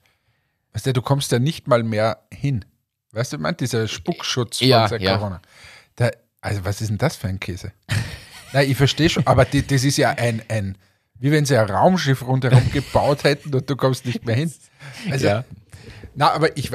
Weißt 0.72 0.86
du, 0.86 0.94
du 0.94 1.02
kommst 1.02 1.34
ja 1.34 1.40
nicht 1.40 1.68
mal 1.68 1.84
mehr 1.84 2.20
hin. 2.32 2.64
Weißt 3.12 3.34
du, 3.34 3.38
man, 3.38 3.58
dieser 3.58 3.90
Spuckschutz 3.90 4.62
ja, 4.62 4.88
von 4.88 5.02
ja. 5.02 5.18
Corona. 5.18 5.42
Da, 5.98 6.12
also, 6.40 6.64
was 6.64 6.80
ist 6.80 6.90
denn 6.90 6.98
das 6.98 7.18
für 7.18 7.28
ein 7.28 7.42
Käse? 7.42 7.74
Nein, 8.54 8.72
ich 8.72 8.78
verstehe 8.78 9.10
schon, 9.10 9.28
aber 9.28 9.44
die, 9.44 9.68
das 9.68 9.84
ist 9.84 9.98
ja 9.98 10.12
ein, 10.12 10.42
ein, 10.48 10.78
wie 11.16 11.32
wenn 11.32 11.46
sie 11.46 11.58
ein 11.58 11.70
Raumschiff 11.70 12.26
rundherum 12.26 12.72
gebaut 12.72 13.26
hätten 13.26 13.54
und 13.54 13.70
du 13.70 13.76
kommst 13.76 14.06
nicht 14.06 14.26
mehr 14.26 14.36
hin. 14.36 14.54
Also, 15.12 15.28
ja. 15.28 15.44
Na, 16.20 16.34
aber 16.34 16.58
ich, 16.58 16.70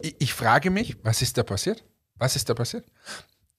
ich, 0.00 0.16
ich 0.18 0.34
frage 0.34 0.68
mich, 0.68 0.96
was 1.04 1.22
ist 1.22 1.38
da 1.38 1.44
passiert? 1.44 1.84
Was 2.16 2.34
ist 2.34 2.48
da 2.48 2.54
passiert? 2.54 2.84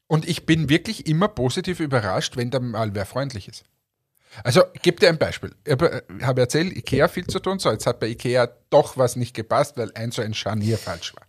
Und 0.08 0.28
ich 0.28 0.46
bin 0.46 0.68
wirklich 0.68 1.08
immer 1.08 1.30
positiv 1.30 1.80
überrascht, 1.80 2.36
wenn 2.36 2.52
da 2.52 2.60
mal 2.60 2.94
wer 2.94 3.06
freundlich 3.06 3.48
ist. 3.48 3.64
Also, 4.44 4.64
ich 4.74 4.82
gebe 4.82 5.00
dir 5.00 5.08
ein 5.08 5.18
Beispiel. 5.18 5.56
Ich 5.64 5.72
habe 5.72 6.04
äh, 6.10 6.40
erzählt, 6.42 6.76
Ikea 6.76 7.08
viel 7.08 7.28
zu 7.28 7.40
tun. 7.40 7.60
So, 7.60 7.72
jetzt 7.72 7.86
hat 7.86 8.02
bei 8.02 8.08
Ikea 8.08 8.50
doch 8.70 8.98
was 8.98 9.16
nicht 9.16 9.34
gepasst, 9.34 9.78
weil 9.78 9.90
ein 9.96 10.12
so 10.12 10.22
ein 10.22 10.34
Scharnier 10.34 10.78
falsch 10.78 11.16
war. 11.16 11.24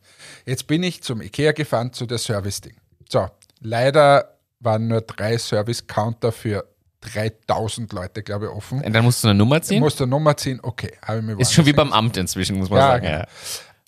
Jetzt 0.47 0.67
bin 0.67 0.83
ich 0.83 1.05
zum 1.05 1.23
Ikea 1.23 1.53
gefahren 1.53 1.93
zu 1.93 2.05
der 2.05 2.19
Service-Ding. 2.19 2.75
So, 3.09 3.29
leider 3.61 4.37
waren 4.59 4.89
nur 4.89 5.03
drei 5.03 5.39
Service-Counter 5.39 6.33
für 6.33 6.69
3000 7.03 7.93
Leute, 7.93 8.25
glaube 8.25 8.47
ich, 8.47 8.51
offen. 8.51 8.83
Und 8.83 8.93
dann 8.93 9.05
musst 9.05 9.23
du 9.23 9.29
eine 9.29 9.39
Nummer 9.39 9.63
ziehen? 9.63 9.79
Musst 9.79 10.01
du 10.01 10.05
eine 10.05 10.11
Nummer 10.11 10.37
ziehen, 10.37 10.59
okay. 10.61 10.91
Ist 11.39 11.53
schon 11.53 11.67
wie 11.67 11.73
beim 11.73 11.93
Amt 11.93 12.17
inzwischen, 12.17 12.59
muss 12.59 12.69
man 12.69 12.81
ja, 12.81 12.89
sagen. 12.89 13.07
Genau. 13.07 13.19
Ja. 13.19 13.27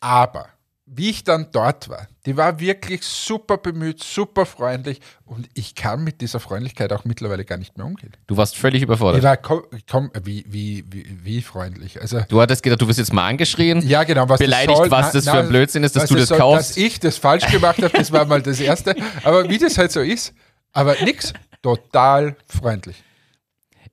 Aber 0.04 0.48
wie 0.84 1.08
ich 1.08 1.24
dann 1.24 1.48
dort 1.50 1.88
war, 1.88 2.08
die 2.26 2.36
war 2.36 2.60
wirklich 2.60 3.02
super 3.04 3.56
bemüht, 3.56 4.04
super 4.04 4.44
freundlich 4.44 5.00
und 5.24 5.48
ich 5.54 5.74
kann 5.74 6.04
mit 6.04 6.20
dieser 6.20 6.40
Freundlichkeit 6.40 6.92
auch 6.92 7.06
mittlerweile 7.06 7.46
gar 7.46 7.56
nicht 7.56 7.78
mehr 7.78 7.86
umgehen. 7.86 8.12
Du 8.26 8.36
warst 8.36 8.54
völlig 8.54 8.82
überfordert. 8.82 9.20
Ich 9.20 9.24
war, 9.24 9.38
komm, 9.38 9.62
komm, 9.90 10.10
wie, 10.22 10.44
wie, 10.46 10.84
wie, 10.90 11.24
wie 11.24 11.40
freundlich. 11.40 12.02
Also, 12.02 12.20
du 12.28 12.38
hattest 12.38 12.62
gedacht, 12.62 12.82
du 12.82 12.88
wirst 12.88 12.98
jetzt 12.98 13.14
mal 13.14 13.26
angeschrien, 13.26 13.80
ja, 13.80 14.04
genau, 14.04 14.28
was 14.28 14.38
beleidigt, 14.38 14.76
soll, 14.76 14.90
was 14.90 15.12
das 15.12 15.24
na, 15.24 15.32
für 15.32 15.38
ein 15.38 15.48
Blödsinn 15.48 15.84
ist, 15.84 15.96
dass 15.96 16.10
du 16.10 16.16
das 16.16 16.28
soll, 16.28 16.36
kaufst. 16.36 16.72
Dass 16.72 16.76
ich 16.76 17.00
das 17.00 17.16
falsch 17.16 17.50
gemacht 17.50 17.82
habe, 17.82 17.96
das 17.96 18.12
war 18.12 18.26
mal 18.26 18.42
das 18.42 18.60
Erste. 18.60 18.94
Aber 19.22 19.48
wie 19.48 19.56
das 19.56 19.78
halt 19.78 19.90
so 19.90 20.00
ist, 20.00 20.34
aber 20.72 20.96
nix, 21.02 21.32
total 21.62 22.36
freundlich. 22.46 23.02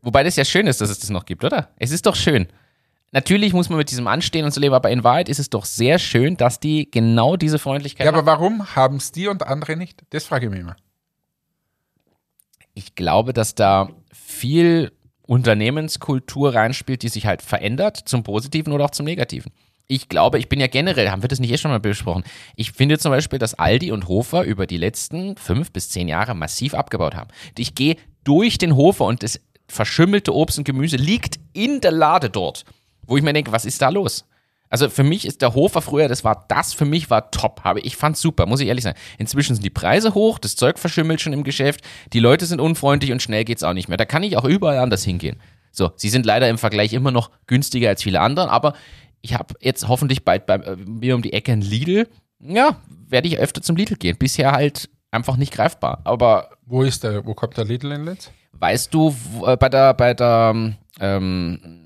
Wobei 0.01 0.23
das 0.23 0.35
ja 0.35 0.43
schön 0.43 0.67
ist, 0.67 0.81
dass 0.81 0.89
es 0.89 0.99
das 0.99 1.09
noch 1.09 1.23
gibt, 1.23 1.45
oder? 1.45 1.69
Es 1.77 1.91
ist 1.91 2.05
doch 2.05 2.17
schön. 2.17 2.49
Natürlich 3.13 3.51
muss 3.51 3.67
man 3.69 3.77
mit 3.77 3.91
diesem 3.91 4.07
Anstehen 4.07 4.45
und 4.45 4.53
so 4.53 4.61
leben, 4.61 4.73
aber 4.73 4.89
in 4.89 5.03
Wahrheit 5.03 5.27
ist 5.27 5.39
es 5.39 5.49
doch 5.49 5.65
sehr 5.65 5.99
schön, 5.99 6.37
dass 6.37 6.61
die 6.61 6.89
genau 6.89 7.35
diese 7.35 7.59
Freundlichkeit 7.59 8.07
haben. 8.07 8.15
Ja, 8.15 8.19
aber 8.21 8.25
warum 8.25 8.75
haben 8.75 8.97
es 8.97 9.11
die 9.11 9.27
und 9.27 9.43
andere 9.43 9.75
nicht? 9.75 10.03
Das 10.11 10.25
frage 10.25 10.45
ich 10.45 10.51
mich 10.51 10.61
immer. 10.61 10.77
Ich 12.73 12.95
glaube, 12.95 13.33
dass 13.33 13.53
da 13.53 13.89
viel 14.13 14.93
Unternehmenskultur 15.23 16.55
reinspielt, 16.55 17.03
die 17.03 17.09
sich 17.09 17.25
halt 17.25 17.41
verändert, 17.41 17.97
zum 17.97 18.23
Positiven 18.23 18.71
oder 18.71 18.85
auch 18.85 18.91
zum 18.91 19.05
Negativen. 19.05 19.51
Ich 19.87 20.07
glaube, 20.07 20.39
ich 20.39 20.47
bin 20.47 20.61
ja 20.61 20.67
generell, 20.67 21.09
haben 21.09 21.21
wir 21.21 21.27
das 21.27 21.41
nicht 21.41 21.51
eh 21.51 21.57
schon 21.57 21.71
mal 21.71 21.81
besprochen? 21.81 22.23
Ich 22.55 22.71
finde 22.71 22.97
zum 22.97 23.11
Beispiel, 23.11 23.39
dass 23.39 23.55
Aldi 23.55 23.91
und 23.91 24.07
Hofer 24.07 24.43
über 24.43 24.67
die 24.67 24.77
letzten 24.77 25.35
fünf 25.35 25.73
bis 25.73 25.89
zehn 25.89 26.07
Jahre 26.07 26.33
massiv 26.33 26.73
abgebaut 26.73 27.15
haben. 27.15 27.29
Ich 27.57 27.75
gehe 27.75 27.97
durch 28.23 28.57
den 28.57 28.77
Hofer 28.77 29.03
und 29.03 29.21
das 29.21 29.41
verschimmelte 29.67 30.33
Obst 30.33 30.57
und 30.57 30.63
Gemüse 30.63 30.95
liegt 30.95 31.41
in 31.51 31.81
der 31.81 31.91
Lade 31.91 32.29
dort 32.29 32.63
wo 33.05 33.17
ich 33.17 33.23
mir 33.23 33.33
denke, 33.33 33.51
was 33.51 33.65
ist 33.65 33.81
da 33.81 33.89
los? 33.89 34.25
Also 34.69 34.89
für 34.89 35.03
mich 35.03 35.25
ist 35.25 35.41
der 35.41 35.53
Hofer 35.53 35.81
früher, 35.81 36.07
das 36.07 36.23
war 36.23 36.45
das 36.47 36.73
für 36.73 36.85
mich 36.85 37.09
war 37.09 37.29
top, 37.29 37.61
habe 37.65 37.81
ich 37.81 37.97
fand 37.97 38.15
super, 38.15 38.45
muss 38.45 38.61
ich 38.61 38.69
ehrlich 38.69 38.85
sagen. 38.85 38.97
Inzwischen 39.17 39.53
sind 39.53 39.65
die 39.65 39.69
Preise 39.69 40.13
hoch, 40.13 40.39
das 40.39 40.55
Zeug 40.55 40.79
verschimmelt 40.79 41.19
schon 41.19 41.33
im 41.33 41.43
Geschäft, 41.43 41.81
die 42.13 42.21
Leute 42.21 42.45
sind 42.45 42.61
unfreundlich 42.61 43.11
und 43.11 43.21
schnell 43.21 43.43
geht's 43.43 43.63
auch 43.63 43.73
nicht 43.73 43.89
mehr. 43.89 43.97
Da 43.97 44.05
kann 44.05 44.23
ich 44.23 44.37
auch 44.37 44.45
überall 44.45 44.77
anders 44.77 45.03
hingehen. 45.03 45.41
So, 45.73 45.91
sie 45.97 46.07
sind 46.07 46.25
leider 46.25 46.47
im 46.47 46.57
Vergleich 46.57 46.93
immer 46.93 47.11
noch 47.11 47.31
günstiger 47.47 47.89
als 47.89 48.03
viele 48.03 48.21
andere, 48.21 48.49
aber 48.49 48.73
ich 49.21 49.33
habe 49.33 49.55
jetzt 49.59 49.87
hoffentlich 49.87 50.23
bald 50.23 50.45
bei 50.45 50.55
äh, 50.55 50.75
mir 50.77 51.15
um 51.15 51.21
die 51.21 51.33
Ecke 51.33 51.51
ein 51.51 51.61
Lidl. 51.61 52.07
Ja, 52.39 52.77
werde 53.09 53.27
ich 53.27 53.37
öfter 53.37 53.61
zum 53.61 53.75
Lidl 53.75 53.95
gehen. 53.95 54.17
Bisher 54.17 54.53
halt 54.53 54.89
einfach 55.11 55.37
nicht 55.37 55.53
greifbar. 55.53 56.01
Aber 56.05 56.49
wo 56.65 56.83
ist 56.83 57.03
der? 57.03 57.25
Wo 57.25 57.33
kommt 57.33 57.57
der 57.57 57.65
Lidl 57.65 57.91
in 57.91 58.05
Linz? 58.05 58.31
Weißt 58.53 58.93
du, 58.93 59.15
wo, 59.33 59.45
äh, 59.45 59.57
bei 59.57 59.69
der 59.69 59.93
bei 59.93 60.13
der 60.13 60.73
ähm, 60.99 61.80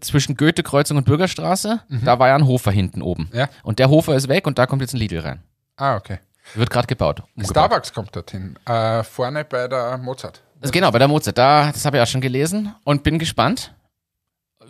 zwischen 0.00 0.36
Goethe-Kreuzung 0.36 0.96
und 0.96 1.04
Bürgerstraße, 1.04 1.80
mhm. 1.88 2.04
da 2.04 2.18
war 2.18 2.28
ja 2.28 2.36
ein 2.36 2.46
Hofer 2.46 2.70
hinten 2.70 3.02
oben. 3.02 3.30
Ja. 3.32 3.48
Und 3.62 3.78
der 3.78 3.90
Hofer 3.90 4.14
ist 4.14 4.28
weg 4.28 4.46
und 4.46 4.58
da 4.58 4.66
kommt 4.66 4.82
jetzt 4.82 4.94
ein 4.94 4.98
Lidl 4.98 5.20
rein. 5.20 5.42
Ah, 5.76 5.96
okay. 5.96 6.18
Wird 6.54 6.70
gerade 6.70 6.86
gebaut. 6.86 7.22
Umgebaut. 7.36 7.50
Starbucks 7.50 7.92
kommt 7.92 8.14
dorthin. 8.14 8.58
Äh, 8.66 9.02
vorne 9.02 9.44
bei 9.44 9.68
der 9.68 9.98
Mozart. 9.98 10.42
Das 10.60 10.72
genau, 10.72 10.90
bei 10.90 10.98
der 10.98 11.08
Mozart. 11.08 11.38
Da, 11.38 11.70
das 11.72 11.84
habe 11.84 11.96
ich 11.96 12.02
auch 12.02 12.06
schon 12.06 12.20
gelesen 12.20 12.74
und 12.84 13.02
bin 13.02 13.18
gespannt, 13.18 13.74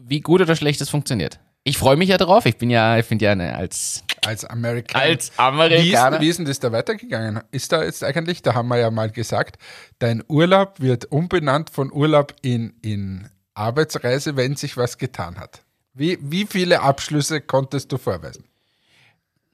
wie 0.03 0.21
gut 0.21 0.41
oder 0.41 0.57
schlecht 0.57 0.81
es 0.81 0.91
funktioniert. 0.91 1.41
Ich 1.63 1.79
freue 1.79 1.97
mich 1.97 2.09
ja 2.09 2.17
drauf. 2.17 2.47
Ich 2.47 2.57
bin 2.57 2.71
ja, 2.71 2.97
ich 2.97 3.05
finde 3.05 3.27
ja 3.27 3.33
eine, 3.33 3.55
als 3.55 4.03
als 4.27 4.45
Amerikaner. 4.45 5.05
Als 5.05 5.33
Amerikaner. 5.39 6.21
Wie 6.21 6.21
ist, 6.21 6.21
wie 6.21 6.29
ist 6.29 6.39
denn 6.39 6.47
das 6.47 6.61
da 6.61 6.73
weitergegangen? 6.73 7.41
Ist 7.51 7.73
da 7.73 7.83
jetzt 7.83 8.05
eigentlich, 8.05 8.43
da 8.43 8.55
haben 8.55 8.69
wir 8.69 8.79
ja 8.79 8.91
mal 8.91 9.11
gesagt, 9.11 9.59
dein 9.99 10.23
Urlaub 10.29 10.81
wird 10.81 11.11
umbenannt 11.11 11.71
von 11.71 11.93
Urlaub 11.93 12.35
in, 12.43 12.75
in 12.83 13.29
Arbeitsreise, 13.61 14.37
wenn 14.37 14.57
sich 14.57 14.77
was 14.77 14.99
getan 14.99 15.39
hat. 15.39 15.63
Wie, 15.93 16.19
wie 16.21 16.47
viele 16.47 16.81
Abschlüsse 16.81 17.41
konntest 17.41 17.93
du 17.93 17.99
vorweisen? 17.99 18.45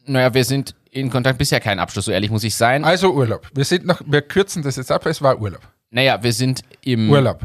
Naja, 0.07 0.33
wir 0.33 0.45
sind 0.45 0.75
in 0.91 1.11
Kontakt, 1.11 1.39
bisher 1.39 1.61
kein 1.61 1.79
Abschluss, 1.79 2.05
so 2.05 2.13
ehrlich 2.13 2.31
muss 2.31 2.45
ich 2.45 2.55
sein. 2.55 2.85
Also 2.85 3.13
Urlaub. 3.13 3.49
Wir 3.53 3.65
sind 3.65 3.85
noch, 3.85 4.01
wir 4.07 4.23
kürzen 4.23 4.63
das 4.63 4.77
jetzt 4.77 4.93
ab, 4.93 5.05
es 5.07 5.21
war 5.21 5.41
Urlaub. 5.41 5.61
Naja, 5.91 6.23
wir 6.23 6.33
sind 6.33 6.63
im. 6.83 7.11
Urlaub. 7.11 7.41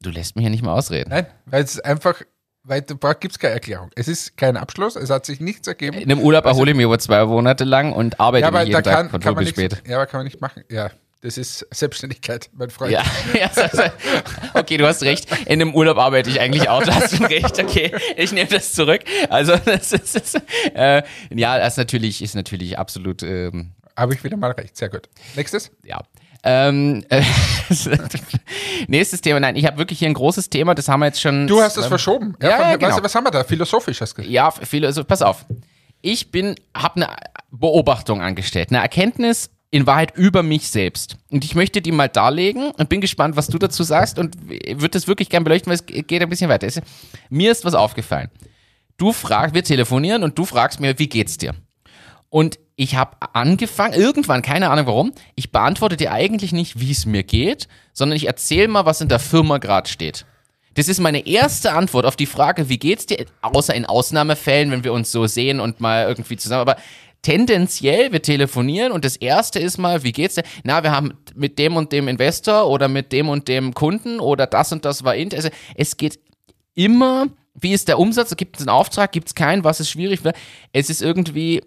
Du 0.00 0.10
lässt 0.10 0.36
mich 0.36 0.44
ja 0.44 0.50
nicht 0.50 0.62
mal 0.62 0.72
ausreden. 0.72 1.10
Nein, 1.10 1.26
weil 1.46 1.62
es 1.62 1.80
einfach, 1.80 2.22
weil 2.62 2.82
da 2.82 3.12
gibt 3.14 3.32
es 3.32 3.38
keine 3.38 3.54
Erklärung. 3.54 3.90
Es 3.94 4.08
ist 4.08 4.36
kein 4.36 4.56
Abschluss, 4.56 4.96
es 4.96 5.10
hat 5.10 5.26
sich 5.26 5.40
nichts 5.40 5.68
ergeben. 5.68 5.98
In 5.98 6.08
dem 6.08 6.20
Urlaub 6.20 6.46
also, 6.46 6.56
erhole 6.56 6.70
ich 6.70 6.76
mich 6.76 6.84
über 6.84 6.98
zwei 6.98 7.24
Monate 7.24 7.64
lang 7.64 7.92
und 7.92 8.20
arbeite 8.20 8.52
ja, 8.52 8.62
jeden 8.62 8.82
Tag 8.82 9.10
von 9.10 9.20
früh 9.20 9.34
bis 9.34 9.50
spät. 9.50 9.82
Ja, 9.86 9.96
aber 9.96 10.06
kann 10.06 10.18
man 10.18 10.24
nicht 10.24 10.40
machen. 10.40 10.62
Ja, 10.70 10.90
das 11.24 11.38
ist 11.38 11.66
Selbstständigkeit, 11.70 12.50
mein 12.52 12.68
Freund. 12.68 12.92
Ja, 12.92 13.02
ja 13.34 13.50
okay, 14.52 14.76
du 14.76 14.86
hast 14.86 15.02
recht. 15.02 15.26
In 15.46 15.58
dem 15.58 15.74
Urlaub 15.74 15.96
arbeite 15.96 16.28
ich 16.28 16.38
eigentlich 16.38 16.68
auch. 16.68 16.82
Du 16.82 16.94
hast 16.94 17.18
recht. 17.22 17.58
Okay, 17.58 17.92
ich 18.16 18.30
nehme 18.32 18.50
das 18.50 18.74
zurück. 18.74 19.00
Also 19.30 19.56
das 19.64 19.92
ist, 19.92 20.14
das, 20.14 20.34
äh, 20.74 21.02
ja, 21.34 21.58
das 21.58 21.74
ist 21.74 21.76
natürlich, 21.78 22.20
ist 22.20 22.34
natürlich 22.34 22.78
absolut. 22.78 23.22
Ähm, 23.22 23.72
Habe 23.96 24.12
ich 24.12 24.22
wieder 24.22 24.36
mal 24.36 24.50
recht. 24.50 24.76
Sehr 24.76 24.90
gut. 24.90 25.08
Nächstes? 25.34 25.70
Ja. 25.82 26.02
Ähm, 26.42 27.02
äh, 27.08 27.22
nächstes 28.86 29.22
Thema. 29.22 29.40
Nein, 29.40 29.56
ich 29.56 29.64
habe 29.64 29.78
wirklich 29.78 30.00
hier 30.00 30.08
ein 30.08 30.14
großes 30.14 30.50
Thema. 30.50 30.74
Das 30.74 30.88
haben 30.88 31.00
wir 31.00 31.06
jetzt 31.06 31.22
schon. 31.22 31.46
Du 31.46 31.62
hast 31.62 31.78
es 31.78 31.84
ähm, 31.84 31.88
verschoben. 31.88 32.36
Ja, 32.42 32.50
ja, 32.50 32.58
ja 32.58 32.76
genau. 32.76 32.88
weißt 32.88 32.98
du, 32.98 33.02
was 33.02 33.14
haben 33.14 33.24
wir 33.24 33.30
da? 33.30 33.44
Philosophisch 33.44 33.98
hast 34.02 34.12
du 34.12 34.16
gesagt. 34.16 34.30
Ja, 34.30 34.50
philosophisch. 34.50 35.08
Pass 35.08 35.22
auf. 35.22 35.46
Ich 36.02 36.30
bin, 36.30 36.54
habe 36.76 36.96
eine 36.96 37.16
Beobachtung 37.50 38.20
angestellt, 38.20 38.68
eine 38.68 38.82
Erkenntnis 38.82 39.48
in 39.74 39.88
Wahrheit 39.88 40.16
über 40.16 40.44
mich 40.44 40.68
selbst. 40.68 41.16
Und 41.32 41.44
ich 41.44 41.56
möchte 41.56 41.82
die 41.82 41.90
mal 41.90 42.08
darlegen 42.08 42.70
und 42.70 42.88
bin 42.88 43.00
gespannt, 43.00 43.34
was 43.34 43.48
du 43.48 43.58
dazu 43.58 43.82
sagst 43.82 44.20
und 44.20 44.36
würde 44.48 44.90
das 44.90 45.08
wirklich 45.08 45.28
gern 45.28 45.42
beleuchten, 45.42 45.68
weil 45.68 45.80
es 45.80 45.84
geht 45.84 46.22
ein 46.22 46.28
bisschen 46.28 46.48
weiter. 46.48 46.68
Mir 47.28 47.50
ist 47.50 47.64
was 47.64 47.74
aufgefallen. 47.74 48.30
Du 48.98 49.12
fragst, 49.12 49.52
wir 49.52 49.64
telefonieren 49.64 50.22
und 50.22 50.38
du 50.38 50.44
fragst 50.44 50.78
mir, 50.78 50.96
wie 51.00 51.08
geht's 51.08 51.38
dir? 51.38 51.56
Und 52.30 52.60
ich 52.76 52.94
habe 52.94 53.16
angefangen, 53.32 53.94
irgendwann, 53.94 54.42
keine 54.42 54.70
Ahnung 54.70 54.86
warum, 54.86 55.12
ich 55.34 55.50
beantworte 55.50 55.96
dir 55.96 56.12
eigentlich 56.12 56.52
nicht, 56.52 56.78
wie 56.78 56.92
es 56.92 57.04
mir 57.04 57.24
geht, 57.24 57.66
sondern 57.92 58.14
ich 58.14 58.28
erzähle 58.28 58.68
mal, 58.68 58.86
was 58.86 59.00
in 59.00 59.08
der 59.08 59.18
Firma 59.18 59.58
gerade 59.58 59.88
steht. 59.88 60.24
Das 60.74 60.88
ist 60.88 61.00
meine 61.00 61.26
erste 61.26 61.72
Antwort 61.72 62.04
auf 62.04 62.16
die 62.16 62.26
Frage, 62.26 62.68
wie 62.68 62.78
geht's 62.78 63.06
dir? 63.06 63.26
Außer 63.42 63.74
in 63.74 63.86
Ausnahmefällen, 63.86 64.70
wenn 64.72 64.84
wir 64.84 64.92
uns 64.92 65.10
so 65.10 65.26
sehen 65.26 65.60
und 65.60 65.80
mal 65.80 66.06
irgendwie 66.08 66.36
zusammen. 66.36 66.62
Aber 66.62 66.76
tendenziell, 67.24 68.12
wir 68.12 68.22
telefonieren 68.22 68.92
und 68.92 69.04
das 69.04 69.16
erste 69.16 69.58
ist 69.58 69.78
mal, 69.78 70.04
wie 70.04 70.12
geht's 70.12 70.36
dir? 70.36 70.44
Na, 70.62 70.84
wir 70.84 70.92
haben 70.92 71.14
mit 71.34 71.58
dem 71.58 71.74
und 71.74 71.90
dem 71.90 72.06
Investor 72.06 72.68
oder 72.68 72.86
mit 72.86 73.10
dem 73.12 73.28
und 73.28 73.48
dem 73.48 73.74
Kunden 73.74 74.20
oder 74.20 74.46
das 74.46 74.70
und 74.70 74.84
das 74.84 75.02
war 75.02 75.16
int. 75.16 75.34
Also 75.34 75.48
es 75.74 75.96
geht 75.96 76.20
immer, 76.74 77.26
wie 77.54 77.72
ist 77.72 77.88
der 77.88 77.98
Umsatz? 77.98 78.36
Gibt 78.36 78.56
es 78.56 78.62
einen 78.62 78.68
Auftrag? 78.68 79.10
Gibt 79.10 79.28
es 79.28 79.34
keinen? 79.34 79.64
Was 79.64 79.80
ist 79.80 79.90
schwierig? 79.90 80.20
Es 80.72 80.90
ist 80.90 81.02
irgendwie 81.02 81.62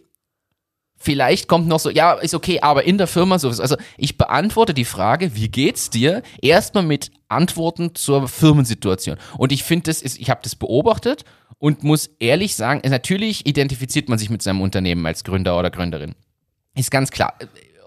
Vielleicht 0.99 1.47
kommt 1.47 1.67
noch 1.67 1.79
so, 1.79 1.91
ja, 1.91 2.13
ist 2.13 2.33
okay, 2.33 2.59
aber 2.61 2.83
in 2.83 2.97
der 2.97 3.05
Firma 3.05 3.37
so. 3.37 3.49
Also 3.49 3.77
ich 3.97 4.17
beantworte 4.17 4.73
die 4.73 4.83
Frage, 4.83 5.35
wie 5.35 5.47
geht's 5.47 5.91
dir, 5.91 6.23
erstmal 6.41 6.83
mit 6.83 7.11
Antworten 7.27 7.93
zur 7.93 8.27
Firmensituation. 8.27 9.17
Und 9.37 9.51
ich 9.51 9.63
finde 9.63 9.91
ich 9.91 10.29
habe 10.31 10.39
das 10.43 10.55
beobachtet 10.55 11.23
und 11.59 11.83
muss 11.83 12.09
ehrlich 12.19 12.55
sagen, 12.55 12.87
natürlich 12.87 13.45
identifiziert 13.45 14.09
man 14.09 14.19
sich 14.19 14.29
mit 14.29 14.41
seinem 14.41 14.61
Unternehmen 14.61 15.05
als 15.05 15.23
Gründer 15.23 15.57
oder 15.57 15.71
Gründerin. 15.71 16.15
Ist 16.75 16.91
ganz 16.91 17.11
klar. 17.11 17.33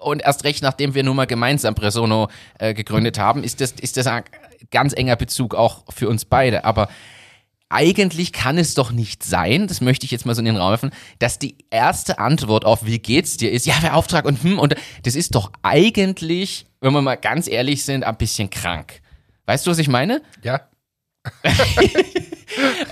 Und 0.01 0.23
erst 0.23 0.45
recht, 0.45 0.63
nachdem 0.63 0.95
wir 0.95 1.03
nun 1.03 1.17
mal 1.17 1.27
gemeinsam 1.27 1.75
Presono 1.75 2.29
äh, 2.59 2.75
gegründet 2.75 3.19
haben, 3.19 3.45
ist 3.45 3.61
das, 3.61 3.73
ist 3.73 3.97
das 3.97 4.07
ein 4.07 4.25
ganz 4.71 4.93
enger 4.95 5.17
Bezug 5.17 5.55
auch 5.55 5.85
für 5.93 6.09
uns 6.09 6.25
beide. 6.25 6.65
Aber 6.65 6.89
eigentlich 7.69 8.33
kann 8.33 8.59
es 8.59 8.75
doch 8.75 8.91
nicht 8.91 9.23
sein, 9.23 9.69
das 9.69 9.81
möchte 9.81 10.05
ich 10.05 10.11
jetzt 10.11 10.27
mal 10.27 10.35
so 10.35 10.41
in 10.41 10.47
den 10.47 10.57
Raum 10.57 10.71
werfen, 10.71 10.91
dass 11.21 11.39
die 11.39 11.57
erste 11.71 12.19
Antwort 12.19 12.65
auf 12.65 12.85
wie 12.85 12.99
geht's 12.99 13.37
dir 13.37 13.53
ist, 13.53 13.65
ja, 13.65 13.75
wer 13.81 13.95
Auftrag 13.95 14.25
und 14.25 14.43
hm, 14.43 14.59
und 14.59 14.75
das 15.05 15.15
ist 15.15 15.37
doch 15.37 15.53
eigentlich, 15.63 16.67
wenn 16.81 16.93
wir 16.93 17.01
mal 17.01 17.15
ganz 17.15 17.47
ehrlich 17.47 17.85
sind, 17.85 18.03
ein 18.03 18.17
bisschen 18.17 18.51
krank. 18.51 19.01
Weißt 19.47 19.67
du, 19.67 19.71
was 19.71 19.79
ich 19.79 19.89
meine? 19.89 20.23
Ja. 20.43 20.63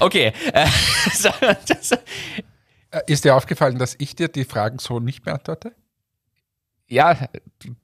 okay. 0.01 0.33
Äh, 2.90 3.03
ist 3.07 3.23
dir 3.23 3.37
aufgefallen, 3.37 3.79
dass 3.79 3.97
ich 3.99 4.16
dir 4.16 4.29
die 4.29 4.44
Fragen 4.44 4.79
so 4.79 4.99
nicht 4.99 5.23
beantworte? 5.23 5.75
ja, 6.88 7.29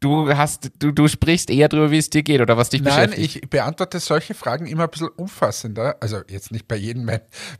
du 0.01 0.35
hast, 0.35 0.71
du, 0.79 0.91
du 0.91 1.09
sprichst 1.09 1.51
eher 1.51 1.69
darüber, 1.69 1.91
wie 1.91 1.99
es 1.99 2.09
dir 2.09 2.23
geht 2.23 2.41
oder 2.41 2.57
was 2.57 2.71
dich 2.71 2.81
Nein, 2.81 3.11
beschäftigt. 3.11 3.35
Nein, 3.35 3.43
ich 3.45 3.51
beantworte 3.51 4.01
solche 4.01 4.33
Fragen 4.33 4.67
immer 4.67 4.85
ein 4.85 4.91
bisschen 4.91 5.09
umfassender. 5.09 5.97
Also 6.01 6.23
jetzt 6.29 6.51
nicht 6.51 6.67
bei 6.67 6.77
jedem, 6.77 7.07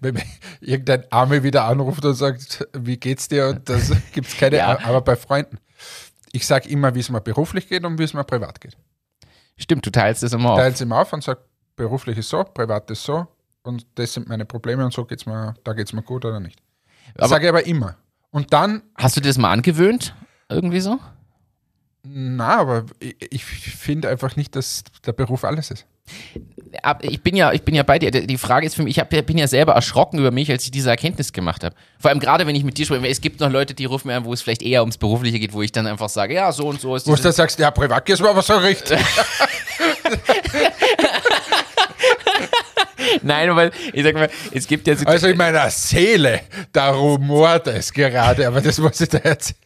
wenn 0.01 0.23
irgendein 0.61 1.05
Arme 1.13 1.43
wieder 1.43 1.65
anruft 1.65 2.05
und 2.05 2.15
sagt, 2.15 2.67
wie 2.73 2.97
geht's 2.97 3.29
dir? 3.29 3.49
Und 3.49 3.69
das 3.69 3.93
gibt 4.13 4.29
es 4.29 4.37
keine, 4.39 4.57
ja. 4.57 4.79
aber 4.85 5.03
bei 5.03 5.17
Freunden. 5.17 5.59
Ich 6.33 6.47
sage 6.47 6.69
immer, 6.69 6.95
wie 6.95 7.01
es 7.01 7.11
mir 7.11 7.21
beruflich 7.21 7.69
geht 7.69 7.85
und 7.85 7.99
wie 7.99 8.05
es 8.05 8.15
mir 8.15 8.25
privat 8.25 8.61
geht. 8.61 8.77
Stimmt, 9.57 9.85
du 9.87 9.91
teilst 9.91 10.23
das 10.23 10.33
immer 10.33 10.53
auf. 10.53 10.59
Teilst 10.59 10.81
immer 10.81 10.99
auf 10.99 11.13
und 11.13 11.23
sagst, 11.23 11.45
beruflich 11.77 12.19
ist 12.19 12.31
so, 12.31 12.43
privat 12.43 12.91
ist 12.91 13.05
so 13.05 13.29
und 13.65 13.87
das 13.97 14.13
sind 14.13 14.29
meine 14.29 14.45
Probleme 14.45 14.85
und 14.85 14.93
so 14.93 15.05
geht's 15.05 15.27
mir, 15.27 15.55
da 15.65 15.73
geht 15.73 15.87
es 15.87 15.93
mir 15.93 16.03
gut 16.03 16.25
oder 16.25 16.39
nicht. 16.39 16.63
Sage 17.19 17.45
ich 17.45 17.49
aber 17.49 17.67
immer. 17.67 17.97
Und 18.31 18.53
dann. 18.53 18.83
Hast 18.97 19.17
du 19.17 19.21
dir 19.21 19.29
das 19.29 19.39
mal 19.39 19.53
angewöhnt? 19.53 20.15
Irgendwie 20.49 20.81
so? 20.81 20.99
Na, 22.03 22.59
aber 22.59 22.85
ich, 23.01 23.15
ich 23.31 23.45
finde 23.45 24.11
einfach 24.11 24.37
nicht, 24.37 24.55
dass 24.57 24.85
der 25.07 25.13
Beruf 25.13 25.45
alles 25.45 25.71
ist. 25.71 25.87
Ich 27.01 27.23
bin 27.23 27.35
ja, 27.35 27.53
ich 27.53 27.63
bin 27.63 27.75
ja 27.75 27.83
bei 27.83 27.99
dir. 27.99 28.11
Die 28.11 28.37
Frage 28.37 28.67
ist 28.67 28.75
für 28.75 28.83
mich, 28.83 28.99
ich 28.99 29.01
hab, 29.01 29.09
bin 29.09 29.39
ja 29.39 29.47
selber 29.47 29.73
erschrocken 29.73 30.19
über 30.19 30.31
mich, 30.31 30.51
als 30.51 30.65
ich 30.65 30.71
diese 30.71 30.91
Erkenntnis 30.91 31.33
gemacht 31.33 31.65
habe. 31.65 31.75
Vor 31.99 32.11
allem 32.11 32.21
gerade, 32.21 32.47
wenn 32.47 32.55
ich 32.55 32.65
mit 32.65 32.77
dir 32.77 32.85
spreche. 32.85 33.07
Es 33.07 33.23
gibt 33.23 33.41
noch 33.41 33.51
Leute, 33.51 33.73
die 33.73 33.87
rufen 33.87 34.09
mir 34.09 34.17
an, 34.17 34.25
wo 34.27 34.33
es 34.35 34.43
vielleicht 34.43 34.61
eher 34.61 34.83
ums 34.83 34.99
Berufliche 34.99 35.39
geht, 35.39 35.55
wo 35.55 35.63
ich 35.63 35.73
dann 35.73 35.87
einfach 35.87 36.11
sage, 36.11 36.35
ja, 36.35 36.53
so 36.53 36.69
und 36.69 36.81
so 36.81 36.95
ist 36.95 37.07
Wo 37.07 37.15
du 37.15 37.23
dann 37.23 37.33
sagst, 37.33 37.59
ja, 37.59 37.71
privat 37.71 38.07
ist 38.11 38.21
mir 38.21 38.29
aber 38.29 38.43
so 38.43 38.55
richtig. 38.57 38.99
Nein, 43.23 43.55
weil 43.57 43.71
ich 43.93 44.03
sag 44.03 44.15
mal, 44.15 44.31
es 44.53 44.67
gibt 44.67 44.87
ja 44.87 44.97
so 44.97 45.07
Also 45.07 45.29
in 45.29 45.37
meiner 45.37 45.71
Seele, 45.71 46.41
da 46.73 46.91
rumort 46.91 47.67
es 47.67 47.93
gerade, 47.93 48.47
aber 48.47 48.61
das 48.61 48.79
muss 48.79 49.01
ich 49.01 49.09
da 49.09 49.19
erzählen. 49.19 49.59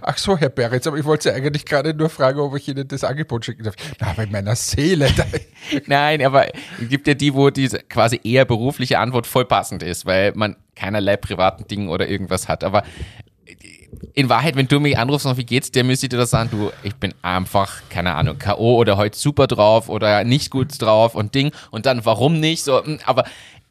Ach 0.00 0.16
so, 0.16 0.38
Herr 0.38 0.48
Beretz, 0.48 0.86
aber 0.86 0.96
ich 0.96 1.04
wollte 1.04 1.24
Sie 1.24 1.34
eigentlich 1.34 1.66
gerade 1.66 1.92
nur 1.92 2.08
fragen, 2.08 2.40
ob 2.40 2.56
ich 2.56 2.66
Ihnen 2.66 2.88
das 2.88 3.04
Angebot 3.04 3.44
schicken 3.44 3.64
darf. 3.64 3.74
Na, 4.00 4.08
aber 4.08 4.22
in 4.22 4.32
meiner 4.32 4.56
Seele. 4.56 5.10
Nein, 5.86 6.24
aber 6.24 6.46
es 6.80 6.88
gibt 6.88 7.06
ja 7.06 7.12
die, 7.12 7.34
wo 7.34 7.50
diese 7.50 7.80
quasi 7.80 8.18
eher 8.24 8.46
berufliche 8.46 8.98
Antwort 8.98 9.26
voll 9.26 9.44
passend 9.44 9.82
ist, 9.82 10.06
weil 10.06 10.32
man 10.34 10.56
keinerlei 10.76 11.18
privaten 11.18 11.68
Dingen 11.68 11.90
oder 11.90 12.08
irgendwas 12.08 12.48
hat. 12.48 12.64
Aber 12.64 12.84
in 14.14 14.28
Wahrheit, 14.28 14.56
wenn 14.56 14.68
du 14.68 14.80
mich 14.80 14.98
anrufst, 14.98 15.26
noch 15.26 15.36
wie 15.36 15.44
geht's 15.44 15.70
dir, 15.70 15.84
müsste 15.84 16.06
ich 16.06 16.10
dir 16.10 16.16
das 16.16 16.30
sagen, 16.30 16.50
du, 16.50 16.70
ich 16.82 16.94
bin 16.96 17.14
einfach, 17.22 17.82
keine 17.90 18.14
Ahnung, 18.14 18.38
K.O. 18.38 18.76
oder 18.76 18.96
heute 18.96 19.18
super 19.18 19.46
drauf 19.46 19.88
oder 19.88 20.24
nicht 20.24 20.50
gut 20.50 20.80
drauf 20.80 21.14
und 21.14 21.34
Ding 21.34 21.52
und 21.70 21.86
dann 21.86 22.04
warum 22.04 22.40
nicht, 22.40 22.64
so, 22.64 22.84
hm, 22.84 22.98
aber 23.04 23.24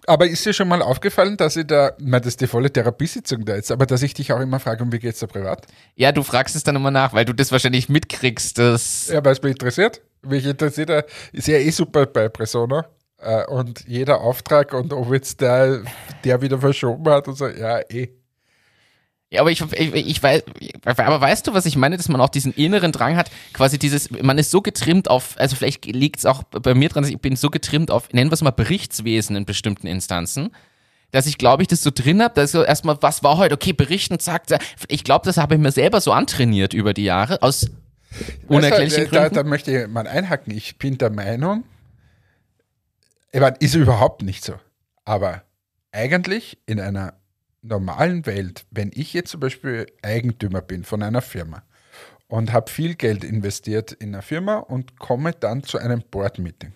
aber 0.08 0.28
ist 0.28 0.46
dir 0.46 0.54
schon 0.54 0.68
mal 0.68 0.84
aufgefallen, 0.84 1.36
dass 1.38 1.56
ich 1.56 1.66
da, 1.66 1.94
meine, 2.00 2.22
das 2.22 2.34
ist 2.34 2.42
die 2.42 2.48
volle 2.48 2.72
Therapiesitzung 2.72 3.44
da 3.44 3.56
jetzt, 3.56 3.72
aber 3.72 3.86
dass 3.86 4.04
ich 4.04 4.14
dich 4.14 4.32
auch 4.32 4.40
immer 4.40 4.60
frage, 4.60 4.86
wie 4.92 5.00
geht's 5.00 5.20
da 5.20 5.28
privat? 5.28 5.66
Ja, 5.96 6.12
du 6.12 6.22
fragst 6.22 6.56
es 6.56 6.64
dann 6.64 6.76
immer 6.76 6.92
nach, 6.92 7.14
weil 7.14 7.26
du 7.26 7.34
das 7.34 7.52
wahrscheinlich 7.52 7.90
mitkriegst, 7.90 8.58
dass. 8.58 9.08
Ja, 9.08 9.26
weil 9.26 9.34
es 9.34 9.42
mich 9.42 9.54
interessiert. 9.54 10.02
Mich 10.22 10.46
interessiert, 10.46 10.92
ist 11.32 11.48
ja 11.48 11.58
eh 11.58 11.72
super 11.72 12.06
bei 12.06 12.30
Persona. 12.30 12.86
Äh, 13.18 13.46
und 13.46 13.86
jeder 13.88 14.22
Auftrag 14.22 14.74
und 14.74 14.94
ob 14.94 15.12
jetzt 15.12 15.42
der, 15.42 15.82
der 16.24 16.42
wieder 16.42 16.60
verschoben 16.60 17.10
hat 17.10 17.28
und 17.28 17.38
so, 17.38 17.48
ja, 17.48 17.80
eh. 17.90 18.10
Ja, 19.36 19.42
aber 19.42 19.52
ich, 19.52 19.62
ich, 19.74 19.94
ich 19.94 20.24
weiß, 20.24 20.44
aber 20.86 21.22
weißt 21.22 21.48
du, 21.48 21.54
was 21.54 21.66
ich 21.66 21.76
meine, 21.76 21.98
dass 21.98 22.08
man 22.10 22.22
auch 22.22 22.30
diesen 22.30 22.54
inneren 22.54 22.92
Drang 22.92 23.18
hat, 23.18 23.30
quasi 23.54 23.78
dieses, 23.78 24.10
man 24.12 24.38
ist 24.38 24.50
so 24.50 24.62
getrimmt 24.62 25.10
auf, 25.10 25.36
also 25.38 25.56
vielleicht 25.56 25.86
liegt 25.86 26.20
es 26.20 26.26
auch 26.26 26.44
bei 26.44 26.74
mir 26.74 26.90
dran, 26.90 27.04
ich 27.04 27.20
bin 27.20 27.36
so 27.36 27.50
getrimmt 27.50 27.92
auf, 27.92 28.12
nennen 28.14 28.32
wir 28.32 28.36
es 28.36 28.42
mal 28.42 28.52
Berichtswesen 28.52 29.36
in 29.36 29.46
bestimmten 29.46 29.88
Instanzen, 29.88 30.52
dass 31.12 31.28
ich 31.28 31.38
glaube 31.38 31.64
ich 31.64 31.68
das 31.68 31.84
so 31.84 31.92
drin 31.94 32.22
habe, 32.22 32.34
dass 32.34 32.52
so 32.52 32.64
erstmal, 32.64 32.98
was 33.02 33.24
war 33.24 33.38
heute, 33.38 33.56
okay, 33.56 33.74
berichten, 33.74 34.20
zack, 34.20 34.48
zack. 34.48 34.62
Ich 34.88 35.04
glaube, 35.04 35.26
das 35.26 35.38
habe 35.38 35.56
ich 35.56 35.62
mir 35.62 35.72
selber 35.72 36.00
so 36.00 36.12
antrainiert 36.12 36.74
über 36.74 36.94
die 36.94 37.04
Jahre, 37.04 37.42
aus 37.42 37.70
unerklärlichen 38.48 39.04
weißt 39.04 39.14
du, 39.14 39.18
Gründen. 39.18 39.36
Da, 39.36 39.44
da 39.44 39.50
möchte 39.50 39.78
ich 39.78 39.88
mal 39.88 40.08
einhaken. 40.08 40.56
Ich 40.56 40.78
bin 40.78 40.98
der 40.98 41.10
Meinung, 41.10 41.66
ich 43.34 43.42
meine, 43.42 43.58
ist 43.60 43.76
überhaupt 43.76 44.22
nicht 44.22 44.46
so, 44.46 44.54
aber 45.04 45.44
eigentlich 45.92 46.58
in 46.66 46.80
einer 46.80 47.14
normalen 47.68 48.26
Welt, 48.26 48.66
wenn 48.72 48.92
ich 48.94 49.14
jetzt 49.14 49.32
zum 49.32 49.40
Beispiel 49.40 49.88
Eigentümer 50.02 50.62
bin 50.62 50.84
von 50.84 51.04
einer 51.04 51.22
Firma 51.22 51.64
und 52.28 52.54
habe 52.54 52.72
viel 52.72 52.96
Geld 52.96 53.24
investiert 53.24 53.92
in 53.92 54.14
eine 54.14 54.22
Firma 54.22 54.58
und 54.58 55.00
komme 55.00 55.34
dann 55.34 55.64
zu 55.64 55.78
einem 55.78 56.02
Board-Meeting, 56.10 56.74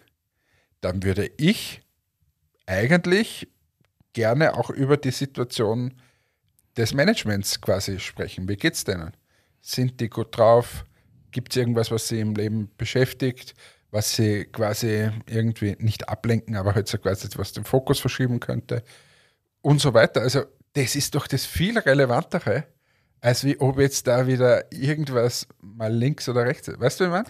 dann 0.81 1.03
würde 1.03 1.29
ich 1.37 1.81
eigentlich 2.65 3.47
gerne 4.13 4.55
auch 4.55 4.69
über 4.69 4.97
die 4.97 5.11
Situation 5.11 5.93
des 6.77 6.93
Managements 6.93 7.61
quasi 7.61 7.99
sprechen. 7.99 8.47
Wie 8.47 8.55
geht 8.55 8.75
es 8.75 8.83
denen? 8.83 9.11
Sind 9.61 9.99
die 9.99 10.09
gut 10.09 10.37
drauf? 10.37 10.85
Gibt 11.31 11.51
es 11.51 11.57
irgendwas, 11.57 11.91
was 11.91 12.07
sie 12.07 12.19
im 12.19 12.35
Leben 12.35 12.71
beschäftigt, 12.77 13.53
was 13.91 14.15
sie 14.15 14.45
quasi 14.45 15.09
irgendwie 15.25 15.75
nicht 15.79 16.09
ablenken, 16.09 16.55
aber 16.55 16.75
halt 16.75 16.87
so 16.87 16.97
quasi 16.97 17.27
was 17.35 17.53
den 17.53 17.65
Fokus 17.65 17.99
verschieben 17.99 18.39
könnte? 18.39 18.83
Und 19.61 19.81
so 19.81 19.93
weiter. 19.93 20.21
Also 20.21 20.45
das 20.73 20.95
ist 20.95 21.15
doch 21.15 21.27
das 21.27 21.45
viel 21.45 21.77
relevantere, 21.77 22.65
als 23.21 23.43
wie 23.43 23.59
ob 23.59 23.79
jetzt 23.79 24.07
da 24.07 24.27
wieder 24.27 24.71
irgendwas 24.71 25.47
mal 25.61 25.93
links 25.93 26.29
oder 26.29 26.45
rechts 26.45 26.67
ist. 26.67 26.79
Weißt 26.79 26.99
du, 26.99 27.05
wie 27.05 27.07
ich 27.07 27.13
meine? 27.13 27.29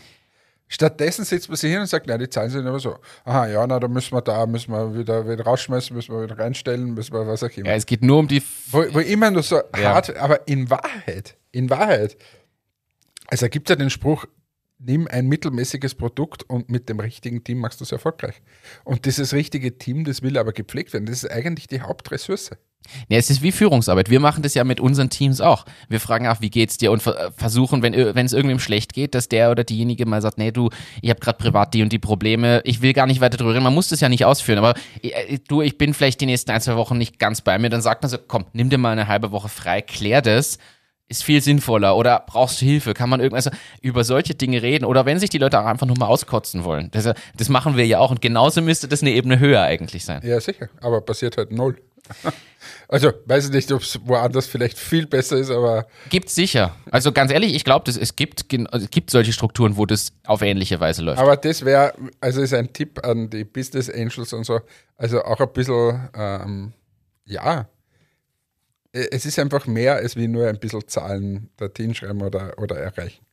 Stattdessen 0.72 1.26
sitzt 1.26 1.50
man 1.50 1.58
sich 1.58 1.72
hin 1.72 1.82
und 1.82 1.88
sagt, 1.88 2.06
nein, 2.06 2.20
die 2.20 2.30
Zahlen 2.30 2.52
sind 2.52 2.68
aber 2.68 2.80
so. 2.80 3.00
Aha, 3.26 3.48
ja, 3.48 3.66
na, 3.66 3.80
da 3.80 3.88
müssen 3.88 4.14
wir 4.14 4.22
da, 4.22 4.46
müssen 4.46 4.72
wir 4.72 4.96
wieder, 4.96 5.28
wieder 5.28 5.44
rausschmeißen, 5.44 5.96
müssen 5.96 6.16
wir 6.16 6.24
wieder 6.24 6.38
reinstellen, 6.38 6.94
müssen 6.94 7.12
wir 7.12 7.26
was 7.26 7.42
auch 7.42 7.50
immer. 7.50 7.70
Ja, 7.70 7.76
es 7.76 7.88
geht 7.88 8.04
nur 8.04 8.20
um 8.20 8.28
die. 8.28 8.44
Wo, 8.70 8.86
wo 8.94 9.00
immer 9.00 9.32
nur 9.32 9.42
so 9.42 9.56
ja. 9.56 9.96
hart, 9.96 10.16
aber 10.16 10.48
in 10.48 10.70
Wahrheit, 10.70 11.38
in 11.52 11.72
Wahrheit, 11.72 12.18
also 13.26 13.50
gibt 13.50 13.68
es 13.68 13.74
ja 13.74 13.78
den 13.78 13.90
Spruch, 13.90 14.26
nimm 14.78 15.08
ein 15.08 15.28
mittelmäßiges 15.28 15.96
Produkt 15.96 16.44
und 16.44 16.70
mit 16.70 16.88
dem 16.88 17.00
richtigen 17.00 17.44
Team 17.44 17.60
machst 17.60 17.80
du 17.80 17.84
es 17.84 17.92
erfolgreich. 17.92 18.40
Und 18.84 19.06
dieses 19.06 19.34
richtige 19.34 19.80
Team, 19.80 20.06
das 20.06 20.22
will 20.22 20.38
aber 20.38 20.54
gepflegt 20.54 20.94
werden. 20.94 21.08
Das 21.08 21.24
ist 21.24 21.32
eigentlich 21.32 21.68
die 21.68 21.82
Hauptressource. 21.82 22.52
Ja, 23.08 23.18
es 23.18 23.30
ist 23.30 23.42
wie 23.42 23.52
Führungsarbeit. 23.52 24.10
Wir 24.10 24.20
machen 24.20 24.44
das 24.44 24.54
ja 24.54 24.64
mit 24.64 24.80
unseren 24.80 25.10
Teams 25.10 25.42
auch. 25.42 25.66
Wir 25.90 26.00
fragen 26.00 26.28
auch, 26.28 26.42
wie 26.42 26.50
geht's 26.50 26.78
dir 26.78 26.92
und 26.92 27.02
versuchen, 27.02 27.82
wenn, 27.82 27.94
wenn 27.94 28.26
es 28.26 28.34
irgendwem 28.34 28.60
schlecht 28.60 28.94
geht, 28.94 29.16
dass 29.16 29.30
der 29.30 29.52
oder 29.52 29.64
diejenige 29.64 30.06
mal 30.06 30.22
sagt, 30.22 30.38
nee, 30.38 30.52
du, 30.52 30.70
ich 31.02 31.10
habe 31.10 31.20
gerade 31.20 31.38
privat 31.38 31.74
die 31.74 31.84
und 31.84 31.94
die 31.94 32.00
Probleme, 32.00 32.62
ich 32.64 32.82
will 32.82 32.94
gar 32.94 33.06
nicht 33.06 33.22
weiter 33.22 33.38
drüber 33.38 33.54
reden. 33.54 33.64
Man 33.64 33.76
muss 33.76 33.90
das 33.90 34.00
ja 34.00 34.10
nicht 34.10 34.26
ausführen, 34.26 34.58
aber 34.58 34.74
äh, 35.02 35.38
du, 35.48 35.62
ich 35.62 35.78
bin 35.78 35.94
vielleicht 35.94 36.22
die 36.22 36.26
nächsten 36.26 36.52
ein, 36.52 36.62
zwei 36.62 36.76
Wochen 36.76 36.98
nicht 36.98 37.20
ganz 37.20 37.42
bei 37.42 37.58
mir. 37.60 37.70
Dann 37.70 37.82
sagt 37.82 38.02
man 38.02 38.10
so, 38.10 38.18
komm, 38.18 38.46
nimm 38.54 38.70
dir 38.70 38.78
mal 38.78 38.92
eine 38.92 39.08
halbe 39.08 39.32
Woche 39.32 39.50
frei, 39.50 39.82
klär 39.82 40.22
das 40.22 40.58
ist 41.10 41.24
viel 41.24 41.42
sinnvoller 41.42 41.98
oder 41.98 42.24
brauchst 42.26 42.62
du 42.62 42.66
Hilfe? 42.66 42.94
Kann 42.94 43.10
man 43.10 43.20
irgendwas 43.20 43.48
also 43.48 43.58
über 43.82 44.04
solche 44.04 44.36
Dinge 44.36 44.62
reden 44.62 44.86
oder 44.86 45.06
wenn 45.08 45.20
sich 45.20 45.32
die 45.32 45.40
Leute 45.40 45.60
auch 45.60 45.66
einfach 45.66 45.88
nur 45.88 45.98
mal 45.98 46.06
auskotzen 46.06 46.64
wollen? 46.64 46.90
Das, 46.92 47.10
das 47.36 47.50
machen 47.50 47.76
wir 47.76 47.86
ja 47.86 47.98
auch 47.98 48.12
und 48.12 48.22
genauso 48.22 48.62
müsste 48.62 48.88
das 48.88 49.02
eine 49.02 49.12
Ebene 49.12 49.40
höher 49.40 49.64
eigentlich 49.64 50.06
sein. 50.06 50.22
Ja, 50.24 50.40
sicher, 50.40 50.70
aber 50.82 51.02
passiert 51.02 51.38
halt 51.38 51.52
null. 51.52 51.78
Also, 52.92 53.12
weiß 53.26 53.46
ich 53.46 53.52
nicht, 53.52 53.72
ob 53.72 53.84
es 53.84 54.00
woanders 54.04 54.48
vielleicht 54.48 54.80
viel 54.80 55.06
besser 55.06 55.38
ist, 55.38 55.52
aber. 55.52 55.86
Gibt 56.10 56.28
sicher. 56.32 56.76
Also 56.90 57.12
ganz 57.12 57.32
ehrlich, 57.32 57.54
ich 57.54 57.64
glaube, 57.64 57.92
es 57.92 58.16
gibt, 58.16 58.44
also 58.74 58.84
es 58.84 58.90
gibt 58.90 59.12
solche 59.12 59.32
Strukturen, 59.32 59.78
wo 59.78 59.86
das 59.86 60.12
auf 60.26 60.42
ähnliche 60.42 60.80
Weise 60.80 61.04
läuft. 61.04 61.20
Aber 61.20 61.38
das 61.38 61.64
wäre, 61.64 61.94
also 62.20 62.42
ist 62.42 62.54
ein 62.56 62.74
Tipp 62.74 63.06
an 63.06 63.30
die 63.30 63.44
Business 63.44 63.92
Angels 63.92 64.34
und 64.34 64.44
so, 64.44 64.62
also 64.98 65.22
auch 65.24 65.40
ein 65.40 65.54
bisschen, 65.54 66.10
ähm, 66.16 66.74
ja, 67.26 67.70
äh, 68.92 69.08
es 69.12 69.24
ist 69.28 69.38
einfach 69.38 69.68
mehr 69.68 69.98
als 69.98 70.16
wie 70.16 70.28
nur 70.28 70.48
ein 70.48 70.60
bisschen 70.60 70.88
Zahlen 70.88 71.52
dorthin 71.58 71.94
schreiben 71.94 72.24
oder, 72.24 72.58
oder 72.58 72.78
erreichen. 72.78 73.24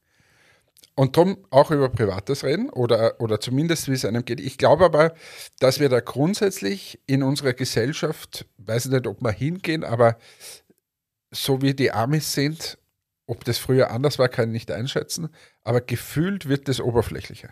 Und 0.99 1.17
darum 1.17 1.37
auch 1.51 1.71
über 1.71 1.91
Privates 1.91 2.43
reden 2.43 2.71
oder, 2.71 3.21
oder 3.21 3.39
zumindest 3.39 3.89
wie 3.89 3.93
es 3.93 4.07
einem 4.07 4.25
geht. 4.25 4.41
Ich 4.41 4.57
glaube 4.57 4.85
aber, 4.87 5.15
dass 5.61 5.79
wir 5.79 5.91
da 5.91 6.01
grundsätzlich 6.01 6.99
in 7.07 7.23
unserer 7.23 7.53
Gesellschaft, 7.53 8.47
weiß 8.57 8.87
ich 8.87 8.93
nicht, 8.93 9.07
ob 9.07 9.21
wir 9.21 9.31
hingehen, 9.31 9.85
aber 9.85 10.17
so 11.31 11.61
wie 11.61 11.75
die 11.75 11.93
Amis 11.93 12.33
sind, 12.33 12.79
ob 13.27 13.45
das 13.45 13.59
früher 13.59 13.91
anders 13.91 14.19
war, 14.19 14.31
kann 14.31 14.49
ich 14.49 14.55
nicht 14.55 14.71
einschätzen, 14.71 15.29
aber 15.65 15.83
gefühlt 15.83 16.49
wird 16.49 16.67
das 16.67 16.81
oberflächlicher. 16.81 17.51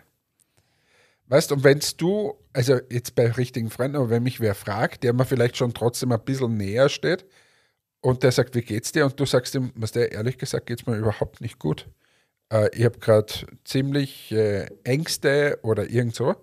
Weißt 1.27 1.51
du, 1.51 1.55
und 1.55 1.63
wenn 1.63 1.81
du, 1.97 2.33
also 2.51 2.79
jetzt 2.89 3.13
bei 3.13 3.29
richtigen 3.31 3.69
Freunden, 3.69 3.97
aber 3.97 4.09
wenn 4.09 4.23
mich 4.23 4.39
wer 4.39 4.55
fragt, 4.55 5.03
der 5.03 5.13
mir 5.13 5.25
vielleicht 5.25 5.57
schon 5.57 5.73
trotzdem 5.73 6.11
ein 6.11 6.23
bisschen 6.23 6.57
näher 6.57 6.89
steht, 6.89 7.25
und 8.01 8.21
der 8.21 8.31
sagt, 8.31 8.53
wie 8.53 8.61
geht's 8.61 8.91
dir? 8.91 9.05
Und 9.05 9.19
du 9.19 9.25
sagst 9.25 9.55
ihm, 9.55 9.71
was 9.75 9.91
der 9.91 10.11
ehrlich 10.11 10.37
gesagt, 10.37 10.67
geht's 10.67 10.85
mir 10.85 10.95
überhaupt 10.95 11.41
nicht 11.41 11.57
gut. 11.57 11.87
Äh, 12.55 12.69
ich 12.75 12.85
habe 12.85 12.99
gerade 12.99 13.33
ziemlich 13.63 14.31
äh, 14.31 14.67
Ängste 14.83 15.59
oder 15.63 15.89
irgend 15.89 16.15
so. 16.15 16.35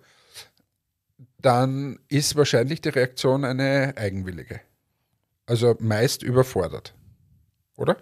Dann 1.40 1.98
ist 2.08 2.36
wahrscheinlich 2.36 2.80
die 2.80 2.90
Reaktion 2.90 3.44
eine 3.44 3.94
eigenwillige. 3.96 4.60
Also 5.46 5.76
meist 5.80 6.22
überfordert. 6.22 6.94
Oder? 7.76 7.96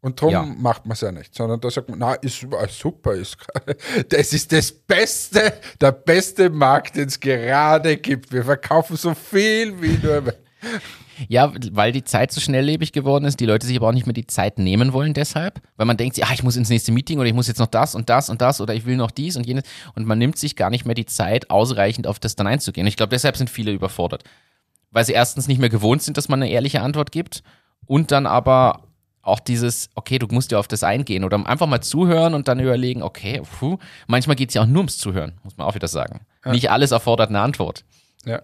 Und 0.00 0.20
darum 0.20 0.32
ja. 0.32 0.44
macht 0.44 0.84
man 0.84 0.92
es 0.92 1.00
ja 1.00 1.10
nicht, 1.10 1.34
sondern 1.34 1.60
da 1.60 1.70
sagt 1.70 1.88
man, 1.88 1.98
na, 1.98 2.12
ist 2.14 2.46
super, 2.68 3.14
ist, 3.14 3.38
das 4.10 4.34
ist 4.34 4.52
das 4.52 4.70
Beste, 4.70 5.54
der 5.80 5.92
beste 5.92 6.50
Markt, 6.50 6.96
den 6.96 7.08
es 7.08 7.18
gerade 7.18 7.96
gibt. 7.96 8.30
Wir 8.30 8.44
verkaufen 8.44 8.96
so 8.96 9.14
viel 9.14 9.80
wie 9.80 9.96
nur. 10.06 10.34
Ja, 11.28 11.52
weil 11.72 11.92
die 11.92 12.04
Zeit 12.04 12.32
so 12.32 12.40
schnelllebig 12.40 12.92
geworden 12.92 13.24
ist, 13.24 13.40
die 13.40 13.46
Leute 13.46 13.66
sich 13.66 13.76
aber 13.76 13.88
auch 13.88 13.92
nicht 13.92 14.06
mehr 14.06 14.12
die 14.12 14.26
Zeit 14.26 14.58
nehmen 14.58 14.92
wollen 14.92 15.14
deshalb, 15.14 15.60
weil 15.76 15.86
man 15.86 15.96
denkt, 15.96 16.16
ja, 16.16 16.26
ich 16.32 16.42
muss 16.42 16.56
ins 16.56 16.68
nächste 16.68 16.92
Meeting 16.92 17.18
oder 17.18 17.28
ich 17.28 17.34
muss 17.34 17.48
jetzt 17.48 17.58
noch 17.58 17.66
das 17.66 17.94
und 17.94 18.10
das 18.10 18.30
und 18.30 18.40
das 18.40 18.60
oder 18.60 18.74
ich 18.74 18.86
will 18.86 18.96
noch 18.96 19.10
dies 19.10 19.36
und 19.36 19.46
jenes 19.46 19.64
und 19.94 20.06
man 20.06 20.18
nimmt 20.18 20.38
sich 20.38 20.56
gar 20.56 20.70
nicht 20.70 20.84
mehr 20.84 20.94
die 20.94 21.06
Zeit, 21.06 21.50
ausreichend 21.50 22.06
auf 22.06 22.18
das 22.18 22.36
dann 22.36 22.46
einzugehen. 22.46 22.86
Ich 22.86 22.96
glaube, 22.96 23.10
deshalb 23.10 23.36
sind 23.36 23.50
viele 23.50 23.72
überfordert, 23.72 24.24
weil 24.90 25.04
sie 25.04 25.12
erstens 25.12 25.48
nicht 25.48 25.60
mehr 25.60 25.70
gewohnt 25.70 26.02
sind, 26.02 26.16
dass 26.16 26.28
man 26.28 26.42
eine 26.42 26.50
ehrliche 26.50 26.82
Antwort 26.82 27.12
gibt 27.12 27.42
und 27.86 28.10
dann 28.10 28.26
aber 28.26 28.84
auch 29.22 29.40
dieses, 29.40 29.90
okay, 29.94 30.18
du 30.18 30.26
musst 30.30 30.52
ja 30.52 30.58
auf 30.58 30.68
das 30.68 30.82
eingehen 30.82 31.24
oder 31.24 31.44
einfach 31.46 31.66
mal 31.66 31.80
zuhören 31.80 32.34
und 32.34 32.48
dann 32.48 32.60
überlegen, 32.60 33.02
okay, 33.02 33.40
puh, 33.58 33.78
manchmal 34.06 34.36
geht 34.36 34.50
es 34.50 34.54
ja 34.54 34.62
auch 34.62 34.66
nur 34.66 34.78
ums 34.78 34.98
Zuhören, 34.98 35.32
muss 35.42 35.56
man 35.56 35.66
auch 35.66 35.74
wieder 35.74 35.88
sagen. 35.88 36.20
Ja. 36.44 36.52
Nicht 36.52 36.70
alles 36.70 36.90
erfordert 36.90 37.30
eine 37.30 37.40
Antwort. 37.40 37.84
Ja. 38.24 38.42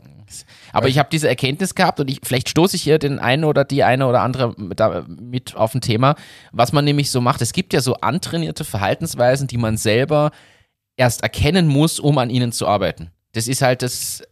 Aber 0.73 0.89
ich 0.89 0.99
habe 0.99 1.09
diese 1.11 1.29
Erkenntnis 1.29 1.75
gehabt 1.75 1.99
und 2.01 2.09
ich, 2.09 2.21
vielleicht 2.23 2.49
stoße 2.49 2.77
ich 2.77 2.83
hier 2.83 2.99
den 2.99 3.19
einen 3.19 3.45
oder 3.45 3.65
die 3.65 3.83
eine 3.83 4.07
oder 4.07 4.21
andere 4.21 4.55
mit 4.57 5.57
auf 5.57 5.75
ein 5.75 5.81
Thema, 5.81 6.15
was 6.53 6.73
man 6.73 6.85
nämlich 6.85 7.11
so 7.11 7.21
macht. 7.21 7.43
Es 7.43 7.53
gibt 7.53 7.73
ja 7.73 7.81
so 7.81 7.95
antrainierte 7.95 8.65
Verhaltensweisen, 8.65 9.49
die 9.49 9.59
man 9.59 9.77
selber 9.77 10.31
erst 10.97 11.23
erkennen 11.23 11.67
muss, 11.67 11.99
um 11.99 12.19
an 12.19 12.31
ihnen 12.31 12.53
zu 12.53 12.69
arbeiten. 12.69 13.11
Das 13.33 13.49
ist 13.49 13.63
halt 13.63 13.83
das 13.83 14.23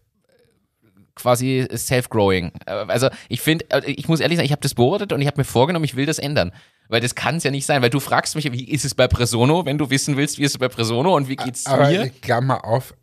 quasi 1.16 1.66
self-growing. 1.74 2.52
Also 2.66 3.08
ich 3.28 3.40
finde, 3.40 3.64
ich 3.86 4.06
muss 4.08 4.20
ehrlich 4.20 4.36
sagen, 4.36 4.46
ich 4.46 4.52
habe 4.52 4.62
das 4.62 4.74
beobachtet 4.74 5.12
und 5.12 5.20
ich 5.20 5.26
habe 5.26 5.40
mir 5.40 5.44
vorgenommen, 5.44 5.84
ich 5.84 5.96
will 5.96 6.06
das 6.06 6.18
ändern. 6.18 6.52
Weil 6.88 7.00
das 7.00 7.14
kann 7.14 7.36
es 7.36 7.44
ja 7.44 7.50
nicht 7.50 7.66
sein, 7.66 7.82
weil 7.82 7.90
du 7.90 8.00
fragst 8.00 8.34
mich, 8.34 8.50
wie 8.52 8.64
ist 8.64 8.84
es 8.84 8.94
bei 8.94 9.08
Presono, 9.08 9.66
wenn 9.66 9.78
du 9.78 9.90
wissen 9.90 10.16
willst, 10.16 10.38
wie 10.38 10.44
ist 10.44 10.52
es 10.52 10.58
bei 10.58 10.68
Presono 10.68 11.14
und 11.16 11.28
wie 11.28 11.36
geht's 11.36 11.66
Aber 11.66 11.88
mir? 11.88 12.08
Klammer 12.08 12.64
auf, 12.64 12.94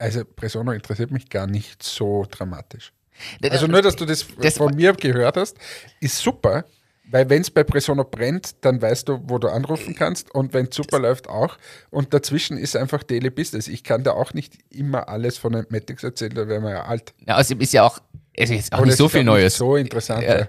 also 0.00 0.24
Presono 0.24 0.72
interessiert 0.72 1.10
mich 1.10 1.28
gar 1.28 1.46
nicht 1.46 1.82
so 1.82 2.26
dramatisch. 2.30 2.92
Also 3.42 3.66
nur, 3.66 3.82
dass 3.82 3.96
du 3.96 4.06
das, 4.06 4.26
das 4.40 4.56
von 4.56 4.74
mir 4.74 4.94
gehört 4.94 5.36
hast, 5.36 5.56
ist 6.00 6.16
super, 6.18 6.64
weil 7.04 7.28
wenn 7.28 7.42
es 7.42 7.50
bei 7.50 7.64
Presono 7.64 8.04
brennt, 8.04 8.64
dann 8.64 8.80
weißt 8.80 9.08
du, 9.08 9.20
wo 9.24 9.38
du 9.38 9.48
anrufen 9.48 9.94
kannst 9.94 10.34
und 10.34 10.54
wenn 10.54 10.66
es 10.66 10.76
super 10.76 10.98
läuft 10.98 11.28
auch. 11.28 11.58
Und 11.90 12.14
dazwischen 12.14 12.56
ist 12.56 12.76
einfach 12.76 13.02
Daily 13.02 13.30
Business. 13.30 13.68
Ich 13.68 13.84
kann 13.84 14.04
da 14.04 14.12
auch 14.12 14.32
nicht 14.32 14.54
immer 14.70 15.08
alles 15.08 15.36
von 15.36 15.52
Entmatics 15.54 16.02
erzählen, 16.02 16.34
da 16.34 16.48
wären 16.48 16.62
wir 16.62 16.70
ja 16.70 16.84
alt. 16.84 17.12
Ja, 17.26 17.34
also 17.34 17.54
ist 17.56 17.72
ja 17.74 17.82
auch, 17.82 17.98
es 18.32 18.48
ist 18.50 18.72
auch 18.72 18.84
nicht 18.84 18.96
so 18.96 19.08
viel 19.08 19.24
Neues. 19.24 19.56
So 19.56 19.76
interessant. 19.76 20.22
Ja. 20.22 20.38
Ja, 20.38 20.48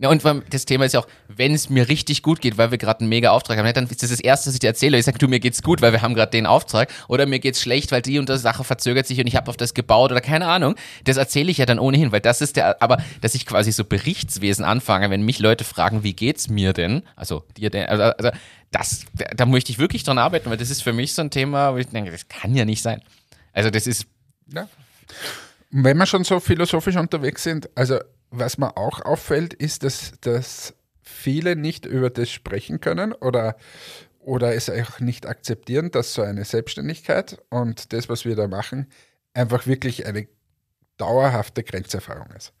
und 0.00 0.24
das 0.50 0.64
Thema 0.64 0.86
ist 0.86 0.94
ja 0.94 1.00
auch, 1.00 1.06
wenn 1.28 1.54
es 1.54 1.70
mir 1.70 1.88
richtig 1.88 2.22
gut 2.22 2.40
geht, 2.40 2.58
weil 2.58 2.72
wir 2.72 2.78
gerade 2.78 3.00
einen 3.00 3.08
mega 3.08 3.30
Auftrag 3.30 3.58
haben, 3.58 3.72
dann 3.72 3.86
ist 3.86 4.02
das 4.02 4.10
das 4.10 4.18
Erste, 4.18 4.48
was 4.48 4.54
ich 4.54 4.60
dir 4.60 4.66
erzähle. 4.66 4.98
Ich 4.98 5.04
sage, 5.04 5.18
du, 5.18 5.28
mir 5.28 5.38
geht's 5.38 5.62
gut, 5.62 5.82
weil 5.82 5.92
wir 5.92 6.02
haben 6.02 6.14
gerade 6.14 6.32
den 6.32 6.46
Auftrag. 6.46 6.92
Oder 7.06 7.26
mir 7.26 7.38
geht's 7.38 7.60
schlecht, 7.60 7.92
weil 7.92 8.02
die 8.02 8.18
und 8.18 8.28
die 8.28 8.36
Sache 8.36 8.64
verzögert 8.64 9.06
sich 9.06 9.20
und 9.20 9.28
ich 9.28 9.36
habe 9.36 9.48
auf 9.48 9.56
das 9.56 9.72
gebaut 9.72 10.10
oder 10.10 10.20
keine 10.20 10.46
Ahnung. 10.46 10.74
Das 11.04 11.16
erzähle 11.16 11.50
ich 11.52 11.58
ja 11.58 11.66
dann 11.66 11.78
ohnehin, 11.78 12.10
weil 12.10 12.20
das 12.20 12.40
ist 12.40 12.56
der, 12.56 12.82
aber 12.82 12.98
dass 13.20 13.36
ich 13.36 13.46
quasi 13.46 13.70
so 13.70 13.84
Berichtswesen 13.84 14.64
anfange, 14.64 15.10
wenn 15.10 15.22
mich 15.22 15.38
Leute 15.38 15.62
fragen, 15.62 16.02
wie 16.02 16.12
geht's 16.12 16.48
mir 16.48 16.72
denn? 16.72 17.04
Also 17.14 17.44
dir 17.56 17.70
denn, 17.70 17.86
also, 17.86 18.02
also 18.02 18.30
das, 18.72 19.04
da 19.36 19.46
möchte 19.46 19.70
ich 19.70 19.78
wirklich 19.78 20.02
dran 20.02 20.18
arbeiten, 20.18 20.50
weil 20.50 20.56
das 20.56 20.70
ist 20.70 20.82
für 20.82 20.92
mich 20.92 21.14
so 21.14 21.22
ein 21.22 21.30
Thema, 21.30 21.72
wo 21.72 21.78
ich 21.78 21.86
denke, 21.86 22.10
das 22.10 22.26
kann 22.26 22.56
ja 22.56 22.64
nicht 22.64 22.82
sein. 22.82 23.00
Also 23.52 23.70
das 23.70 23.86
ist. 23.86 24.06
Ja. 24.52 24.68
Wenn 25.70 25.96
wir 25.96 26.06
schon 26.06 26.24
so 26.24 26.40
philosophisch 26.40 26.96
unterwegs 26.96 27.44
sind, 27.44 27.68
also 27.76 28.00
was 28.38 28.58
mir 28.58 28.76
auch 28.76 29.00
auffällt, 29.02 29.54
ist, 29.54 29.82
dass, 29.82 30.12
dass 30.20 30.74
viele 31.02 31.56
nicht 31.56 31.86
über 31.86 32.10
das 32.10 32.30
sprechen 32.30 32.80
können 32.80 33.12
oder, 33.12 33.56
oder 34.20 34.54
es 34.54 34.70
auch 34.70 35.00
nicht 35.00 35.26
akzeptieren, 35.26 35.90
dass 35.90 36.14
so 36.14 36.22
eine 36.22 36.44
Selbstständigkeit 36.44 37.38
und 37.50 37.92
das, 37.92 38.08
was 38.08 38.24
wir 38.24 38.36
da 38.36 38.48
machen, 38.48 38.86
einfach 39.34 39.66
wirklich 39.66 40.06
eine 40.06 40.28
dauerhafte 40.96 41.62
Grenzerfahrung 41.62 42.30
ist. 42.36 42.52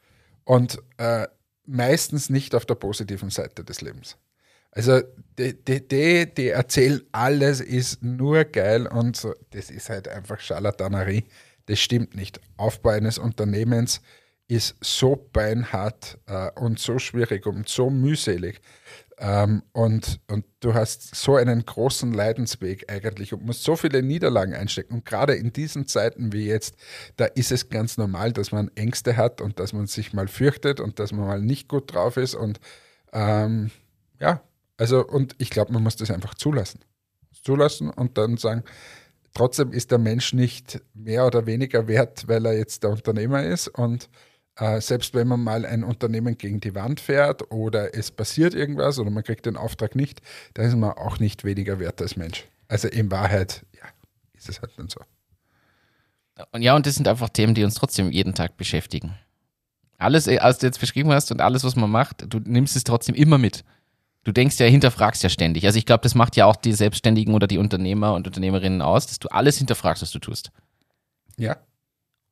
Und 0.44 0.82
äh, 0.98 1.26
meistens 1.66 2.30
nicht 2.30 2.54
auf 2.54 2.66
der 2.66 2.74
positiven 2.74 3.30
Seite 3.30 3.64
des 3.64 3.80
Lebens. 3.80 4.16
Also 4.70 5.00
die, 5.38 5.54
die, 5.54 5.86
die, 5.86 6.34
die 6.34 6.48
erzählen, 6.48 7.00
alles 7.12 7.60
ist 7.60 8.02
nur 8.02 8.44
geil 8.44 8.86
und 8.86 9.16
so. 9.16 9.34
das 9.50 9.70
ist 9.70 9.88
halt 9.88 10.08
einfach 10.08 10.40
Scharlatanerie. 10.40 11.24
Das 11.66 11.78
stimmt 11.78 12.14
nicht. 12.14 12.40
Aufbau 12.56 12.90
eines 12.90 13.16
Unternehmens 13.18 14.02
ist 14.46 14.76
so 14.82 15.28
beinhart 15.32 16.18
äh, 16.26 16.50
und 16.52 16.78
so 16.78 16.98
schwierig 16.98 17.46
und 17.46 17.68
so 17.68 17.90
mühselig. 17.90 18.60
Ähm, 19.16 19.62
und, 19.72 20.20
und 20.28 20.44
du 20.60 20.74
hast 20.74 21.14
so 21.14 21.36
einen 21.36 21.64
großen 21.64 22.12
Leidensweg 22.12 22.90
eigentlich 22.90 23.32
und 23.32 23.44
musst 23.44 23.62
so 23.62 23.76
viele 23.76 24.02
Niederlagen 24.02 24.54
einstecken. 24.54 24.94
Und 24.94 25.04
gerade 25.04 25.34
in 25.34 25.52
diesen 25.52 25.86
Zeiten 25.86 26.32
wie 26.32 26.46
jetzt, 26.46 26.76
da 27.16 27.26
ist 27.26 27.52
es 27.52 27.68
ganz 27.68 27.96
normal, 27.96 28.32
dass 28.32 28.50
man 28.52 28.70
Ängste 28.74 29.16
hat 29.16 29.40
und 29.40 29.60
dass 29.60 29.72
man 29.72 29.86
sich 29.86 30.12
mal 30.12 30.28
fürchtet 30.28 30.80
und 30.80 30.98
dass 30.98 31.12
man 31.12 31.26
mal 31.26 31.40
nicht 31.40 31.68
gut 31.68 31.94
drauf 31.94 32.16
ist. 32.16 32.34
Und 32.34 32.60
ähm, 33.12 33.70
ja, 34.20 34.42
also, 34.76 35.06
und 35.06 35.36
ich 35.38 35.50
glaube, 35.50 35.72
man 35.72 35.82
muss 35.82 35.96
das 35.96 36.10
einfach 36.10 36.34
zulassen. 36.34 36.80
Zulassen 37.44 37.90
und 37.90 38.18
dann 38.18 38.36
sagen, 38.36 38.64
trotzdem 39.32 39.72
ist 39.72 39.90
der 39.90 39.98
Mensch 39.98 40.32
nicht 40.32 40.82
mehr 40.92 41.26
oder 41.26 41.46
weniger 41.46 41.86
wert, 41.86 42.26
weil 42.26 42.46
er 42.46 42.56
jetzt 42.56 42.82
der 42.82 42.90
Unternehmer 42.90 43.44
ist 43.44 43.68
und 43.68 44.08
äh, 44.56 44.80
selbst 44.80 45.14
wenn 45.14 45.28
man 45.28 45.42
mal 45.42 45.66
ein 45.66 45.84
Unternehmen 45.84 46.38
gegen 46.38 46.60
die 46.60 46.74
Wand 46.74 47.00
fährt 47.00 47.50
oder 47.50 47.94
es 47.94 48.10
passiert 48.10 48.54
irgendwas 48.54 48.98
oder 48.98 49.10
man 49.10 49.24
kriegt 49.24 49.46
den 49.46 49.56
Auftrag 49.56 49.96
nicht, 49.96 50.22
dann 50.54 50.66
ist 50.66 50.76
man 50.76 50.92
auch 50.92 51.18
nicht 51.18 51.44
weniger 51.44 51.78
wert 51.78 52.00
als 52.00 52.16
Mensch. 52.16 52.44
Also 52.68 52.88
in 52.88 53.10
Wahrheit, 53.10 53.64
ja. 53.72 53.86
ist 54.34 54.48
es 54.48 54.60
halt 54.60 54.72
dann 54.76 54.88
so. 54.88 55.00
Und 56.52 56.62
ja, 56.62 56.74
und 56.74 56.86
das 56.86 56.94
sind 56.94 57.08
einfach 57.08 57.28
Themen, 57.28 57.54
die 57.54 57.64
uns 57.64 57.74
trotzdem 57.74 58.10
jeden 58.10 58.34
Tag 58.34 58.56
beschäftigen. 58.56 59.14
Alles, 59.98 60.26
äh, 60.26 60.38
als 60.38 60.58
du 60.58 60.66
jetzt 60.66 60.80
beschrieben 60.80 61.12
hast 61.12 61.30
und 61.30 61.40
alles, 61.40 61.64
was 61.64 61.76
man 61.76 61.90
macht, 61.90 62.24
du 62.32 62.40
nimmst 62.40 62.76
es 62.76 62.84
trotzdem 62.84 63.14
immer 63.14 63.38
mit. 63.38 63.64
Du 64.24 64.32
denkst 64.32 64.58
ja, 64.58 64.66
hinterfragst 64.66 65.22
ja 65.22 65.28
ständig. 65.28 65.66
Also 65.66 65.78
ich 65.78 65.86
glaube, 65.86 66.02
das 66.02 66.14
macht 66.14 66.36
ja 66.36 66.46
auch 66.46 66.56
die 66.56 66.72
Selbstständigen 66.72 67.34
oder 67.34 67.46
die 67.46 67.58
Unternehmer 67.58 68.14
und 68.14 68.26
Unternehmerinnen 68.26 68.82
aus, 68.82 69.06
dass 69.06 69.18
du 69.18 69.28
alles 69.28 69.58
hinterfragst, 69.58 70.02
was 70.02 70.10
du 70.10 70.18
tust. 70.18 70.50
Ja. 71.36 71.56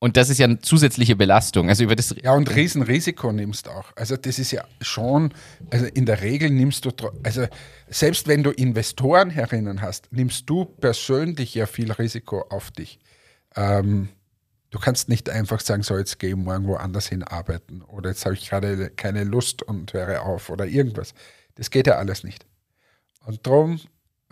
Und 0.03 0.16
das 0.16 0.30
ist 0.30 0.38
ja 0.38 0.46
eine 0.46 0.59
zusätzliche 0.59 1.14
Belastung. 1.14 1.68
Also 1.68 1.84
über 1.84 1.94
das 1.94 2.12
ja, 2.20 2.34
und 2.34 2.53
Riesenrisiko 2.53 3.30
nimmst 3.30 3.68
auch. 3.68 3.92
Also 3.94 4.16
das 4.16 4.40
ist 4.40 4.50
ja 4.50 4.64
schon, 4.80 5.32
also 5.70 5.86
in 5.86 6.07
der 6.07 6.22
Regel 6.22 6.50
nimmst 6.50 6.84
du, 6.84 6.90
also 7.22 7.46
selbst 7.86 8.26
wenn 8.26 8.42
du 8.42 8.50
Investoren 8.50 9.30
herinnen 9.30 9.80
hast, 9.80 10.09
nimmst 10.11 10.50
du 10.50 10.64
persönlich 10.64 11.55
ja 11.55 11.66
viel 11.66 11.92
Risiko 11.92 12.40
auf 12.50 12.72
dich. 12.72 12.98
Ähm, 13.55 14.09
du 14.70 14.80
kannst 14.80 15.09
nicht 15.09 15.30
einfach 15.30 15.61
sagen, 15.61 15.84
so 15.84 15.96
jetzt 15.96 16.18
gehe 16.18 16.30
ich 16.30 16.36
morgen 16.36 16.66
woanders 16.66 17.07
hin 17.07 17.22
arbeiten 17.22 17.82
oder 17.82 18.11
jetzt 18.11 18.24
habe 18.24 18.34
ich 18.34 18.50
gerade 18.50 18.90
keine 18.90 19.22
Lust 19.22 19.62
und 19.62 19.92
höre 19.92 20.22
auf 20.22 20.50
oder 20.50 20.66
irgendwas. 20.66 21.14
Das 21.55 21.70
geht 21.70 21.86
ja 21.86 21.98
alles 21.98 22.24
nicht. 22.24 22.44
Und 23.24 23.46
darum, 23.46 23.78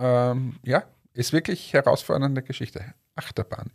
ähm, 0.00 0.56
ja, 0.64 0.82
ist 1.12 1.32
wirklich 1.32 1.72
herausfordernde 1.72 2.42
Geschichte. 2.42 2.92
Achterbahn. 3.14 3.70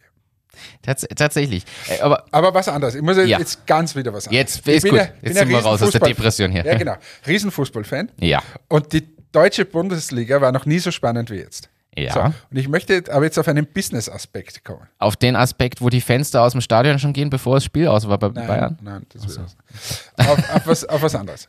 Tats 0.82 1.06
tatsächlich. 1.16 1.64
Äh, 1.88 2.01
aber, 2.01 2.26
aber 2.32 2.53
was 2.53 2.68
anderes. 2.68 2.95
Ich 2.95 3.01
muss 3.01 3.18
ja. 3.18 3.24
jetzt 3.39 3.66
ganz 3.66 3.95
wieder 3.95 4.14
was 4.14 4.28
anderes. 4.28 4.56
Jetzt 4.56 4.68
ist 4.68 4.84
gut. 4.84 4.97
Ja, 4.97 5.08
jetzt 5.22 5.38
sind 5.38 5.49
wir 5.49 5.60
raus 5.60 5.82
aus 5.82 5.91
der 5.91 6.01
Depression 6.01 6.51
hier. 6.51 6.66
Ja, 6.66 6.78
genau. 6.78 6.95
Riesenfußballfan. 7.28 8.12
Ja. 8.20 8.41
Und 8.68 8.93
die 8.93 9.08
deutsche 9.32 9.66
Bundesliga 9.66 10.41
war 10.41 10.51
noch 10.51 10.66
nie 10.66 10.80
so 10.80 10.91
spannend 10.91 11.30
wie 11.30 11.36
jetzt. 11.36 11.70
Ja. 11.97 12.14
So, 12.14 12.20
und 12.22 12.58
ich 12.58 12.68
möchte 12.68 13.03
aber 13.10 13.24
jetzt 13.24 13.38
auf 13.39 13.47
einen 13.47 13.66
Business-Aspekt 13.66 14.66
kommen. 14.66 14.88
Auf 14.99 15.16
den 15.16 15.36
Aspekt, 15.36 15.82
wo 15.82 15.89
die 15.89 16.01
Fenster 16.01 16.41
aus 16.41 16.51
dem 16.51 16.62
Stadion 16.62 16.99
schon 16.99 17.14
gehen, 17.14 17.30
bevor 17.30 17.56
das 17.56 17.64
Spiel 17.64 17.88
aus 17.88 18.08
war 18.08 18.18
bei 18.18 18.30
nein, 18.30 18.47
Bayern? 18.47 18.78
Nein, 18.82 19.06
das 19.14 19.24
so. 19.24 19.41
auf, 20.18 20.49
auf, 20.56 20.68
was, 20.68 20.84
auf 20.86 21.01
was 21.01 21.16
anderes. 21.16 21.47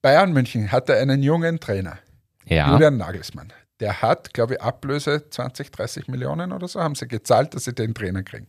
Bayern 0.00 0.32
München 0.32 0.72
hatte 0.72 0.96
einen 0.96 1.22
jungen 1.22 1.60
Trainer, 1.60 1.98
ja. 2.46 2.72
Julian 2.72 2.96
Nagelsmann. 2.96 3.52
Der 3.80 4.02
hat, 4.02 4.34
glaube 4.34 4.54
ich, 4.54 4.62
Ablöse 4.62 5.28
20, 5.30 5.70
30 5.70 6.08
Millionen 6.08 6.52
oder 6.52 6.66
so, 6.66 6.80
haben 6.80 6.94
sie 6.94 7.06
gezahlt, 7.06 7.54
dass 7.54 7.64
sie 7.64 7.74
den 7.74 7.94
Trainer 7.94 8.22
kriegen. 8.22 8.48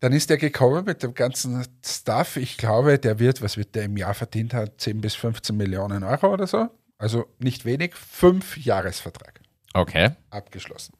Dann 0.00 0.12
ist 0.12 0.30
er 0.30 0.38
gekommen 0.38 0.84
mit 0.84 1.02
dem 1.02 1.14
ganzen 1.14 1.66
Stuff. 1.84 2.36
Ich 2.36 2.56
glaube, 2.56 2.98
der 2.98 3.18
wird, 3.18 3.42
was 3.42 3.56
wird 3.56 3.74
der 3.74 3.84
im 3.84 3.96
Jahr 3.96 4.14
verdient 4.14 4.54
hat, 4.54 4.80
10 4.80 5.00
bis 5.00 5.14
15 5.14 5.56
Millionen 5.56 6.04
Euro 6.04 6.32
oder 6.32 6.46
so. 6.46 6.68
Also 6.96 7.26
nicht 7.38 7.64
wenig, 7.64 7.94
fünf 7.94 8.56
Jahresvertrag. 8.56 9.40
Okay. 9.74 10.10
Abgeschlossen. 10.30 10.94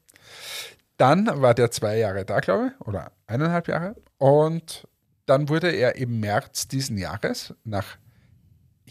Dann 0.97 1.41
war 1.41 1.55
der 1.55 1.71
zwei 1.71 1.97
Jahre 1.97 2.25
da, 2.25 2.39
glaube 2.39 2.73
ich, 2.73 2.87
oder 2.87 3.11
eineinhalb 3.25 3.67
Jahre. 3.67 3.95
Und 4.17 4.87
dann 5.25 5.49
wurde 5.49 5.71
er 5.71 5.95
im 5.95 6.19
März 6.19 6.67
diesen 6.67 6.97
Jahres 6.97 7.55
nach, 7.63 7.97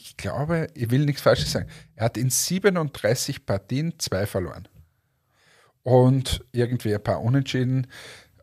ich 0.01 0.16
glaube, 0.16 0.68
ich 0.74 0.90
will 0.90 1.05
nichts 1.05 1.22
Falsches 1.22 1.53
sagen, 1.53 1.68
er 1.94 2.07
hat 2.07 2.16
in 2.16 2.30
37 2.30 3.46
Partien 3.46 3.94
zwei 3.98 4.26
verloren. 4.26 4.68
Und 5.82 6.44
irgendwie 6.53 6.94
ein 6.94 7.03
paar 7.03 7.22
Unentschieden 7.22 7.86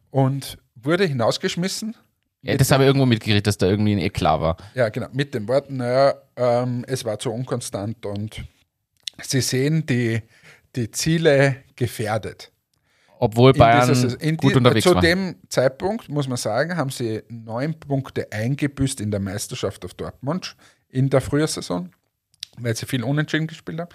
und 0.09 0.57
wurde 0.75 1.05
hinausgeschmissen. 1.05 1.95
Ja, 2.41 2.55
das 2.55 2.71
habe 2.71 2.83
ich 2.83 2.87
irgendwo 2.87 3.05
mitgekriegt, 3.05 3.45
dass 3.45 3.57
da 3.57 3.67
irgendwie 3.67 3.93
ein 3.93 3.99
Eklat 3.99 4.41
war. 4.41 4.57
Ja, 4.73 4.89
genau, 4.89 5.07
mit 5.11 5.33
den 5.33 5.47
Worten, 5.47 5.77
naja, 5.77 6.15
ähm, 6.35 6.85
es 6.87 7.03
war 7.03 7.19
zu 7.19 7.31
unkonstant 7.31 8.05
und 8.05 8.43
sie 9.21 9.41
sehen 9.41 9.85
die, 9.85 10.21
die 10.75 10.91
Ziele 10.91 11.57
gefährdet. 11.75 12.51
Obwohl 13.19 13.53
Bayern 13.53 13.89
in 14.19 14.37
gut 14.37 14.51
die, 14.51 14.57
unterwegs 14.57 14.83
zu 14.83 14.93
war. 14.93 15.01
Zu 15.01 15.07
dem 15.07 15.35
Zeitpunkt, 15.49 16.07
muss 16.09 16.27
man 16.27 16.37
sagen, 16.37 16.77
haben 16.77 16.91
sie 16.91 17.23
neun 17.29 17.73
Punkte 17.79 18.31
eingebüßt 18.31 19.01
in 19.01 19.09
der 19.09 19.19
Meisterschaft 19.19 19.83
auf 19.85 19.95
Dortmund 19.95 20.55
in 20.89 21.09
der 21.09 21.21
Frühjahrsaison, 21.21 21.91
weil 22.57 22.75
sie 22.75 22.85
viel 22.85 23.03
unentschieden 23.03 23.47
gespielt 23.47 23.79
haben. 23.79 23.89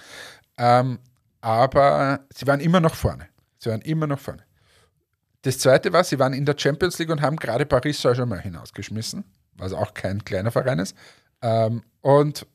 Ähm, 0.59 0.99
aber 1.40 2.20
sie 2.34 2.47
waren 2.47 2.61
immer 2.61 2.80
noch 2.80 2.95
vorne. 2.95 3.28
Sie 3.59 3.70
waren 3.70 3.80
immer 3.82 4.07
noch 4.07 4.18
vorne. 4.18 4.45
Das 5.43 5.59
zweite 5.59 5.93
war, 5.93 6.05
sie 6.05 6.18
waren 6.18 6.32
in 6.32 6.47
der 6.47 6.57
Champions 6.57 6.99
League 6.99 7.11
und 7.11 7.20
haben 7.20 7.36
gerade 7.36 7.66
Paris 7.66 8.01
Saint-Germain 8.01 8.40
hinausgeschmissen, 8.40 9.24
was 9.55 9.72
auch 9.72 9.93
kein 9.93 10.24
kleiner 10.24 10.53
Verein 10.53 10.78
ist. 10.78 10.97
Ähm, 11.43 11.82
und 12.01 12.47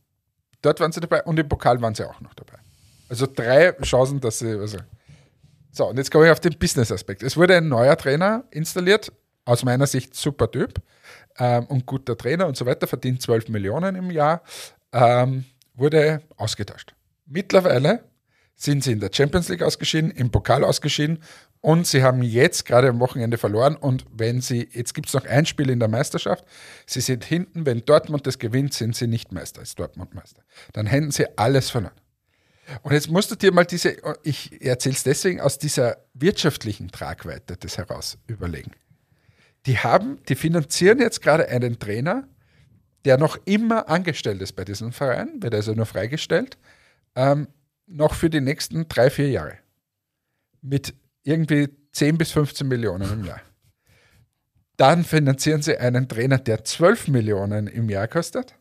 dort 0.62 0.80
waren 0.80 0.92
sie 0.92 1.02
dabei 1.02 1.24
und 1.24 1.38
im 1.38 1.50
Pokal 1.50 1.82
waren 1.82 1.96
sie 1.96 2.08
auch 2.08 2.22
noch 2.22 2.34
dabei. 2.34 2.60
Also 3.10 3.28
drei 3.28 3.74
Chancen, 3.84 4.20
dass 4.22 4.40
sie. 4.40 4.52
Also 4.52 4.78
so, 5.72 5.90
und 5.90 5.98
jetzt 5.98 6.12
komme 6.12 6.26
ich 6.26 6.32
auf 6.32 6.40
den 6.40 6.58
Business-Aspekt. 6.58 7.24
Es 7.24 7.36
wurde 7.38 7.58
ein 7.58 7.68
neuer 7.68 7.98
Trainer 7.98 8.46
installiert, 8.52 9.12
aus 9.46 9.64
meiner 9.64 9.86
Sicht 9.86 10.16
super 10.16 10.50
Typ 10.50 10.82
ähm, 11.38 11.66
und 11.66 11.86
guter 11.86 12.18
Trainer 12.18 12.48
und 12.48 12.58
so 12.58 12.66
weiter, 12.66 12.88
verdient 12.88 13.22
12 13.22 13.50
Millionen 13.50 13.96
im 13.96 14.12
Jahr, 14.12 14.42
ähm, 14.92 15.46
wurde 15.76 16.22
ausgetauscht. 16.38 16.94
Mittlerweile 17.26 18.04
sind 18.56 18.84
sie 18.84 18.94
in 18.94 19.00
der 19.00 19.12
Champions 19.14 19.50
League 19.50 19.62
ausgeschieden, 19.62 20.10
im 20.12 20.32
Pokal 20.32 20.64
ausgeschieden 20.64 21.20
und 21.62 21.86
sie 21.86 22.04
haben 22.04 22.24
jetzt 22.24 22.66
gerade 22.66 22.90
am 22.90 23.00
Wochenende 23.00 23.38
verloren. 23.38 23.76
Und 23.76 24.06
wenn 24.12 24.42
sie, 24.42 24.68
jetzt 24.72 24.94
gibt 24.94 25.08
es 25.08 25.14
noch 25.14 25.26
ein 25.26 25.46
Spiel 25.46 25.70
in 25.70 25.80
der 25.80 25.90
Meisterschaft, 25.90 26.46
sie 26.86 27.02
sind 27.02 27.24
hinten, 27.24 27.66
wenn 27.66 27.86
Dortmund 27.86 28.26
das 28.26 28.40
gewinnt, 28.40 28.74
sind 28.74 28.96
sie 28.96 29.08
nicht 29.08 29.32
Meister, 29.32 29.62
ist 29.62 29.78
Dortmund 29.80 30.14
Meister. 30.16 30.44
Dann 30.74 30.88
hätten 30.88 31.12
sie 31.12 31.26
alles 31.38 31.70
verloren. 31.70 31.94
Und 32.82 32.94
jetzt 32.94 33.10
musst 33.10 33.32
du 33.32 33.36
dir 33.36 33.54
mal 33.54 33.66
diese, 33.66 33.96
ich 34.24 34.62
erzähle 34.62 34.96
es 34.96 35.04
deswegen, 35.04 35.40
aus 35.40 35.58
dieser 35.58 35.98
wirtschaftlichen 36.14 36.90
Tragweite 36.90 37.56
das 37.58 37.78
heraus 37.78 38.18
überlegen. 38.28 38.72
Die 39.68 39.78
haben, 39.78 40.20
die 40.30 40.36
finanzieren 40.36 40.99
jetzt 40.99 41.22
gerade 41.22 41.47
einen 41.49 41.78
Trainer, 41.78 42.28
der 43.05 43.18
noch 43.18 43.38
immer 43.45 43.89
angestellt 43.89 44.41
ist 44.41 44.53
bei 44.53 44.65
diesem 44.65 44.91
Verein, 44.91 45.41
wird 45.41 45.53
also 45.53 45.74
nur 45.74 45.86
freigestellt, 45.86 46.57
ähm, 47.15 47.47
noch 47.86 48.13
für 48.13 48.30
die 48.30 48.41
nächsten 48.41 48.88
drei, 48.88 49.09
vier 49.09 49.30
Jahre. 49.30 49.57
Mit 50.61 50.93
irgendwie 51.24 51.70
10 51.91 52.18
bis 52.18 52.32
15 52.32 52.68
Millionen 52.68 53.11
im 53.11 53.26
Jahr. 53.26 53.41
Dann 54.78 55.03
finanzieren 55.03 55.61
sie 55.61 55.78
einen 55.78 56.07
Trainer, 56.07 56.38
der 56.38 56.63
12 56.63 57.09
Millionen 57.09 57.68
im 57.68 57.89
Jahr 57.89 58.07
kostet, 58.07 58.55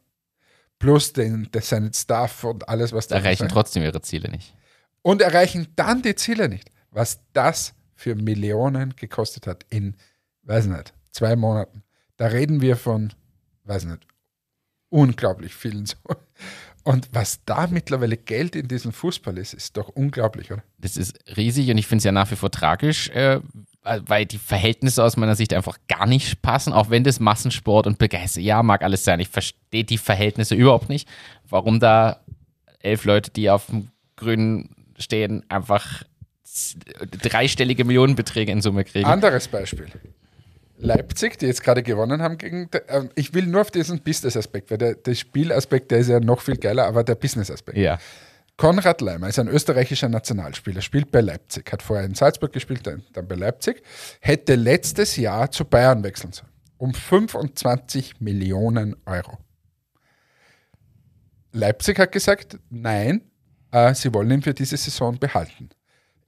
plus 0.78 1.12
den, 1.12 1.48
seinen 1.60 1.92
Staff 1.92 2.44
und 2.44 2.68
alles, 2.68 2.92
was 2.92 3.08
da 3.08 3.16
Erreichen 3.16 3.48
trotzdem 3.48 3.82
ihre 3.82 4.00
Ziele 4.02 4.30
nicht. 4.30 4.54
Und 5.02 5.22
erreichen 5.22 5.68
dann 5.76 6.02
die 6.02 6.14
Ziele 6.16 6.48
nicht. 6.48 6.70
Was 6.90 7.20
das 7.32 7.74
für 7.94 8.14
Millionen 8.14 8.96
gekostet 8.96 9.46
hat 9.46 9.66
in, 9.68 9.96
weiß 10.42 10.66
nicht, 10.66 10.94
zwei 11.16 11.34
Monaten. 11.34 11.82
Da 12.16 12.26
reden 12.26 12.60
wir 12.60 12.76
von, 12.76 13.12
weiß 13.64 13.84
nicht, 13.86 14.06
unglaublich 14.90 15.54
vielen. 15.54 15.88
Und 16.84 17.08
was 17.12 17.40
da 17.44 17.66
mittlerweile 17.66 18.16
Geld 18.16 18.54
in 18.54 18.68
diesem 18.68 18.92
Fußball 18.92 19.36
ist, 19.38 19.54
ist 19.54 19.76
doch 19.76 19.88
unglaublich, 19.88 20.52
oder? 20.52 20.62
Das 20.78 20.96
ist 20.96 21.18
riesig 21.36 21.68
und 21.70 21.78
ich 21.78 21.86
finde 21.86 21.98
es 21.98 22.04
ja 22.04 22.12
nach 22.12 22.30
wie 22.30 22.36
vor 22.36 22.50
tragisch, 22.50 23.08
äh, 23.08 23.40
weil 23.82 24.24
die 24.24 24.38
Verhältnisse 24.38 25.02
aus 25.02 25.16
meiner 25.16 25.34
Sicht 25.34 25.52
einfach 25.52 25.78
gar 25.88 26.06
nicht 26.06 26.42
passen, 26.42 26.72
auch 26.72 26.90
wenn 26.90 27.02
das 27.02 27.18
Massensport 27.18 27.86
und 27.88 27.98
Begeisterung, 27.98 28.46
ja, 28.46 28.62
mag 28.62 28.82
alles 28.82 29.02
sein. 29.02 29.18
Ich 29.18 29.28
verstehe 29.28 29.84
die 29.84 29.98
Verhältnisse 29.98 30.54
überhaupt 30.54 30.88
nicht, 30.88 31.08
warum 31.48 31.80
da 31.80 32.20
elf 32.78 33.04
Leute, 33.04 33.32
die 33.32 33.50
auf 33.50 33.66
dem 33.66 33.90
Grünen 34.14 34.76
stehen, 34.98 35.44
einfach 35.48 36.04
dreistellige 37.10 37.84
Millionenbeträge 37.84 38.52
in 38.52 38.62
Summe 38.62 38.84
kriegen. 38.84 39.06
Anderes 39.06 39.48
Beispiel. 39.48 39.88
Leipzig, 40.78 41.38
die 41.38 41.46
jetzt 41.46 41.62
gerade 41.62 41.82
gewonnen 41.82 42.22
haben 42.22 42.38
gegen. 42.38 42.68
Äh, 42.72 43.08
ich 43.14 43.34
will 43.34 43.46
nur 43.46 43.62
auf 43.62 43.70
diesen 43.70 44.00
Business-Aspekt, 44.00 44.70
weil 44.70 44.78
der, 44.78 44.94
der 44.94 45.14
Spielaspekt, 45.14 45.90
der 45.90 45.98
ist 45.98 46.08
ja 46.08 46.20
noch 46.20 46.40
viel 46.40 46.56
geiler, 46.56 46.86
aber 46.86 47.04
der 47.04 47.14
Business-Aspekt. 47.14 47.78
Ja. 47.78 47.98
Konrad 48.56 49.02
Leimer 49.02 49.28
ist 49.28 49.38
ein 49.38 49.48
österreichischer 49.48 50.08
Nationalspieler, 50.08 50.80
spielt 50.80 51.10
bei 51.10 51.20
Leipzig, 51.20 51.70
hat 51.72 51.82
vorher 51.82 52.06
in 52.06 52.14
Salzburg 52.14 52.52
gespielt, 52.52 52.86
dann, 52.86 53.02
dann 53.12 53.28
bei 53.28 53.34
Leipzig, 53.34 53.82
hätte 54.20 54.54
letztes 54.54 55.16
Jahr 55.16 55.50
zu 55.50 55.64
Bayern 55.66 56.02
wechseln 56.02 56.32
sollen. 56.32 56.50
Um 56.78 56.94
25 56.94 58.20
Millionen 58.20 58.96
Euro. 59.04 59.38
Leipzig 61.52 61.98
hat 61.98 62.12
gesagt, 62.12 62.58
nein, 62.70 63.22
äh, 63.72 63.94
sie 63.94 64.12
wollen 64.12 64.30
ihn 64.30 64.42
für 64.42 64.54
diese 64.54 64.76
Saison 64.76 65.18
behalten. 65.18 65.70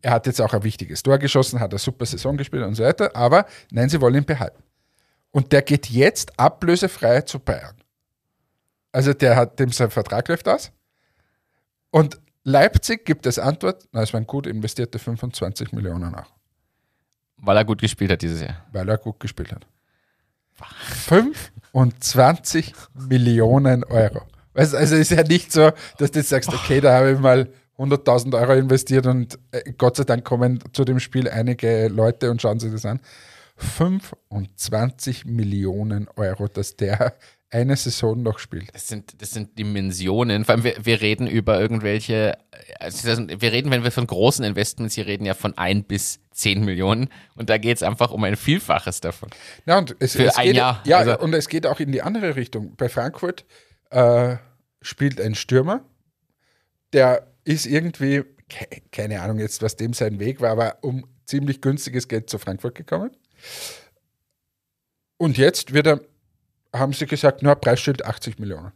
Er 0.01 0.13
hat 0.13 0.27
jetzt 0.27 0.41
auch 0.41 0.55
ein 0.55 0.63
wichtiges 0.63 1.03
Tor 1.03 1.19
geschossen, 1.19 1.61
hat 1.61 1.73
eine 1.73 1.79
super 1.79 2.07
Saison 2.07 2.37
gespielt 2.37 2.65
und 2.65 2.75
so 2.75 2.85
weiter, 2.85 3.15
aber 3.17 3.47
nein, 3.71 3.89
sie 3.89 4.01
wollen 4.01 4.15
ihn 4.15 4.25
behalten. 4.25 4.63
Und 5.31 5.53
der 5.53 5.63
geht 5.63 5.89
jetzt 5.89 6.39
ablösefrei 6.39 7.23
zu 7.23 7.39
Bayern. 7.39 7.77
Also 8.93 9.13
der 9.13 9.37
hat, 9.37 9.59
dem 9.59 9.71
sein 9.71 9.91
Vertrag 9.91 10.29
läuft 10.29 10.49
aus. 10.49 10.73
Und 11.91 12.21
Leipzig 12.45 13.05
gibt 13.05 13.27
als 13.27 13.39
Antwort, 13.39 13.87
na, 13.93 14.03
es 14.03 14.15
waren 14.15 14.27
gut 14.27 14.47
investierte 14.47 14.99
25 14.99 15.73
Millionen 15.73 16.15
auch. 16.15 16.33
Weil 17.37 17.57
er 17.57 17.65
gut 17.65 17.81
gespielt 17.81 18.11
hat 18.11 18.23
dieses 18.23 18.41
Jahr. 18.41 18.67
Weil 18.73 18.89
er 18.89 18.99
gut 18.99 19.21
gespielt 19.21 19.53
hat. 19.53 19.67
25 21.09 22.73
Millionen 22.95 23.85
Euro. 23.85 24.23
Also, 24.55 24.77
also 24.77 24.97
ist 24.97 25.11
ja 25.11 25.23
nicht 25.23 25.53
so, 25.53 25.71
dass 25.99 26.11
du 26.11 26.19
jetzt 26.19 26.31
sagst, 26.31 26.53
okay, 26.53 26.81
da 26.81 26.97
habe 26.97 27.13
ich 27.13 27.19
mal 27.19 27.49
100.000 27.79 28.39
Euro 28.39 28.55
investiert 28.55 29.07
und 29.07 29.39
äh, 29.53 29.73
Gott 29.79 29.97
sei 29.97 30.05
Dank 30.05 30.25
kommen 30.25 30.63
zu 30.73 30.85
dem 30.85 30.99
Spiel 31.01 31.29
einige 31.29 31.89
Leute 31.89 32.31
und 32.31 32.43
schauen 32.43 32.59
sich 32.59 32.73
das 32.73 32.85
an. 32.85 33.01
25 33.57 35.25
Millionen 35.27 36.09
Euro, 36.17 36.49
dass 36.49 36.77
der 36.77 37.15
eine 37.51 37.77
Saison 37.77 38.23
noch 38.23 38.39
spielt. 38.39 38.75
Das 38.75 38.89
sind, 38.89 39.23
das 39.23 39.31
sind 39.31 39.59
Dimensionen. 39.59 40.45
Vor 40.45 40.55
allem, 40.55 40.65
wir, 40.65 40.75
wir 40.83 41.01
reden 41.01 41.27
über 41.27 41.59
irgendwelche, 41.59 42.37
also 42.79 43.27
wir 43.27 43.53
reden, 43.53 43.71
wenn 43.71 43.85
wir 43.85 43.91
von 43.91 44.07
großen 44.07 44.45
Investments 44.45 44.95
hier 44.95 45.07
reden, 45.07 45.25
ja 45.25 45.35
von 45.35 45.57
ein 45.57 45.85
bis 45.85 46.21
zehn 46.31 46.65
Millionen. 46.65 47.09
Und 47.37 47.49
da 47.49 47.57
geht 47.59 47.77
es 47.79 47.83
einfach 47.83 48.11
um 48.11 48.23
ein 48.25 48.37
Vielfaches 48.37 49.01
davon. 49.01 49.31
Ja, 49.67 49.79
und 49.79 49.97
es, 49.99 50.15
Für 50.15 50.27
es 50.27 50.37
ein 50.37 50.47
geht, 50.47 50.57
Jahr. 50.57 50.83
Ja, 50.85 50.99
Also- 50.99 51.19
und 51.21 51.33
es 51.33 51.49
geht 51.49 51.67
auch 51.67 51.81
in 51.81 51.91
die 51.91 52.03
andere 52.03 52.37
Richtung. 52.37 52.75
Bei 52.77 52.89
Frankfurt 52.89 53.47
äh, 53.91 54.37
spielt 54.83 55.21
ein 55.21 55.35
Stürmer, 55.35 55.81
der 56.93 57.27
ist 57.45 57.67
irgendwie, 57.67 58.25
ke 58.49 58.67
keine 58.93 59.21
Ahnung 59.23 59.39
jetzt, 59.39 59.63
was 59.63 59.77
dem 59.77 59.93
sein 59.93 60.19
Weg 60.19 60.41
war, 60.41 60.51
aber 60.51 60.79
um 60.83 61.07
ziemlich 61.27 61.61
günstiges 61.61 62.09
Geld 62.09 62.31
zu 62.31 62.39
Frankfurt 62.39 62.75
gekommen. 62.75 63.11
Und 65.19 65.37
jetzt 65.37 65.73
wird 65.73 65.87
er, 65.87 66.01
haben 66.73 66.93
sie 66.93 67.07
gesagt, 67.07 67.43
na, 67.43 67.55
Preisschild 67.55 68.05
80 68.05 68.39
Millionen. 68.39 68.73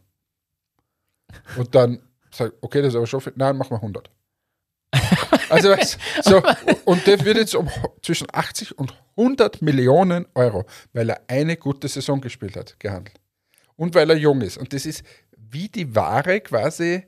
Und 1.57 1.73
dann 1.73 1.99
sagt, 2.31 2.53
okay, 2.61 2.81
das 2.81 2.89
ist 2.89 2.95
aber 2.95 3.07
schon 3.07 3.21
viel, 3.21 3.33
nein, 3.35 3.57
machen 3.57 3.71
wir 3.71 3.77
100. 3.77 4.09
Also, 5.49 5.69
weißt, 5.69 5.99
so, 6.23 6.41
und 6.85 7.05
der 7.07 7.23
wird 7.25 7.37
jetzt 7.37 7.55
um 7.55 7.69
zwischen 8.01 8.27
80 8.31 8.77
und 8.77 8.93
100 9.17 9.61
Millionen 9.61 10.25
Euro, 10.35 10.65
weil 10.93 11.09
er 11.09 11.21
eine 11.27 11.57
gute 11.57 11.87
Saison 11.87 12.21
gespielt 12.21 12.55
hat, 12.55 12.79
gehandelt. 12.79 13.19
Und 13.75 13.95
weil 13.95 14.09
er 14.09 14.17
jung 14.17 14.41
ist. 14.41 14.57
Und 14.57 14.73
das 14.73 14.85
ist 14.85 15.03
wie 15.35 15.69
die 15.69 15.95
Ware 15.95 16.41
quasi, 16.41 17.05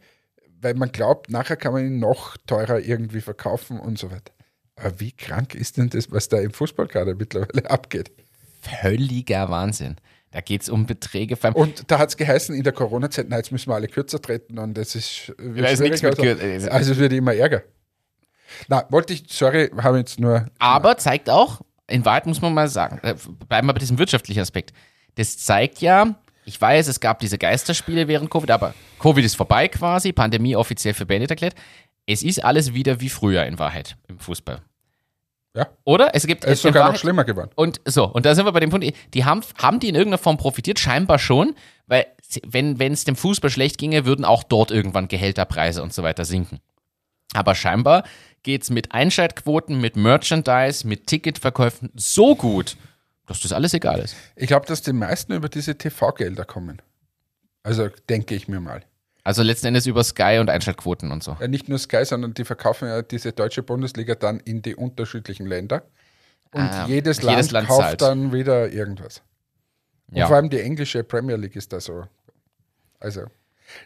weil 0.61 0.73
man 0.73 0.91
glaubt, 0.91 1.29
nachher 1.29 1.55
kann 1.55 1.73
man 1.73 1.85
ihn 1.85 1.99
noch 1.99 2.37
teurer 2.47 2.79
irgendwie 2.79 3.21
verkaufen 3.21 3.79
und 3.79 3.97
so 3.97 4.11
weiter. 4.11 4.33
Aber 4.75 4.99
wie 4.99 5.11
krank 5.11 5.55
ist 5.55 5.77
denn 5.77 5.89
das, 5.89 6.11
was 6.11 6.27
da 6.29 6.39
im 6.39 6.51
Fußballkader 6.51 7.15
mittlerweile 7.15 7.69
abgeht? 7.69 8.11
Völliger 8.61 9.49
Wahnsinn. 9.49 9.95
Da 10.31 10.41
geht 10.41 10.63
es 10.63 10.69
um 10.69 10.85
Beträge. 10.85 11.37
Und 11.53 11.89
da 11.89 11.97
hat 11.97 12.09
es 12.09 12.17
geheißen 12.17 12.53
in 12.53 12.63
der 12.63 12.73
Corona-Zeit, 12.73 13.27
na, 13.29 13.37
jetzt 13.37 13.53
müssen 13.53 13.69
wir 13.69 13.75
alle 13.75 13.87
kürzer 13.87 14.21
treten 14.21 14.59
und 14.59 14.73
das 14.73 14.93
ist, 14.95 15.33
Da 15.37 15.67
ist 15.69 15.79
nichts 15.79 16.01
mit 16.01 16.19
also, 16.19 16.69
also 16.69 16.91
es 16.91 16.97
wird 16.97 17.13
immer 17.13 17.33
ärger. 17.33 17.63
Na, 18.67 18.85
wollte 18.89 19.13
ich, 19.13 19.23
sorry, 19.29 19.71
habe 19.77 19.99
jetzt 19.99 20.19
nur. 20.19 20.47
Aber 20.59 20.97
zeigt 20.97 21.29
auch, 21.29 21.61
in 21.87 22.03
Wahrheit 22.03 22.25
muss 22.25 22.41
man 22.41 22.53
mal 22.53 22.67
sagen, 22.67 22.99
äh, 23.03 23.15
bleiben 23.47 23.67
wir 23.67 23.73
bei 23.73 23.79
diesem 23.79 23.97
wirtschaftlichen 23.97 24.41
Aspekt. 24.41 24.73
Das 25.15 25.37
zeigt 25.37 25.79
ja, 25.79 26.15
ich 26.45 26.59
weiß, 26.59 26.87
es 26.87 26.99
gab 26.99 27.19
diese 27.19 27.37
Geisterspiele 27.37 28.07
während 28.07 28.29
Covid, 28.29 28.51
aber 28.51 28.73
Covid 28.99 29.25
ist 29.25 29.35
vorbei 29.35 29.67
quasi, 29.67 30.13
Pandemie 30.13 30.55
offiziell 30.55 30.93
für 30.93 31.05
beendet 31.05 31.31
erklärt. 31.31 31.55
Es 32.05 32.23
ist 32.23 32.43
alles 32.43 32.73
wieder 32.73 33.01
wie 33.01 33.09
früher 33.09 33.45
in 33.45 33.57
Wahrheit 33.59 33.97
im 34.07 34.19
Fußball. 34.19 34.61
Ja, 35.55 35.67
Oder? 35.85 36.13
Es 36.13 36.27
gibt 36.27 36.43
es 36.43 36.51
ist 36.51 36.61
sogar 36.63 36.83
noch 36.83 36.87
Wahrheit- 36.89 36.99
schlimmer 36.99 37.23
geworden. 37.23 37.49
Und 37.55 37.79
so, 37.85 38.05
und 38.05 38.25
da 38.25 38.35
sind 38.35 38.45
wir 38.45 38.51
bei 38.51 38.59
dem 38.59 38.69
Punkt, 38.69 38.85
die 39.13 39.25
haben, 39.25 39.41
haben 39.57 39.79
die 39.79 39.87
in 39.87 39.95
irgendeiner 39.95 40.17
Form 40.17 40.37
profitiert? 40.37 40.79
Scheinbar 40.79 41.17
schon, 41.17 41.55
weil 41.87 42.05
wenn 42.43 42.79
es 42.91 43.05
dem 43.05 43.15
Fußball 43.15 43.49
schlecht 43.49 43.77
ginge, 43.77 44.05
würden 44.05 44.25
auch 44.25 44.43
dort 44.43 44.69
irgendwann 44.69 45.07
Gehälterpreise 45.07 45.81
und 45.81 45.93
so 45.93 46.03
weiter 46.03 46.25
sinken. 46.25 46.59
Aber 47.33 47.55
scheinbar 47.55 48.03
geht 48.43 48.63
es 48.63 48.69
mit 48.69 48.91
Einschaltquoten, 48.91 49.79
mit 49.79 49.95
Merchandise, 49.95 50.85
mit 50.85 51.07
Ticketverkäufen 51.07 51.91
so 51.95 52.35
gut, 52.35 52.75
dass 53.27 53.39
das 53.41 53.51
alles 53.51 53.73
egal 53.73 53.99
ist. 53.99 54.15
Ich 54.35 54.47
glaube, 54.47 54.65
dass 54.67 54.81
die 54.81 54.93
meisten 54.93 55.33
über 55.33 55.49
diese 55.49 55.77
TV-Gelder 55.77 56.45
kommen. 56.45 56.81
Also 57.63 57.89
denke 58.09 58.35
ich 58.35 58.47
mir 58.47 58.59
mal. 58.59 58.83
Also 59.23 59.41
letzten 59.41 59.67
Endes 59.67 59.87
über 59.87 60.03
Sky 60.03 60.37
und 60.39 60.49
Einschaltquoten 60.51 61.11
und 61.11 61.23
so. 61.23 61.35
Ja, 61.39 61.47
nicht 61.47 61.67
nur 61.67 61.79
Sky, 61.79 62.05
sondern 62.05 62.35
die 62.35 62.45
verkaufen 62.45 62.87
ja 62.87 63.01
diese 63.01 63.31
deutsche 63.31 63.63
Bundesliga 63.63 64.13
dann 64.13 64.39
in 64.41 64.61
die 64.61 64.75
unterschiedlichen 64.75 65.47
Länder. 65.47 65.83
Und 66.51 66.61
Ah, 66.61 66.85
jedes, 66.87 67.17
jedes 67.23 67.23
Land, 67.23 67.51
Land 67.51 67.67
kauft 67.67 67.81
zahlt. 67.81 68.01
dann 68.03 68.31
wieder 68.31 68.69
irgendwas. 68.71 69.23
Und 70.11 70.17
Ja. 70.17 70.27
vor 70.27 70.35
allem 70.35 70.49
die 70.51 70.59
englische 70.61 71.03
Premier 71.03 71.37
League 71.37 71.55
ist 71.55 71.73
da 71.73 71.79
so. 71.79 72.05
Also. 72.99 73.25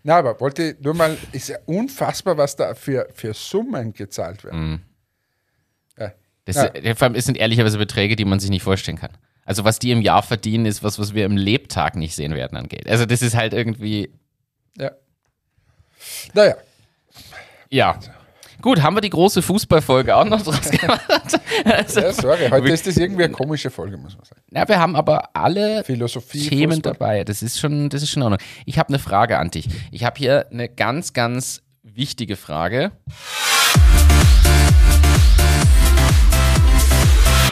Na, 0.03 0.17
aber 0.17 0.37
wollte 0.41 0.75
nur 0.81 0.93
mal, 0.93 1.17
ist 1.31 1.47
ja 1.47 1.57
unfassbar, 1.65 2.37
was 2.37 2.57
da 2.57 2.75
für, 2.75 3.07
für 3.13 3.33
Summen 3.33 3.93
gezahlt 3.93 4.43
werden. 4.43 4.71
Mhm. 4.71 4.81
Ja. 5.97 6.11
Das, 6.43 6.55
Ja. 6.57 6.95
vor 6.95 7.03
allem, 7.07 7.15
es 7.15 7.23
sind 7.25 7.37
ehrlicherweise 7.37 7.77
Beträge, 7.77 8.17
die 8.17 8.25
man 8.25 8.41
sich 8.41 8.49
nicht 8.49 8.63
vorstellen 8.63 8.97
kann. 8.97 9.11
Also 9.49 9.63
was 9.63 9.79
die 9.79 9.89
im 9.89 10.01
Jahr 10.01 10.21
verdienen, 10.21 10.67
ist 10.67 10.83
was, 10.83 10.99
was 10.99 11.15
wir 11.15 11.25
im 11.25 11.35
Lebtag 11.35 11.95
nicht 11.95 12.15
sehen 12.15 12.35
werden 12.35 12.55
an 12.55 12.67
Geld. 12.67 12.87
Also 12.87 13.07
das 13.07 13.23
ist 13.23 13.35
halt 13.35 13.51
irgendwie, 13.51 14.11
ja. 14.77 14.91
Naja, 16.35 16.55
ja. 17.69 17.99
Gut, 18.61 18.83
haben 18.83 18.95
wir 18.95 19.01
die 19.01 19.09
große 19.09 19.41
Fußballfolge 19.41 20.15
auch 20.15 20.25
noch 20.25 20.41
draus 20.43 20.69
gemacht? 20.69 21.01
Also, 21.65 21.99
ja, 21.99 22.13
sorry, 22.13 22.49
heute 22.51 22.67
ist 22.69 22.85
das 22.85 22.97
irgendwie 22.97 23.23
eine 23.23 23.33
komische 23.33 23.71
Folge, 23.71 23.97
muss 23.97 24.15
man 24.15 24.25
sagen. 24.25 24.41
ja, 24.51 24.67
wir 24.67 24.79
haben 24.79 24.95
aber 24.95 25.35
alle 25.35 25.83
Philosophie, 25.83 26.47
Themen 26.47 26.73
Fußball. 26.73 26.93
dabei. 26.93 27.23
Das 27.23 27.41
ist 27.41 27.59
schon, 27.59 27.89
das 27.89 28.03
ist 28.03 28.11
schon 28.11 28.21
in 28.21 28.31
Ordnung. 28.31 28.47
Ich 28.67 28.77
habe 28.77 28.89
eine 28.89 28.99
Frage 28.99 29.39
an 29.39 29.49
dich. 29.49 29.67
Ich 29.91 30.03
habe 30.03 30.15
hier 30.19 30.45
eine 30.51 30.69
ganz, 30.69 31.13
ganz 31.13 31.63
wichtige 31.81 32.35
Frage. 32.35 32.91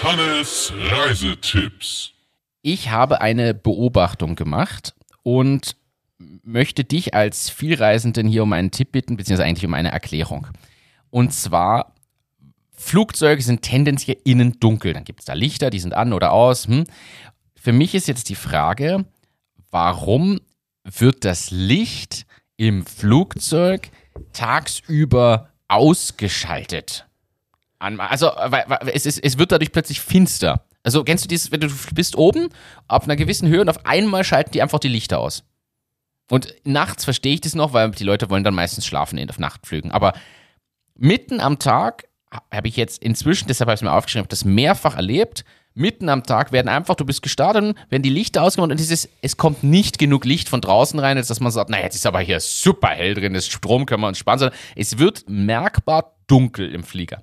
Hannes 0.07 0.71
Reisetipps. 0.73 2.13
Ich 2.61 2.91
habe 2.91 3.19
eine 3.19 3.53
Beobachtung 3.53 4.37
gemacht 4.37 4.95
und 5.21 5.75
möchte 6.17 6.85
dich 6.85 7.13
als 7.13 7.49
Vielreisenden 7.49 8.25
hier 8.25 8.43
um 8.43 8.53
einen 8.53 8.71
Tipp 8.71 8.93
bitten, 8.93 9.17
beziehungsweise 9.17 9.45
eigentlich 9.45 9.65
um 9.65 9.73
eine 9.73 9.91
Erklärung. 9.91 10.47
Und 11.09 11.33
zwar, 11.33 11.93
Flugzeuge 12.71 13.41
sind 13.41 13.63
tendenziell 13.63 14.15
innen 14.23 14.57
dunkel. 14.61 14.93
Dann 14.93 15.03
gibt 15.03 15.19
es 15.19 15.25
da 15.25 15.33
Lichter, 15.33 15.71
die 15.71 15.79
sind 15.81 15.93
an 15.93 16.13
oder 16.13 16.31
aus. 16.31 16.67
Hm. 16.67 16.85
Für 17.57 17.73
mich 17.73 17.93
ist 17.93 18.07
jetzt 18.07 18.29
die 18.29 18.35
Frage, 18.35 19.03
warum 19.71 20.39
wird 20.85 21.25
das 21.25 21.51
Licht 21.51 22.25
im 22.55 22.85
Flugzeug 22.85 23.89
tagsüber 24.31 25.49
ausgeschaltet? 25.67 27.06
An, 27.80 27.99
also, 27.99 28.32
es, 28.91 29.05
ist, 29.05 29.19
es 29.23 29.38
wird 29.38 29.51
dadurch 29.51 29.71
plötzlich 29.71 30.01
finster. 30.01 30.65
Also, 30.84 31.03
kennst 31.03 31.25
du 31.25 31.28
dieses, 31.28 31.51
wenn 31.51 31.59
du 31.59 31.69
bist 31.93 32.15
oben 32.17 32.49
auf 32.88 33.03
einer 33.03 33.15
gewissen 33.15 33.47
Höhe 33.47 33.61
und 33.61 33.69
auf 33.69 33.86
einmal 33.86 34.23
schalten 34.23 34.51
die 34.51 34.61
einfach 34.61 34.80
die 34.80 34.88
Lichter 34.88 35.19
aus. 35.19 35.43
Und 36.30 36.53
nachts 36.63 37.05
verstehe 37.05 37.34
ich 37.34 37.41
das 37.41 37.55
noch, 37.55 37.73
weil 37.73 37.91
die 37.91 38.03
Leute 38.03 38.30
wollen 38.30 38.43
dann 38.43 38.55
meistens 38.55 38.86
schlafen 38.86 39.17
in 39.17 39.30
auf 39.30 39.39
Nachtflügen. 39.39 39.91
Aber 39.91 40.13
mitten 40.95 41.39
am 41.39 41.59
Tag 41.59 42.07
habe 42.51 42.67
ich 42.67 42.75
jetzt 42.75 43.01
inzwischen, 43.01 43.47
deshalb 43.47 43.67
habe 43.67 43.75
ich 43.75 43.80
es 43.80 43.84
mir 43.84 43.93
aufgeschrieben, 43.93 44.23
habe 44.23 44.30
das 44.30 44.43
mehrfach 44.43 44.95
erlebt. 44.95 45.45
Mitten 45.73 46.09
am 46.09 46.23
Tag 46.23 46.51
werden 46.51 46.67
einfach, 46.67 46.95
du 46.95 47.05
bist 47.05 47.21
gestartet, 47.21 47.75
werden 47.89 48.01
die 48.01 48.09
Lichter 48.09 48.41
ausgemacht 48.41 48.71
und 48.71 48.80
dieses, 48.80 49.07
es 49.21 49.38
kommt 49.38 49.63
nicht 49.63 49.99
genug 49.99 50.25
Licht 50.25 50.49
von 50.49 50.59
draußen 50.59 50.99
rein, 50.99 51.17
als 51.17 51.28
dass 51.28 51.39
man 51.39 51.51
sagt, 51.51 51.69
na 51.69 51.80
jetzt 51.80 51.95
ist 51.95 52.07
aber 52.07 52.19
hier 52.19 52.39
super 52.39 52.89
hell 52.89 53.13
drin, 53.13 53.34
das 53.34 53.47
Strom 53.47 53.86
können 53.86 54.01
wir 54.01 54.07
uns 54.07 54.17
sparen, 54.17 54.39
sondern 54.39 54.57
es 54.75 54.97
wird 54.97 55.25
merkbar 55.30 56.15
dunkel 56.25 56.73
im 56.73 56.84
Flieger. 56.84 57.21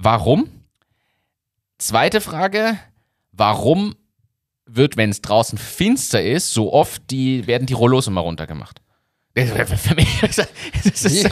Warum? 0.00 0.48
Zweite 1.78 2.20
Frage, 2.20 2.78
warum 3.32 3.96
wird, 4.64 4.96
wenn 4.96 5.10
es 5.10 5.22
draußen 5.22 5.58
finster 5.58 6.22
ist, 6.22 6.52
so 6.52 6.72
oft 6.72 7.10
die, 7.10 7.46
werden 7.46 7.66
die 7.66 7.74
Rollos 7.74 8.06
immer 8.06 8.20
runtergemacht? 8.20 8.80
Für 9.34 9.94
mich, 9.94 10.20
das, 10.20 11.04
ist, 11.04 11.30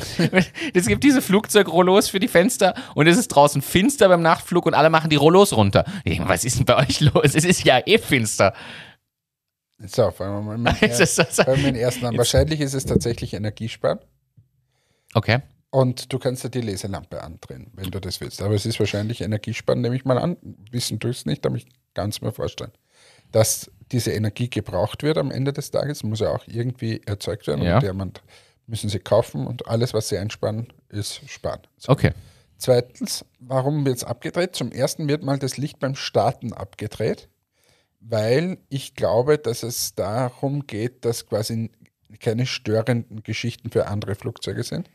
es 0.75 0.87
gibt 0.87 1.03
diese 1.03 1.21
Flugzeugrollos 1.21 2.09
für 2.09 2.21
die 2.21 2.29
Fenster 2.29 2.75
und 2.95 3.09
es 3.09 3.19
ist 3.19 3.29
draußen 3.29 3.63
finster 3.63 4.09
beim 4.09 4.23
Nachtflug 4.23 4.67
und 4.67 4.75
alle 4.75 4.91
machen 4.91 5.11
die 5.11 5.17
Rollos 5.17 5.53
runter. 5.53 5.85
Was 6.21 6.45
ist 6.45 6.59
denn 6.59 6.67
bei 6.67 6.77
euch 6.77 7.01
los? 7.01 7.35
Es 7.35 7.45
ist 7.45 7.65
ja 7.65 7.81
eh 7.85 7.99
finster. 7.99 8.55
So, 9.79 10.11
fangen 10.11 10.35
wir 10.35 10.57
mal 10.57 10.59
mit, 10.59 10.83
dem 10.83 11.75
ersten 11.75 12.07
an. 12.07 12.17
Wahrscheinlich 12.17 12.61
ist 12.61 12.75
es 12.75 12.87
tatsächlich 12.87 13.35
Energiesparen. 13.35 13.99
Okay. 15.15 15.41
Und 15.77 16.11
du 16.11 16.19
kannst 16.19 16.43
ja 16.43 16.49
die 16.49 16.63
Leselampe 16.63 17.23
andrehen, 17.23 17.71
wenn 17.75 17.91
du 17.91 18.01
das 18.01 18.23
willst. 18.23 18.41
Aber 18.41 18.55
es 18.55 18.65
ist 18.65 18.81
wahrscheinlich 18.81 19.21
Energiesparen, 19.21 19.83
nehme 19.83 19.95
ich 19.95 20.07
mal 20.07 20.17
an. 20.17 20.39
Wissen 20.71 20.99
tust 20.99 21.19
es 21.19 21.27
nicht, 21.27 21.45
aber 21.45 21.57
ich 21.57 21.67
kann 21.93 22.09
es 22.09 22.23
mir 22.23 22.33
vorstellen. 22.33 22.73
Dass 23.31 23.71
diese 23.93 24.13
Energie 24.13 24.49
gebraucht 24.49 25.03
wird 25.03 25.19
am 25.19 25.31
Ende 25.31 25.53
des 25.53 25.71
Tages, 25.71 26.03
muss 26.03 26.21
ja 26.21 26.31
auch 26.31 26.47
irgendwie 26.47 27.03
erzeugt 27.05 27.47
werden. 27.47 27.63
Ja. 27.63 27.75
Und 27.75 27.83
der 27.83 27.93
müssen 28.67 28.89
sie 28.89 29.01
kaufen 29.01 29.47
und 29.47 29.69
alles, 29.69 29.93
was 29.93 30.09
sie 30.09 30.17
einsparen, 30.17 30.73
ist 30.89 31.21
sparen. 31.29 31.61
So. 31.77 31.93
Okay. 31.93 32.13
Zweitens, 32.57 33.27
warum 33.39 33.85
wird 33.85 33.99
es 33.99 34.05
abgedreht? 34.05 34.57
Zum 34.57 34.73
ersten 34.73 35.07
wird 35.09 35.25
mal 35.25 35.39
das 35.39 35.59
Licht 35.59 35.79
beim 35.79 35.95
Starten 35.95 36.55
abgedreht, 36.55 37.29
weil 38.01 38.57
ich 38.71 38.95
glaube, 38.95 39.37
dass 39.37 39.63
es 39.63 39.95
darum 39.95 40.67
geht, 40.67 41.05
dass 41.05 41.27
quasi 41.27 41.71
keine 42.19 42.47
störenden 42.47 43.23
Geschichten 43.23 43.69
für 43.69 43.89
andere 43.89 44.15
Flugzeuge 44.15 44.63
sind. 44.63 44.89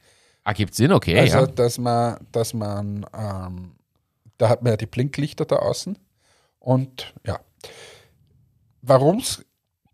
Ah, 0.44 0.54
gibt 0.54 0.74
Sinn, 0.76 0.92
okay. 0.92 1.20
Also, 1.20 1.39
ja. 1.39 1.48
dass 1.48 1.78
man, 1.78 2.18
dass 2.32 2.54
man, 2.54 3.06
ähm, 3.18 3.72
da 4.38 4.50
hat 4.50 4.64
man 4.64 4.74
ja 4.74 4.78
die 4.78 4.88
Blinklichter 4.88 5.46
da 5.46 5.58
außen. 5.58 5.98
Und 6.60 7.14
ja, 7.26 7.39
warum 8.82 9.20
es 9.20 9.46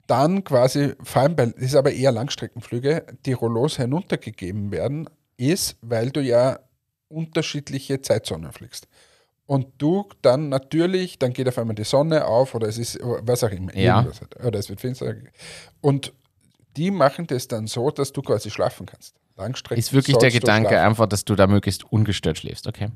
dann 0.08 0.44
quasi, 0.44 0.94
vor 1.04 1.24
allem 1.24 1.36
bei, 1.36 1.48
das 1.48 1.56
ist 1.62 1.76
aber 1.76 1.92
eher 1.92 2.12
Langstreckenflüge, 2.12 3.06
die 3.26 3.34
Rollos 3.34 3.78
heruntergegeben 3.78 4.72
werden, 4.72 5.10
ist, 5.36 5.78
weil 5.82 6.12
du 6.12 6.22
ja 6.22 6.60
unterschiedliche 7.10 8.02
Zeitzonen 8.02 8.52
fliegst. 8.52 8.88
Und 9.46 9.68
du 9.78 10.10
dann 10.22 10.50
natürlich, 10.50 11.20
dann 11.20 11.32
geht 11.32 11.48
auf 11.48 11.58
einmal 11.58 11.76
die 11.76 11.86
Sonne 11.86 12.26
auf 12.26 12.54
oder 12.54 12.68
es 12.68 12.78
ist, 12.78 13.00
was 13.02 13.44
auch 13.44 13.52
immer, 13.52 13.76
Ja. 13.76 14.04
halt, 14.04 14.44
oder 14.44 14.60
es 14.60 14.70
wird 14.70 14.82
finster. 14.82 15.16
Und 15.80 16.14
die 16.76 16.92
machen 16.92 17.28
das 17.28 17.48
dann 17.48 17.68
so, 17.68 17.90
dass 17.92 18.12
du 18.12 18.22
quasi 18.22 18.50
schlafen 18.50 18.86
kannst. 18.86 19.16
Langstrecken 19.38 19.80
Ist 19.80 19.94
wirklich 19.94 20.18
der 20.18 20.32
Gedanke 20.32 20.70
schlafen. 20.70 20.86
einfach, 20.88 21.08
dass 21.08 21.24
du 21.26 21.36
da 21.36 21.48
möglichst 21.48 21.84
ungestört 21.92 22.38
schläfst, 22.40 22.68
okay. 22.68 22.90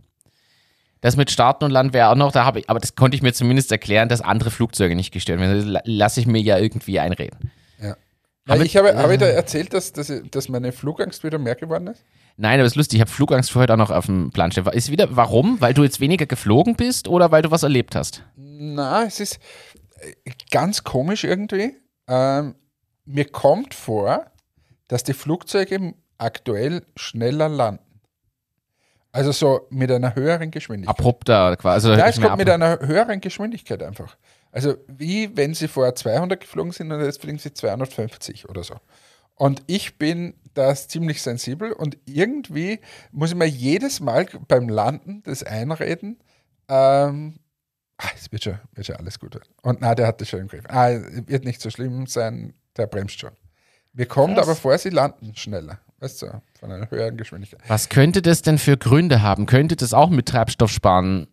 Das 0.99 1.15
mit 1.15 1.31
Starten 1.31 1.63
und 1.65 1.71
Landen 1.71 1.93
wäre 1.93 2.09
auch 2.09 2.15
noch, 2.15 2.31
da 2.31 2.45
habe 2.45 2.59
ich, 2.59 2.69
aber 2.69 2.79
das 2.79 2.95
konnte 2.95 3.15
ich 3.15 3.23
mir 3.23 3.33
zumindest 3.33 3.71
erklären, 3.71 4.07
dass 4.09 4.21
andere 4.21 4.51
Flugzeuge 4.51 4.95
nicht 4.95 5.11
gestört 5.11 5.39
werden. 5.39 5.55
Das 5.57 5.65
la- 5.65 5.81
lasse 5.85 6.19
ich 6.19 6.27
mir 6.27 6.41
ja 6.41 6.57
irgendwie 6.59 6.99
einreden. 6.99 7.51
Ja. 7.81 7.95
Ich 8.61 8.75
habe, 8.77 8.95
habe 8.95 9.13
ich 9.13 9.19
da 9.19 9.25
erzählt, 9.27 9.73
dass, 9.73 9.93
dass, 9.93 10.11
dass 10.29 10.49
meine 10.49 10.71
Flugangst 10.71 11.23
wieder 11.23 11.37
mehr 11.39 11.55
geworden 11.55 11.87
ist? 11.87 12.03
Nein, 12.37 12.59
aber 12.59 12.65
es 12.65 12.73
ist 12.73 12.75
lustig, 12.77 12.97
ich 12.97 13.01
habe 13.01 13.11
Flugangst 13.11 13.51
für 13.51 13.59
heute 13.59 13.73
auch 13.73 13.77
noch 13.77 13.91
auf 13.91 14.07
dem 14.07 14.31
Plan 14.31 14.51
stehen. 14.51 14.65
Ist 14.67 14.91
wieder, 14.91 15.15
warum? 15.15 15.59
Weil 15.61 15.73
du 15.73 15.83
jetzt 15.83 15.99
weniger 15.99 16.25
geflogen 16.25 16.75
bist 16.75 17.07
oder 17.07 17.31
weil 17.31 17.41
du 17.43 17.51
was 17.51 17.63
erlebt 17.63 17.95
hast? 17.95 18.23
Na, 18.35 19.03
es 19.05 19.19
ist 19.19 19.39
äh, 19.99 20.31
ganz 20.51 20.83
komisch 20.83 21.23
irgendwie. 21.23 21.75
Ähm, 22.07 22.55
mir 23.05 23.25
kommt 23.25 23.73
vor, 23.73 24.25
dass 24.87 25.03
die 25.03 25.13
Flugzeuge 25.13 25.93
aktuell 26.21 26.85
schneller 26.95 27.49
landen. 27.49 27.83
Also 29.11 29.31
so 29.31 29.67
mit 29.69 29.91
einer 29.91 30.15
höheren 30.15 30.51
Geschwindigkeit. 30.51 30.97
Abrupter 30.97 31.57
quasi. 31.57 31.89
Also 31.89 31.99
Ja, 31.99 32.07
es 32.07 32.21
kommt 32.21 32.37
mit 32.37 32.49
einer 32.49 32.79
höheren 32.79 33.19
Geschwindigkeit 33.19 33.83
einfach. 33.83 34.15
Also 34.51 34.75
wie 34.87 35.35
wenn 35.35 35.53
sie 35.53 35.67
vorher 35.67 35.95
200 35.95 36.39
geflogen 36.39 36.71
sind 36.71 36.91
und 36.91 37.03
jetzt 37.03 37.21
fliegen 37.21 37.37
sie 37.37 37.53
250 37.53 38.47
oder 38.47 38.63
so. 38.63 38.75
Und 39.35 39.63
ich 39.67 39.97
bin 39.97 40.35
da 40.53 40.73
ziemlich 40.75 41.21
sensibel 41.21 41.73
und 41.73 41.97
irgendwie 42.05 42.79
muss 43.11 43.31
ich 43.31 43.35
mir 43.35 43.47
jedes 43.47 43.99
Mal 43.99 44.27
beim 44.47 44.69
Landen 44.69 45.23
das 45.23 45.43
einreden, 45.43 46.19
ähm, 46.69 47.39
ah, 47.97 48.09
es 48.15 48.31
wird 48.31 48.43
schon, 48.43 48.59
wird 48.73 48.87
schon 48.87 48.97
alles 48.97 49.19
gut 49.19 49.33
werden. 49.33 49.49
Und 49.61 49.81
na, 49.81 49.95
der 49.95 50.07
hat 50.07 50.21
das 50.21 50.29
schon 50.29 50.41
im 50.41 50.47
Griff. 50.47 50.65
Ah, 50.67 50.89
wird 50.91 51.43
nicht 51.43 51.61
so 51.61 51.69
schlimm 51.69 52.05
sein, 52.07 52.53
der 52.77 52.87
bremst 52.87 53.19
schon. 53.19 53.31
Mir 53.93 54.05
kommt 54.05 54.35
Krass. 54.35 54.47
aber 54.47 54.55
vor, 54.55 54.77
sie 54.77 54.89
landen 54.89 55.35
schneller. 55.35 55.79
Weißt 56.01 56.23
du, 56.23 56.41
von 56.59 56.71
einer 56.71 56.89
höheren 56.89 57.15
Geschwindigkeit. 57.15 57.61
Was 57.67 57.87
könnte 57.87 58.23
das 58.23 58.41
denn 58.41 58.57
für 58.57 58.75
Gründe 58.75 59.21
haben? 59.21 59.45
Könnte 59.45 59.75
das 59.75 59.93
auch 59.93 60.09
mit 60.09 60.27
Treibstoffsparen 60.27 61.27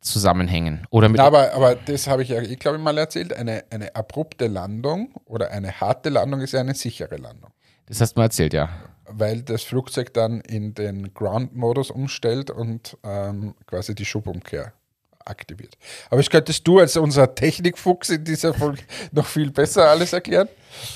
zusammenhängen? 0.00 0.86
Oder 0.88 1.10
mit 1.10 1.18
Na, 1.18 1.24
aber, 1.24 1.52
aber 1.52 1.74
das 1.74 2.06
habe 2.06 2.22
ich 2.22 2.30
ja, 2.30 2.40
ich 2.40 2.58
glaube, 2.58 2.78
mal 2.78 2.96
erzählt. 2.96 3.34
Eine, 3.34 3.64
eine 3.70 3.94
abrupte 3.94 4.46
Landung 4.46 5.14
oder 5.26 5.50
eine 5.50 5.78
harte 5.78 6.08
Landung 6.08 6.40
ist 6.40 6.52
ja 6.52 6.60
eine 6.60 6.74
sichere 6.74 7.16
Landung. 7.16 7.50
das 7.86 8.00
hast 8.00 8.14
du 8.14 8.20
mal 8.20 8.24
erzählt, 8.24 8.54
ja. 8.54 8.70
Weil 9.06 9.42
das 9.42 9.62
Flugzeug 9.62 10.14
dann 10.14 10.40
in 10.40 10.72
den 10.72 11.12
Ground-Modus 11.12 11.90
umstellt 11.90 12.50
und 12.50 12.96
ähm, 13.04 13.54
quasi 13.66 13.94
die 13.94 14.06
Schubumkehr 14.06 14.72
aktiviert. 15.24 15.76
Aber 16.10 16.20
ich 16.20 16.30
könntest 16.30 16.66
du 16.66 16.78
als 16.78 16.96
unser 16.96 17.34
Technikfuchs 17.34 18.10
in 18.10 18.24
dieser 18.24 18.54
Folge 18.54 18.82
noch 19.12 19.26
viel 19.26 19.50
besser 19.50 19.88
alles 19.88 20.12
erklären? 20.12 20.48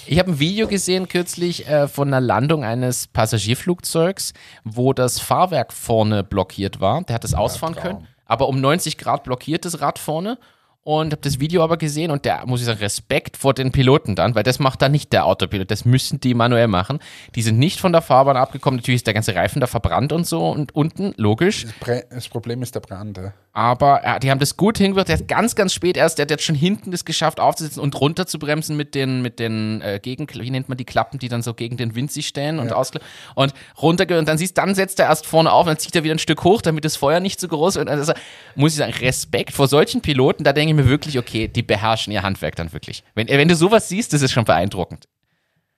Ich 0.06 0.18
habe 0.18 0.32
ein 0.32 0.38
Video 0.38 0.66
gesehen 0.66 1.08
kürzlich 1.08 1.68
äh, 1.68 1.88
von 1.88 2.08
einer 2.08 2.20
Landung 2.20 2.64
eines 2.64 3.06
Passagierflugzeugs, 3.06 4.32
wo 4.64 4.92
das 4.92 5.20
Fahrwerk 5.20 5.72
vorne 5.72 6.24
blockiert 6.24 6.80
war. 6.80 7.02
Der 7.04 7.14
hat 7.14 7.24
das 7.24 7.34
ausfahren 7.34 7.74
Traum. 7.74 7.82
können, 7.82 8.08
aber 8.26 8.48
um 8.48 8.60
90 8.60 8.98
Grad 8.98 9.24
blockiert 9.24 9.64
das 9.64 9.80
Rad 9.80 9.98
vorne. 9.98 10.38
Und 10.84 11.12
habe 11.12 11.20
das 11.20 11.38
Video 11.38 11.62
aber 11.62 11.76
gesehen 11.76 12.10
und 12.10 12.24
der, 12.24 12.46
muss 12.46 12.60
ich 12.60 12.66
sagen, 12.66 12.78
Respekt 12.78 13.36
vor 13.36 13.52
den 13.52 13.72
Piloten 13.72 14.14
dann, 14.14 14.34
weil 14.34 14.42
das 14.42 14.58
macht 14.58 14.80
dann 14.80 14.90
nicht 14.90 15.12
der 15.12 15.26
Autopilot, 15.26 15.70
das 15.70 15.84
müssen 15.84 16.18
die 16.18 16.32
manuell 16.32 16.66
machen. 16.66 16.98
Die 17.34 17.42
sind 17.42 17.58
nicht 17.58 17.78
von 17.78 17.92
der 17.92 18.00
Fahrbahn 18.00 18.38
abgekommen, 18.38 18.78
natürlich 18.78 19.00
ist 19.00 19.06
der 19.06 19.12
ganze 19.12 19.34
Reifen 19.34 19.60
da 19.60 19.66
verbrannt 19.66 20.12
und 20.12 20.26
so 20.26 20.48
und 20.48 20.74
unten, 20.74 21.12
logisch. 21.18 21.64
Das, 21.64 21.72
Bre 21.74 22.04
das 22.08 22.28
Problem 22.30 22.62
ist 22.62 22.74
der 22.74 22.80
Brand. 22.80 23.18
ja. 23.18 23.34
Aber 23.52 24.04
äh, 24.04 24.20
die 24.20 24.30
haben 24.30 24.38
das 24.38 24.56
gut 24.56 24.78
hingekriegt. 24.78 25.08
Der 25.08 25.18
hat 25.18 25.28
ganz, 25.28 25.54
ganz 25.54 25.72
spät 25.72 25.96
erst, 25.96 26.18
der 26.18 26.24
hat 26.24 26.30
jetzt 26.30 26.44
schon 26.44 26.54
hinten 26.54 26.90
das 26.90 27.04
geschafft, 27.04 27.40
aufzusitzen 27.40 27.82
und 27.82 27.98
runter 28.00 28.26
zu 28.26 28.38
bremsen 28.38 28.76
mit 28.76 28.94
den, 28.94 29.22
mit 29.22 29.38
den 29.38 29.80
äh, 29.80 29.98
Gegen, 30.00 30.26
wie 30.32 30.50
nennt 30.50 30.68
man 30.68 30.78
die 30.78 30.84
Klappen, 30.84 31.18
die 31.18 31.28
dann 31.28 31.42
so 31.42 31.54
gegen 31.54 31.76
den 31.76 31.94
Wind 31.94 32.12
sich 32.12 32.28
stellen 32.28 32.58
und 32.58 32.72
auskla 32.72 33.00
und 33.34 33.54
runter 33.80 34.18
und 34.18 34.28
dann 34.28 34.38
siehst, 34.38 34.58
dann 34.58 34.74
setzt 34.74 35.00
er 35.00 35.06
erst 35.06 35.26
vorne 35.26 35.50
auf 35.50 35.66
und 35.66 35.70
dann 35.70 35.78
zieht 35.78 35.96
er 35.96 36.04
wieder 36.04 36.14
ein 36.14 36.18
Stück 36.18 36.44
hoch, 36.44 36.62
damit 36.62 36.84
das 36.84 36.96
Feuer 36.96 37.20
nicht 37.20 37.40
so 37.40 37.48
groß 37.48 37.76
wird. 37.76 37.88
Also 37.88 38.12
muss 38.54 38.72
ich 38.72 38.78
sagen, 38.78 38.92
Respekt 38.92 39.52
vor 39.52 39.66
solchen 39.66 40.02
Piloten, 40.02 40.44
da 40.44 40.52
denke 40.52 40.70
ich 40.70 40.76
mir 40.76 40.88
wirklich, 40.88 41.18
okay, 41.18 41.48
die 41.48 41.62
beherrschen 41.62 42.12
ihr 42.12 42.22
Handwerk 42.22 42.56
dann 42.56 42.72
wirklich. 42.72 43.02
Wenn, 43.14 43.28
wenn 43.28 43.48
du 43.48 43.56
sowas 43.56 43.88
siehst, 43.88 44.12
das 44.12 44.22
ist 44.22 44.32
schon 44.32 44.44
beeindruckend. 44.44 45.08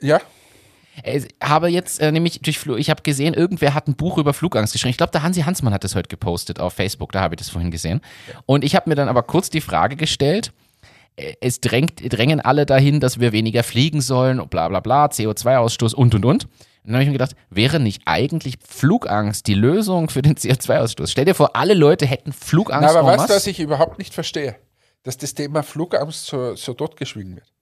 Ja, 0.01 0.21
Ich 1.05 1.29
habe 1.43 1.69
jetzt 1.69 2.01
äh, 2.01 2.13
nämlich 2.13 2.41
durch 2.43 2.59
Flu 2.59 2.77
ich 2.77 2.91
habe 2.91 3.03
gesehen, 3.03 3.35
irgendwer 3.35 3.75
hat 3.75 3.89
ein 3.89 3.95
Buch 3.95 4.19
über 4.19 4.35
Flugangst 4.35 4.73
geschrieben. 4.73 4.91
Ich 4.91 4.97
glaube, 4.97 5.13
der 5.13 5.23
Hansi 5.23 5.43
Hansmann 5.43 5.73
hat 5.73 5.85
das 5.85 5.95
heute 5.95 6.09
gepostet 6.09 6.61
auf 6.61 6.75
Facebook, 6.75 7.13
da 7.13 7.21
habe 7.21 7.35
ich 7.35 7.39
das 7.39 7.49
vorhin 7.49 7.71
gesehen. 7.71 8.01
Und 8.47 8.65
ich 8.65 8.75
habe 8.75 8.89
mir 8.91 8.97
dann 8.97 9.09
aber 9.09 9.23
kurz 9.23 9.51
die 9.51 9.61
Frage 9.61 9.97
gestellt, 9.97 10.53
äh, 11.17 11.35
es 11.41 11.61
drängt, 11.61 12.01
drängen 12.13 12.41
alle 12.41 12.67
dahin, 12.67 13.01
dass 13.01 13.21
wir 13.21 13.33
weniger 13.33 13.63
fliegen 13.63 14.01
sollen, 14.01 14.47
bla 14.49 14.69
bla 14.69 14.81
bla, 14.81 15.07
CO2-Ausstoß 15.07 15.95
und 15.95 16.15
und 16.15 16.25
und. 16.25 16.45
Und 16.83 16.93
dann 16.93 16.95
habe 16.95 17.03
ich 17.03 17.09
mir 17.09 17.15
gedacht, 17.15 17.37
wäre 17.51 17.79
nicht 17.79 18.03
eigentlich 18.07 18.55
Flugangst 18.67 19.47
die 19.47 19.55
Lösung 19.55 20.09
für 20.09 20.23
den 20.23 20.35
CO2-Ausstoß? 20.35 21.11
Stell 21.11 21.27
dir 21.27 21.35
vor, 21.35 21.55
alle 21.55 21.75
Leute 21.75 22.07
hätten 22.07 22.33
Flugangst. 22.33 22.95
Na, 22.95 22.99
aber 22.99 23.07
weißt 23.07 23.29
du, 23.29 23.35
was 23.35 23.47
ich 23.47 23.61
überhaupt 23.61 23.99
nicht 23.99 24.15
verstehe? 24.15 24.57
Dass 25.03 25.19
das 25.19 25.35
Thema 25.35 25.63
Flugangst 25.63 26.27
so, 26.27 26.55
so 26.55 26.73
totgeschwiegen 26.73 27.37
wird. 27.37 27.53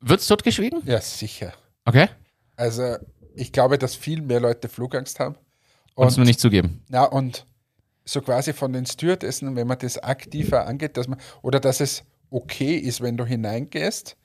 Wird's 0.00 0.26
totgeschwiegen? 0.26 0.82
Ja, 0.84 1.00
sicher. 1.00 1.52
Okay. 1.84 2.08
Also 2.56 2.96
ich 3.34 3.52
glaube, 3.52 3.78
dass 3.78 3.94
viel 3.94 4.22
mehr 4.22 4.40
Leute 4.40 4.68
Flugangst 4.68 5.20
haben. 5.20 5.36
Uns 5.94 6.16
nur 6.16 6.26
nicht 6.26 6.40
zugeben. 6.40 6.82
Na, 6.88 7.04
und 7.04 7.46
so 8.04 8.20
quasi 8.20 8.52
von 8.52 8.72
den 8.72 8.86
Stewardessen, 8.86 9.54
wenn 9.56 9.66
man 9.66 9.78
das 9.78 9.98
aktiver 9.98 10.66
angeht, 10.66 10.96
dass 10.96 11.08
man, 11.08 11.20
oder 11.42 11.60
dass 11.60 11.80
es 11.80 12.04
okay 12.30 12.76
ist, 12.76 13.00
wenn 13.00 13.16
du 13.16 13.24
hineingehst. 13.24 14.16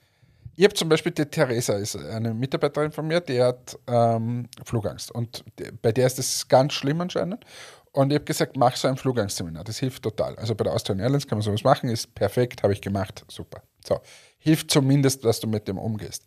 Ich 0.58 0.64
habe 0.64 0.74
zum 0.74 0.88
Beispiel 0.88 1.12
die 1.12 1.26
Theresa, 1.26 1.74
ist 1.74 1.98
eine 1.98 2.34
Mitarbeiterin 2.34 2.92
von 2.92 3.08
mir, 3.08 3.20
die 3.20 3.42
hat 3.42 3.78
ähm, 3.88 4.48
Flugangst. 4.64 5.12
Und 5.12 5.44
bei 5.82 5.92
der 5.92 6.08
ist 6.08 6.18
das 6.18 6.48
ganz 6.48 6.74
schlimm 6.74 7.02
anscheinend. 7.02 7.44
Und 7.92 8.12
ich 8.12 8.16
habe 8.16 8.26
gesagt, 8.26 8.56
mach 8.58 8.76
so 8.76 8.88
ein 8.88 8.98
Flugangstseminar. 8.98 9.64
Das 9.64 9.80
hilft 9.80 10.04
total. 10.04 10.36
Also 10.38 10.56
bei 10.56 10.64
der 10.64 10.74
Austrian 10.74 11.00
Airlines 11.00 11.28
kann 11.28 11.38
man 11.38 11.44
sowas 11.44 11.64
machen, 11.64 11.90
ist 11.90 12.14
perfekt, 12.16 12.64
habe 12.64 12.74
ich 12.74 12.82
gemacht, 12.82 13.26
super. 13.28 13.64
So, 13.86 14.00
hilft 14.38 14.72
zumindest, 14.72 15.24
dass 15.26 15.40
du 15.40 15.48
mit 15.48 15.68
dem 15.68 15.78
umgehst. 15.78 16.26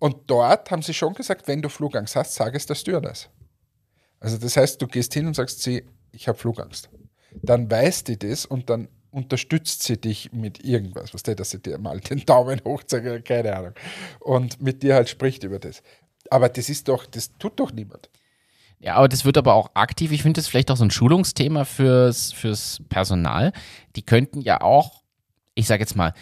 Und 0.00 0.28
dort 0.28 0.70
haben 0.70 0.82
sie 0.82 0.94
schon 0.94 1.14
gesagt, 1.14 1.46
wenn 1.46 1.62
du 1.62 1.68
Flugangst 1.68 2.16
hast, 2.16 2.34
sag 2.34 2.54
es 2.56 2.66
der 2.66 2.74
Stewardess. 2.74 3.28
Also 4.18 4.38
das 4.38 4.56
heißt, 4.56 4.82
du 4.82 4.88
gehst 4.88 5.14
hin 5.14 5.26
und 5.26 5.34
sagst 5.34 5.62
sie, 5.62 5.84
ich 6.10 6.26
habe 6.26 6.38
Flugangst. 6.38 6.88
Dann 7.42 7.70
weiß 7.70 8.04
die 8.04 8.18
das 8.18 8.46
und 8.46 8.68
dann 8.70 8.88
unterstützt 9.10 9.82
sie 9.82 10.00
dich 10.00 10.32
mit 10.32 10.64
irgendwas, 10.64 11.12
was 11.12 11.22
der, 11.22 11.34
dass 11.34 11.50
sie 11.50 11.60
dir 11.60 11.78
mal 11.78 12.00
den 12.00 12.24
Daumen 12.24 12.60
hochzeigt, 12.64 13.06
oder 13.06 13.20
keine 13.20 13.54
Ahnung. 13.54 13.74
Und 14.20 14.60
mit 14.62 14.82
dir 14.82 14.94
halt 14.94 15.08
spricht 15.08 15.44
über 15.44 15.58
das. 15.58 15.82
Aber 16.30 16.48
das 16.48 16.68
ist 16.68 16.88
doch, 16.88 17.06
das 17.06 17.36
tut 17.38 17.60
doch 17.60 17.72
niemand. 17.72 18.08
Ja, 18.78 18.94
aber 18.94 19.08
das 19.08 19.26
wird 19.26 19.36
aber 19.36 19.54
auch 19.54 19.70
aktiv. 19.74 20.12
Ich 20.12 20.22
finde 20.22 20.40
das 20.40 20.48
vielleicht 20.48 20.70
auch 20.70 20.76
so 20.76 20.84
ein 20.84 20.90
Schulungsthema 20.90 21.66
fürs, 21.66 22.32
fürs 22.32 22.80
Personal. 22.88 23.52
Die 23.96 24.02
könnten 24.02 24.40
ja 24.40 24.62
auch, 24.62 25.02
ich 25.54 25.66
sage 25.66 25.82
jetzt 25.82 25.96
mal, 25.96 26.14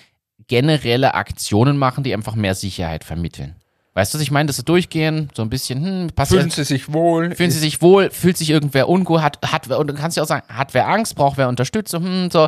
generelle 0.49 1.14
Aktionen 1.14 1.76
machen, 1.76 2.03
die 2.03 2.14
einfach 2.14 2.35
mehr 2.35 2.57
Sicherheit 2.57 3.05
vermitteln. 3.05 3.55
Weißt 3.99 4.14
du, 4.14 4.18
was 4.18 4.22
ich 4.22 4.30
meine? 4.30 4.46
Dass 4.46 4.55
sie 4.55 4.62
durchgehen, 4.62 5.28
so 5.34 5.42
ein 5.42 5.51
bisschen, 5.51 5.84
hm, 5.84 6.11
passt 6.14 6.30
Fühlen 6.30 6.51
ja- 6.51 6.55
sie 6.55 6.62
sich 6.62 6.92
wohl? 6.92 7.34
fühlen 7.34 7.51
sie 7.51 7.59
sich 7.59 7.82
wohl, 7.82 8.11
fühlt 8.11 8.36
sich 8.36 8.49
irgendwer 8.49 8.88
ungut, 8.88 9.20
hat, 9.22 9.38
hat, 9.44 9.68
wer- 9.68 9.80
und 9.80 9.88
dann 9.88 9.96
kannst 9.96 10.16
du 10.16 10.22
auch 10.22 10.26
sagen, 10.26 10.46
hat 10.49 10.72
wer 10.72 10.86
Angst, 10.86 11.16
braucht 11.16 11.36
wer 11.36 11.49
Unterstützung, 11.49 12.05
hm, 12.05 12.30
so. 12.30 12.46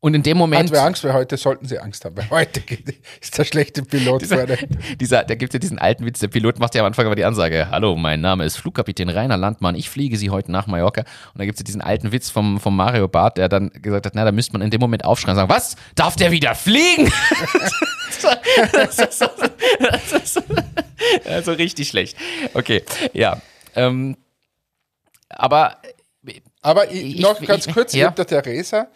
Und 0.00 0.14
in 0.14 0.22
dem 0.22 0.36
Moment. 0.36 0.64
Hat 0.68 0.72
wer 0.72 0.82
Angst, 0.84 1.02
weil 1.04 1.14
heute 1.14 1.36
sollten 1.38 1.66
sie 1.66 1.78
Angst 1.78 2.04
haben, 2.04 2.16
weil 2.16 2.28
heute 2.30 2.60
ist 3.20 3.36
der 3.38 3.44
schlechte 3.44 3.82
Pilot 3.82 4.24
vorne. 4.26 4.58
Dieser, 5.00 5.24
da 5.24 5.34
gibt 5.34 5.52
es 5.52 5.54
ja 5.54 5.58
diesen 5.58 5.78
alten 5.78 6.04
Witz, 6.04 6.20
der 6.20 6.28
Pilot 6.28 6.58
macht 6.58 6.74
ja 6.74 6.82
am 6.82 6.86
Anfang 6.86 7.06
aber 7.06 7.16
die 7.16 7.24
Ansage, 7.24 7.68
hallo, 7.70 7.96
mein 7.96 8.20
Name 8.20 8.44
ist 8.44 8.56
Flugkapitän 8.58 9.08
Rainer 9.08 9.38
Landmann, 9.38 9.74
ich 9.74 9.88
fliege 9.88 10.16
Sie 10.18 10.28
heute 10.30 10.52
nach 10.52 10.66
Mallorca. 10.66 11.00
Und 11.00 11.38
da 11.40 11.44
gibt 11.44 11.56
es 11.56 11.60
ja 11.60 11.64
diesen 11.64 11.80
alten 11.80 12.12
Witz 12.12 12.28
vom, 12.30 12.60
vom 12.60 12.76
Mario 12.76 13.08
Barth, 13.08 13.38
der 13.38 13.48
dann 13.48 13.70
gesagt 13.70 14.06
hat, 14.06 14.14
na, 14.14 14.24
da 14.24 14.32
müsste 14.32 14.52
man 14.52 14.60
in 14.62 14.70
dem 14.70 14.80
Moment 14.80 15.04
aufschreien 15.04 15.36
und 15.38 15.48
sagen, 15.48 15.50
was, 15.50 15.76
darf 15.94 16.14
der 16.14 16.30
wieder 16.30 16.54
fliegen? 16.54 17.10
das 18.72 18.98
ist 18.98 19.18
so, 19.18 19.26
das 19.80 20.12
ist 20.12 20.34
so, 20.34 20.40
also 21.24 21.52
richtig 21.52 21.88
schlecht. 21.88 22.16
Okay, 22.52 22.82
ja. 23.14 23.40
Ähm, 23.74 24.16
aber 25.30 25.78
Aber 26.62 26.90
ich, 26.92 27.18
noch 27.18 27.40
ich- 27.40 27.48
ganz 27.48 27.66
kurz, 27.66 27.94
ich 27.94 28.00
ja. 28.00 28.08
habe 28.08 28.24
der 28.24 28.42
Theresa 28.42 28.88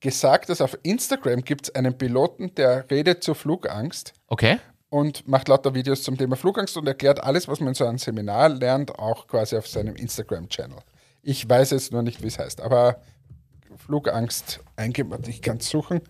gesagt, 0.00 0.48
dass 0.48 0.60
auf 0.60 0.78
Instagram 0.82 1.42
gibt 1.42 1.68
es 1.68 1.74
einen 1.74 1.96
Piloten, 1.96 2.54
der 2.54 2.88
redet 2.90 3.22
zur 3.24 3.34
Flugangst 3.34 4.12
okay, 4.28 4.58
und 4.88 5.26
macht 5.26 5.48
lauter 5.48 5.74
Videos 5.74 6.02
zum 6.02 6.16
Thema 6.16 6.36
Flugangst 6.36 6.76
und 6.76 6.86
erklärt 6.86 7.22
alles, 7.22 7.48
was 7.48 7.60
man 7.60 7.68
in 7.68 7.74
so 7.74 7.86
einem 7.86 7.98
Seminar 7.98 8.48
lernt, 8.48 8.98
auch 8.98 9.26
quasi 9.26 9.56
auf 9.56 9.66
seinem 9.66 9.96
Instagram-Channel. 9.96 10.78
Ich 11.22 11.48
weiß 11.48 11.70
jetzt 11.70 11.92
nur 11.92 12.02
nicht, 12.02 12.22
wie 12.22 12.28
es 12.28 12.38
heißt, 12.38 12.60
aber 12.60 13.00
Flugangst 13.76 14.60
eingeben, 14.76 15.10
warte, 15.10 15.30
ich 15.30 15.42
kann 15.42 15.58
es 15.58 15.68
suchen, 15.68 16.00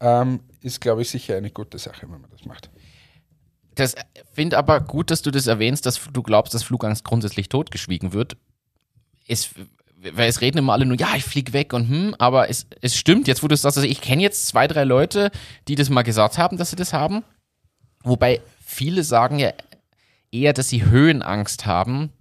ähm, 0.00 0.40
ist, 0.60 0.80
glaube 0.80 1.02
ich, 1.02 1.10
sicher 1.10 1.36
eine 1.36 1.50
gute 1.50 1.78
Sache, 1.78 2.02
wenn 2.02 2.20
man 2.20 2.30
das 2.30 2.44
macht. 2.44 2.70
Das 3.76 3.94
finde 4.32 4.56
aber 4.58 4.80
gut, 4.80 5.10
dass 5.10 5.22
du 5.22 5.30
das 5.30 5.46
erwähnst, 5.46 5.86
dass 5.86 6.00
du 6.12 6.22
glaubst, 6.22 6.54
dass 6.54 6.62
Flugangst 6.62 7.04
grundsätzlich 7.04 7.48
totgeschwiegen 7.48 8.12
wird. 8.12 8.36
Es, 9.28 9.50
weil 10.12 10.28
es 10.28 10.40
reden 10.40 10.58
immer 10.58 10.72
alle 10.72 10.86
nur, 10.86 10.98
ja, 10.98 11.14
ich 11.16 11.24
fliege 11.24 11.52
weg 11.52 11.72
und 11.72 11.88
hm, 11.88 12.14
aber 12.18 12.48
es, 12.48 12.66
es 12.80 12.96
stimmt, 12.96 13.28
jetzt 13.28 13.42
wo 13.42 13.48
du 13.48 13.56
sagst, 13.56 13.78
also 13.78 13.88
ich 13.88 14.00
kenne 14.00 14.22
jetzt 14.22 14.46
zwei, 14.46 14.66
drei 14.66 14.84
Leute, 14.84 15.30
die 15.68 15.74
das 15.74 15.90
mal 15.90 16.02
gesagt 16.02 16.38
haben, 16.38 16.56
dass 16.56 16.70
sie 16.70 16.76
das 16.76 16.92
haben. 16.92 17.24
Wobei 18.02 18.40
viele 18.64 19.02
sagen 19.02 19.38
ja 19.38 19.52
eher, 20.30 20.52
dass 20.52 20.68
sie 20.68 20.84
Höhenangst 20.84 21.66
haben. 21.66 22.12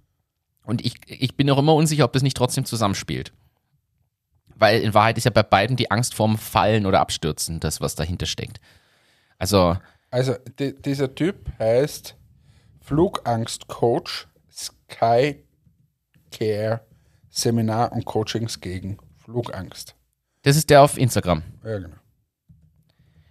Und 0.63 0.83
ich, 0.83 0.95
ich 1.07 1.35
bin 1.35 1.49
auch 1.49 1.59
immer 1.59 1.75
unsicher, 1.75 2.05
ob 2.05 2.13
das 2.13 2.23
nicht 2.23 2.37
trotzdem 2.37 2.65
zusammenspielt. 2.65 3.31
Weil 4.55 4.81
in 4.81 4.93
Wahrheit 4.93 5.17
ist 5.17 5.25
ja 5.25 5.31
bei 5.31 5.43
beiden 5.43 5.75
die 5.75 5.91
Angst 5.91 6.15
vorm 6.15 6.37
Fallen 6.37 6.85
oder 6.85 7.01
Abstürzen 7.01 7.59
das, 7.59 7.81
was 7.81 7.95
dahinter 7.95 8.25
steckt. 8.25 8.59
Also. 9.37 9.77
Also, 10.11 10.35
die, 10.59 10.73
dieser 10.81 11.13
Typ 11.13 11.51
heißt 11.59 12.15
Flugangst-Coach 12.81 14.27
Sky 14.49 15.43
Care 16.31 16.81
Seminar 17.35 17.91
und 17.91 18.05
Coachings 18.05 18.61
gegen 18.61 18.97
Flugangst. 19.17 19.95
Das 20.43 20.55
ist 20.55 20.69
der 20.69 20.81
auf 20.81 20.97
Instagram. 20.97 21.43
Ja, 21.63 21.79
genau. 21.79 21.95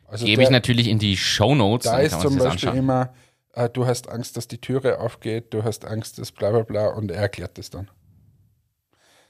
Also 0.07 0.27
Gebe 0.27 0.43
ich 0.43 0.51
natürlich 0.51 0.89
in 0.89 0.99
die 0.99 1.17
Show 1.17 1.55
Notes. 1.55 1.91
Da 1.91 1.99
ist 1.99 2.21
zum 2.21 2.37
Beispiel 2.37 2.75
immer, 2.75 3.15
äh, 3.55 3.69
du 3.71 3.87
hast 3.87 4.09
Angst, 4.11 4.37
dass 4.37 4.47
die 4.47 4.61
Türe 4.61 5.01
aufgeht, 5.01 5.55
du 5.55 5.65
hast 5.65 5.87
Angst, 5.87 6.19
dass 6.19 6.33
bla 6.33 6.51
bla 6.51 6.63
bla 6.63 6.89
und 6.89 7.11
er 7.11 7.23
erklärt 7.23 7.57
das 7.57 7.71
dann. 7.71 7.91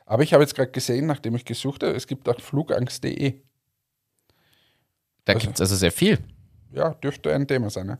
Aber 0.06 0.22
ich 0.24 0.34
habe 0.34 0.42
jetzt 0.42 0.56
gerade 0.56 0.72
gesehen, 0.72 1.06
nachdem 1.06 1.36
ich 1.36 1.44
gesucht 1.44 1.82
habe, 1.82 1.94
es 1.94 2.06
gibt 2.06 2.28
auch 2.28 2.38
flugangst.de. 2.40 3.40
Da 5.24 5.32
also, 5.32 5.46
gibt 5.46 5.54
es 5.54 5.60
also 5.60 5.76
sehr 5.76 5.92
viel. 5.92 6.18
Ja, 6.72 6.94
dürfte 6.94 7.32
ein 7.32 7.46
Thema 7.46 7.70
sein. 7.70 7.86
Ne? 7.86 7.98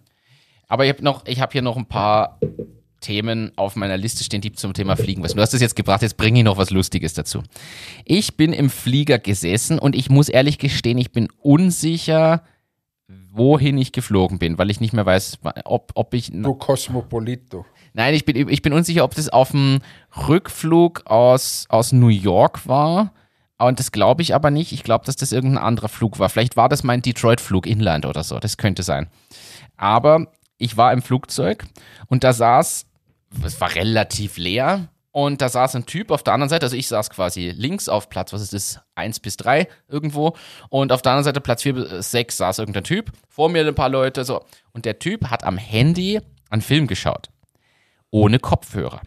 Aber 0.67 0.85
ich 0.85 0.93
habe 0.93 1.05
noch, 1.05 1.25
hier 1.25 1.63
noch 1.63 1.77
ein 1.77 1.87
paar 1.87 2.41
Themen 3.05 3.53
auf 3.57 3.77
meiner 3.77 3.99
Liste 3.99 4.25
stehen, 4.25 4.41
die 4.41 4.53
zum 4.53 4.73
Thema 4.73 4.97
Fliegen. 4.97 5.23
Was 5.23 5.35
du 5.35 5.41
hast 5.43 5.53
das 5.53 5.61
jetzt 5.61 5.77
gebracht, 5.77 6.01
jetzt 6.01 6.17
bringe 6.17 6.39
ich 6.39 6.45
noch 6.45 6.57
was 6.57 6.71
Lustiges 6.71 7.13
dazu. 7.13 7.43
Ich 8.07 8.39
bin 8.39 8.55
im 8.55 8.71
Flieger 8.71 9.19
gesessen 9.19 9.79
und 9.79 9.95
ich 9.95 10.09
muss 10.09 10.31
ehrlich 10.31 10.59
gestehen, 10.59 10.97
ich 10.97 11.13
bin 11.13 11.29
unsicher, 11.43 12.43
wohin 13.31 13.77
ich 13.77 13.93
geflogen 13.93 14.39
bin, 14.39 14.57
weil 14.57 14.71
ich 14.71 14.81
nicht 14.81 14.95
mehr 14.95 15.05
weiß, 15.05 15.39
ob, 15.65 15.93
ob 15.95 16.15
ich. 16.15 16.31
Du 16.33 16.55
Cosmopolito. 16.55 17.67
Nein, 17.93 18.15
ich 18.15 18.25
bin, 18.25 18.49
ich 18.49 18.63
bin 18.63 18.73
unsicher, 18.73 19.05
ob 19.05 19.15
das 19.15 19.29
auf 19.29 19.51
dem 19.51 19.81
Rückflug 20.27 21.03
aus, 21.05 21.67
aus 21.69 21.93
New 21.93 22.09
York 22.09 22.67
war. 22.67 23.13
Und 23.59 23.79
das 23.79 23.93
glaube 23.93 24.23
ich 24.23 24.35
aber 24.35 24.51
nicht. 24.51 24.73
Ich 24.73 24.83
glaube, 24.83 25.05
dass 25.05 25.17
das 25.17 25.31
irgendein 25.31 25.63
anderer 25.63 25.89
Flug 25.89 26.19
war. 26.19 26.31
Vielleicht 26.31 26.57
war 26.57 26.71
das 26.71 26.83
mein 26.83 27.03
Detroit-Flug 27.03 27.67
Inland 27.67 28.07
oder 28.07 28.25
so. 28.25 28.41
Das 28.41 28.57
könnte 28.57 28.83
sein. 28.83 29.09
Aber 29.77 30.27
ich 30.59 30.77
war 30.77 30.93
im 30.93 31.03
Flugzeug 31.03 31.65
und 32.07 32.25
da 32.25 32.33
saß, 32.33 32.87
es 33.45 33.61
war 33.61 33.75
relativ 33.75 34.37
leer, 34.37 34.89
und 35.15 35.41
da 35.41 35.49
saß 35.49 35.77
ein 35.77 35.87
Typ 35.87 36.11
auf 36.11 36.25
der 36.25 36.35
anderen 36.35 36.49
Seite, 36.49 36.67
also 36.67 36.77
ich 36.77 36.89
saß 36.89 37.09
quasi 37.09 37.51
links 37.57 37.89
auf 37.89 38.09
Platz, 38.09 38.33
was 38.33 38.43
ist 38.43 38.53
das, 38.53 38.81
1 38.97 39.21
bis 39.21 39.37
3 39.37 39.69
irgendwo. 39.87 40.35
Und 40.71 40.91
auf 40.91 41.03
der 41.03 41.13
anderen 41.13 41.23
Seite 41.23 41.41
Platz 41.41 41.63
4 41.63 41.75
bis 41.75 42.11
6 42.11 42.37
saß 42.37 42.59
irgendein 42.59 42.83
Typ. 42.83 43.13
Vor 43.29 43.49
mir 43.49 43.65
ein 43.65 43.77
paar 43.77 43.89
Leute, 43.89 44.25
so. 44.25 44.45
Und 44.73 44.87
der 44.87 44.99
Typ 44.99 45.31
hat 45.31 45.45
am 45.45 45.57
Handy 45.57 46.21
einen 46.51 46.63
Film 46.63 46.89
geschaut. 46.89 47.29
Ohne 48.11 48.41
Kopfhörer. 48.41 49.03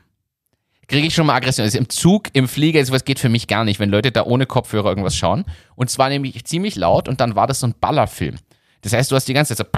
Kriege 0.87 1.07
ich 1.07 1.13
schon 1.13 1.27
mal 1.27 1.35
Aggression. 1.35 1.65
Also 1.65 1.77
im 1.77 1.89
Zug, 1.89 2.29
im 2.31 2.47
Flieger, 2.47 2.85
sowas 2.85 3.03
geht 3.03 3.19
für 3.19 3.27
mich 3.27 3.47
gar 3.47 3.65
nicht, 3.65 3.81
wenn 3.81 3.89
Leute 3.89 4.13
da 4.13 4.23
ohne 4.23 4.45
Kopfhörer 4.45 4.87
irgendwas 4.87 5.17
schauen. 5.17 5.43
Und 5.75 5.89
zwar 5.89 6.07
nämlich 6.07 6.45
ziemlich 6.45 6.77
laut 6.77 7.09
und 7.09 7.19
dann 7.19 7.35
war 7.35 7.47
das 7.47 7.59
so 7.59 7.67
ein 7.67 7.75
Ballerfilm. 7.81 8.37
Das 8.79 8.93
heißt, 8.93 9.11
du 9.11 9.17
hast 9.17 9.27
die 9.27 9.33
ganze 9.33 9.57
Zeit 9.57 9.67
so 9.67 9.71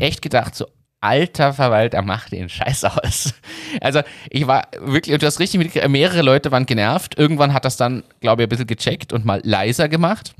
echt 0.00 0.22
gedacht, 0.22 0.54
so 0.54 0.66
alter 1.00 1.52
Verwalter, 1.52 2.02
mach 2.02 2.28
den 2.28 2.48
Scheiß 2.48 2.84
aus. 2.84 3.34
Also 3.80 4.02
ich 4.30 4.46
war 4.46 4.68
wirklich, 4.78 5.12
und 5.14 5.22
du 5.22 5.26
hast 5.26 5.40
richtig 5.40 5.58
mit, 5.58 5.88
mehrere 5.88 6.22
Leute 6.22 6.52
waren 6.52 6.66
genervt. 6.66 7.18
Irgendwann 7.18 7.52
hat 7.52 7.64
das 7.64 7.76
dann, 7.76 8.04
glaube 8.20 8.42
ich, 8.42 8.46
ein 8.46 8.50
bisschen 8.50 8.66
gecheckt 8.66 9.12
und 9.12 9.24
mal 9.24 9.40
leiser 9.44 9.88
gemacht. 9.88 10.34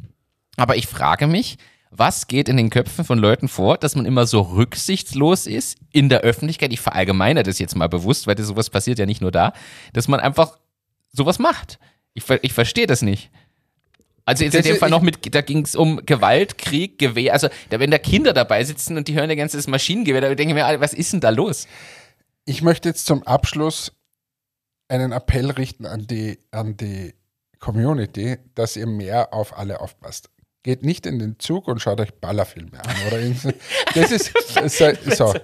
Aber 0.57 0.77
ich 0.77 0.87
frage 0.87 1.27
mich, 1.27 1.57
was 1.91 2.27
geht 2.27 2.49
in 2.49 2.57
den 2.57 2.71
Köpfen 2.71 3.05
von 3.05 3.19
Leuten 3.19 3.49
vor, 3.49 3.77
dass 3.77 3.97
man 3.97 4.07
immer 4.07 4.27
so 4.27 4.41
rücksichtslos 4.41 5.47
ist 5.47 5.77
in 5.93 6.09
der 6.09 6.21
Öffentlichkeit? 6.21 6.73
Ich 6.73 6.81
verallgemeine 6.81 7.43
das 7.43 7.59
jetzt 7.59 7.77
mal 7.77 7.89
bewusst, 7.89 8.27
weil 8.27 8.35
das 8.35 8.47
sowas 8.47 8.71
passiert 8.71 8.99
ja 8.99 9.07
nicht 9.07 9.21
nur 9.21 9.33
da, 9.33 9.53
dass 9.93 10.09
man 10.09 10.21
einfach 10.21 10.57
sowas 11.13 11.39
macht. 11.39 11.79
Ich, 12.15 12.25
ich 12.43 12.53
verstehe 12.53 12.87
das 12.87 13.03
nicht. 13.03 13.31
Also 14.25 14.45
jetzt 14.45 14.55
das 14.55 14.67
in 14.67 14.73
dem 14.73 14.79
Fall 14.79 14.91
noch 14.91 15.03
mit, 15.03 15.35
da 15.35 15.41
ging 15.41 15.65
es 15.65 15.75
um 15.75 16.05
Gewalt, 16.07 16.59
Krieg, 16.59 16.99
Gewehr. 16.99 17.33
Also 17.33 17.49
da, 17.71 17.81
wenn 17.81 17.91
da 17.91 17.99
Kinder 17.99 18.33
dabei 18.33 18.63
sitzen 18.65 18.97
und 18.97 19.09
die 19.09 19.15
hören 19.15 19.29
ja 19.31 19.37
ganz 19.37 19.53
das 19.53 19.67
Maschinengewehr, 19.67 20.21
da 20.21 20.35
denke 20.35 20.55
ich 20.55 20.55
mir, 20.55 20.81
was 20.81 20.95
ist 20.95 21.13
denn 21.13 21.21
da 21.21 21.31
los? 21.31 21.67
Ich 22.45 22.63
möchte 22.63 22.89
jetzt 22.89 23.07
zum 23.07 23.23
Abschluss 23.25 23.93
einen 24.89 25.13
Appell 25.13 25.51
richten 25.51 25.87
an 25.87 26.07
die, 26.07 26.39
an 26.51 26.77
die 26.77 27.15
Community, 27.59 28.37
dass 28.55 28.77
ihr 28.77 28.87
mehr 28.87 29.33
auf 29.33 29.57
alle 29.59 29.81
aufpasst. 29.81 30.29
Geht 30.65 30.85
nicht 30.85 31.07
in 31.07 31.19
den 31.19 31.41
Zug 31.41 31.67
und 31.67 31.81
schaut 31.81 32.01
euch 32.01 32.15
Ballerfilme 32.15 32.79
an. 32.85 32.97
Oder 33.09 33.19
das 33.95 34.13
ist 34.13 34.33
so. 35.17 35.35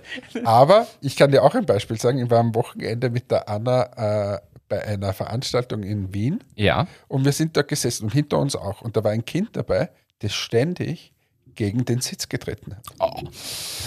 Aber 0.45 0.87
ich 1.01 1.17
kann 1.17 1.33
dir 1.33 1.43
auch 1.43 1.55
ein 1.57 1.67
Beispiel 1.67 1.99
sagen. 1.99 2.19
Ich 2.19 2.31
war 2.31 2.39
am 2.39 2.55
Wochenende 2.55 3.11
mit 3.11 3.31
der 3.31 3.49
Anna 3.49 4.35
äh, 4.35 4.41
bei 4.69 4.85
einer 4.85 5.13
Veranstaltung 5.13 5.83
in 5.83 6.13
Wien. 6.13 6.45
Ja. 6.55 6.87
Und 7.09 7.25
wir 7.25 7.33
sind 7.33 7.57
da 7.57 7.63
gesessen 7.63 8.05
und 8.05 8.13
hinter 8.13 8.39
uns 8.39 8.57
auch. 8.57 8.83
Und 8.83 8.97
da 8.97 9.05
war 9.05 9.13
ein 9.13 9.25
Kind 9.25 9.57
dabei, 9.57 9.91
das 10.21 10.35
ständig 10.35 11.13
gegen 11.55 11.85
den 11.85 12.01
Sitz 12.01 12.29
getreten 12.29 12.77
hat. 12.77 12.85
Oh. 13.01 13.29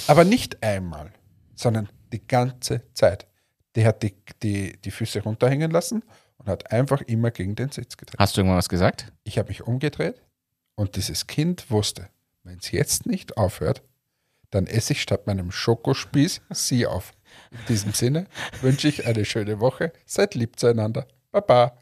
Aber 0.07 0.23
nicht 0.23 0.61
einmal, 0.63 1.11
sondern 1.55 1.89
die 2.11 2.25
ganze 2.25 2.81
Zeit. 2.93 3.27
Der 3.75 3.85
hat 3.87 4.03
die, 4.03 4.13
die, 4.43 4.77
die 4.81 4.91
Füße 4.91 5.23
runterhängen 5.23 5.71
lassen 5.71 6.03
und 6.37 6.49
hat 6.49 6.71
einfach 6.71 7.01
immer 7.01 7.31
gegen 7.31 7.55
den 7.55 7.71
Sitz 7.71 7.95
getreten. 7.95 8.21
Hast 8.21 8.35
du 8.35 8.41
irgendwann 8.41 8.57
was 8.57 8.67
gesagt? 8.67 9.13
Ich 9.23 9.37
habe 9.37 9.49
mich 9.49 9.63
umgedreht 9.63 10.21
und 10.75 10.95
dieses 10.95 11.27
Kind 11.27 11.71
wusste, 11.71 12.09
wenn 12.43 12.57
es 12.57 12.71
jetzt 12.71 13.05
nicht 13.05 13.37
aufhört, 13.37 13.83
dann 14.49 14.67
esse 14.67 14.93
ich 14.93 15.01
statt 15.01 15.27
meinem 15.27 15.51
Schokospieß 15.51 16.41
sie 16.49 16.85
auf. 16.85 17.13
In 17.51 17.59
diesem 17.67 17.93
Sinne 17.93 18.27
wünsche 18.61 18.87
ich 18.87 19.05
eine 19.05 19.25
schöne 19.25 19.59
Woche. 19.59 19.91
Seid 20.05 20.35
lieb 20.35 20.59
zueinander. 20.59 21.07
Baba. 21.31 21.77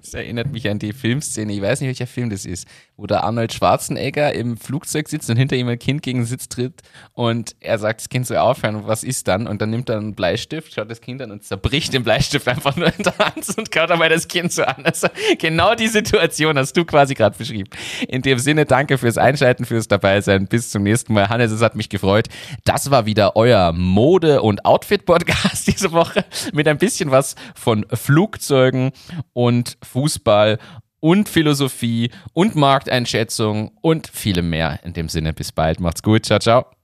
Das 0.00 0.14
erinnert 0.14 0.50
mich 0.50 0.68
an 0.68 0.78
die 0.78 0.92
Filmszene, 0.92 1.52
ich 1.52 1.62
weiß 1.62 1.80
nicht, 1.80 1.88
welcher 1.88 2.08
Film 2.08 2.28
das 2.28 2.44
ist, 2.44 2.66
wo 3.02 3.06
der 3.06 3.24
Arnold 3.24 3.52
Schwarzenegger 3.52 4.32
im 4.32 4.56
Flugzeug 4.56 5.08
sitzt 5.08 5.28
und 5.28 5.36
hinter 5.36 5.56
ihm 5.56 5.66
ein 5.66 5.78
Kind 5.78 6.02
gegen 6.02 6.20
den 6.20 6.24
Sitz 6.24 6.48
tritt 6.48 6.82
und 7.14 7.56
er 7.58 7.78
sagt, 7.78 8.00
das 8.00 8.08
Kind 8.08 8.28
soll 8.28 8.36
aufhören 8.36 8.86
was 8.86 9.02
ist 9.02 9.26
dann? 9.26 9.48
Und 9.48 9.60
dann 9.60 9.70
nimmt 9.70 9.88
er 9.88 9.96
einen 9.96 10.14
Bleistift, 10.14 10.72
schaut 10.72 10.88
das 10.88 11.00
Kind 11.00 11.20
an 11.20 11.32
und 11.32 11.42
zerbricht 11.42 11.92
den 11.92 12.04
Bleistift 12.04 12.46
einfach 12.46 12.76
nur 12.76 12.86
in 12.86 13.02
der 13.02 13.18
Hand 13.18 13.44
und 13.58 13.72
kaut 13.72 13.90
dabei 13.90 14.08
das 14.08 14.28
Kind 14.28 14.52
so 14.52 14.62
an. 14.62 14.84
Also 14.84 15.08
genau 15.38 15.74
die 15.74 15.88
Situation 15.88 16.56
hast 16.56 16.76
du 16.76 16.84
quasi 16.84 17.14
gerade 17.14 17.36
beschrieben. 17.36 17.70
In 18.06 18.22
dem 18.22 18.38
Sinne, 18.38 18.66
danke 18.66 18.98
fürs 18.98 19.18
Einschalten, 19.18 19.64
fürs 19.64 19.88
Dabeisein. 19.88 20.46
Bis 20.46 20.70
zum 20.70 20.84
nächsten 20.84 21.12
Mal. 21.12 21.28
Hannes, 21.28 21.50
es 21.50 21.60
hat 21.60 21.74
mich 21.74 21.88
gefreut. 21.88 22.28
Das 22.64 22.92
war 22.92 23.04
wieder 23.04 23.34
euer 23.34 23.72
Mode- 23.72 24.42
und 24.42 24.64
Outfit-Podcast 24.64 25.66
diese 25.66 25.90
Woche 25.90 26.24
mit 26.52 26.68
ein 26.68 26.78
bisschen 26.78 27.10
was 27.10 27.34
von 27.56 27.84
Flugzeugen 27.92 28.92
und 29.32 29.76
Fußball 29.82 30.58
und 31.02 31.28
Philosophie 31.28 32.10
und 32.32 32.54
Markteinschätzung 32.54 33.72
und 33.82 34.06
viele 34.06 34.40
mehr. 34.42 34.78
In 34.84 34.92
dem 34.92 35.08
Sinne, 35.08 35.32
bis 35.32 35.52
bald. 35.52 35.80
Macht's 35.80 36.02
gut. 36.02 36.24
Ciao, 36.24 36.38
ciao. 36.38 36.81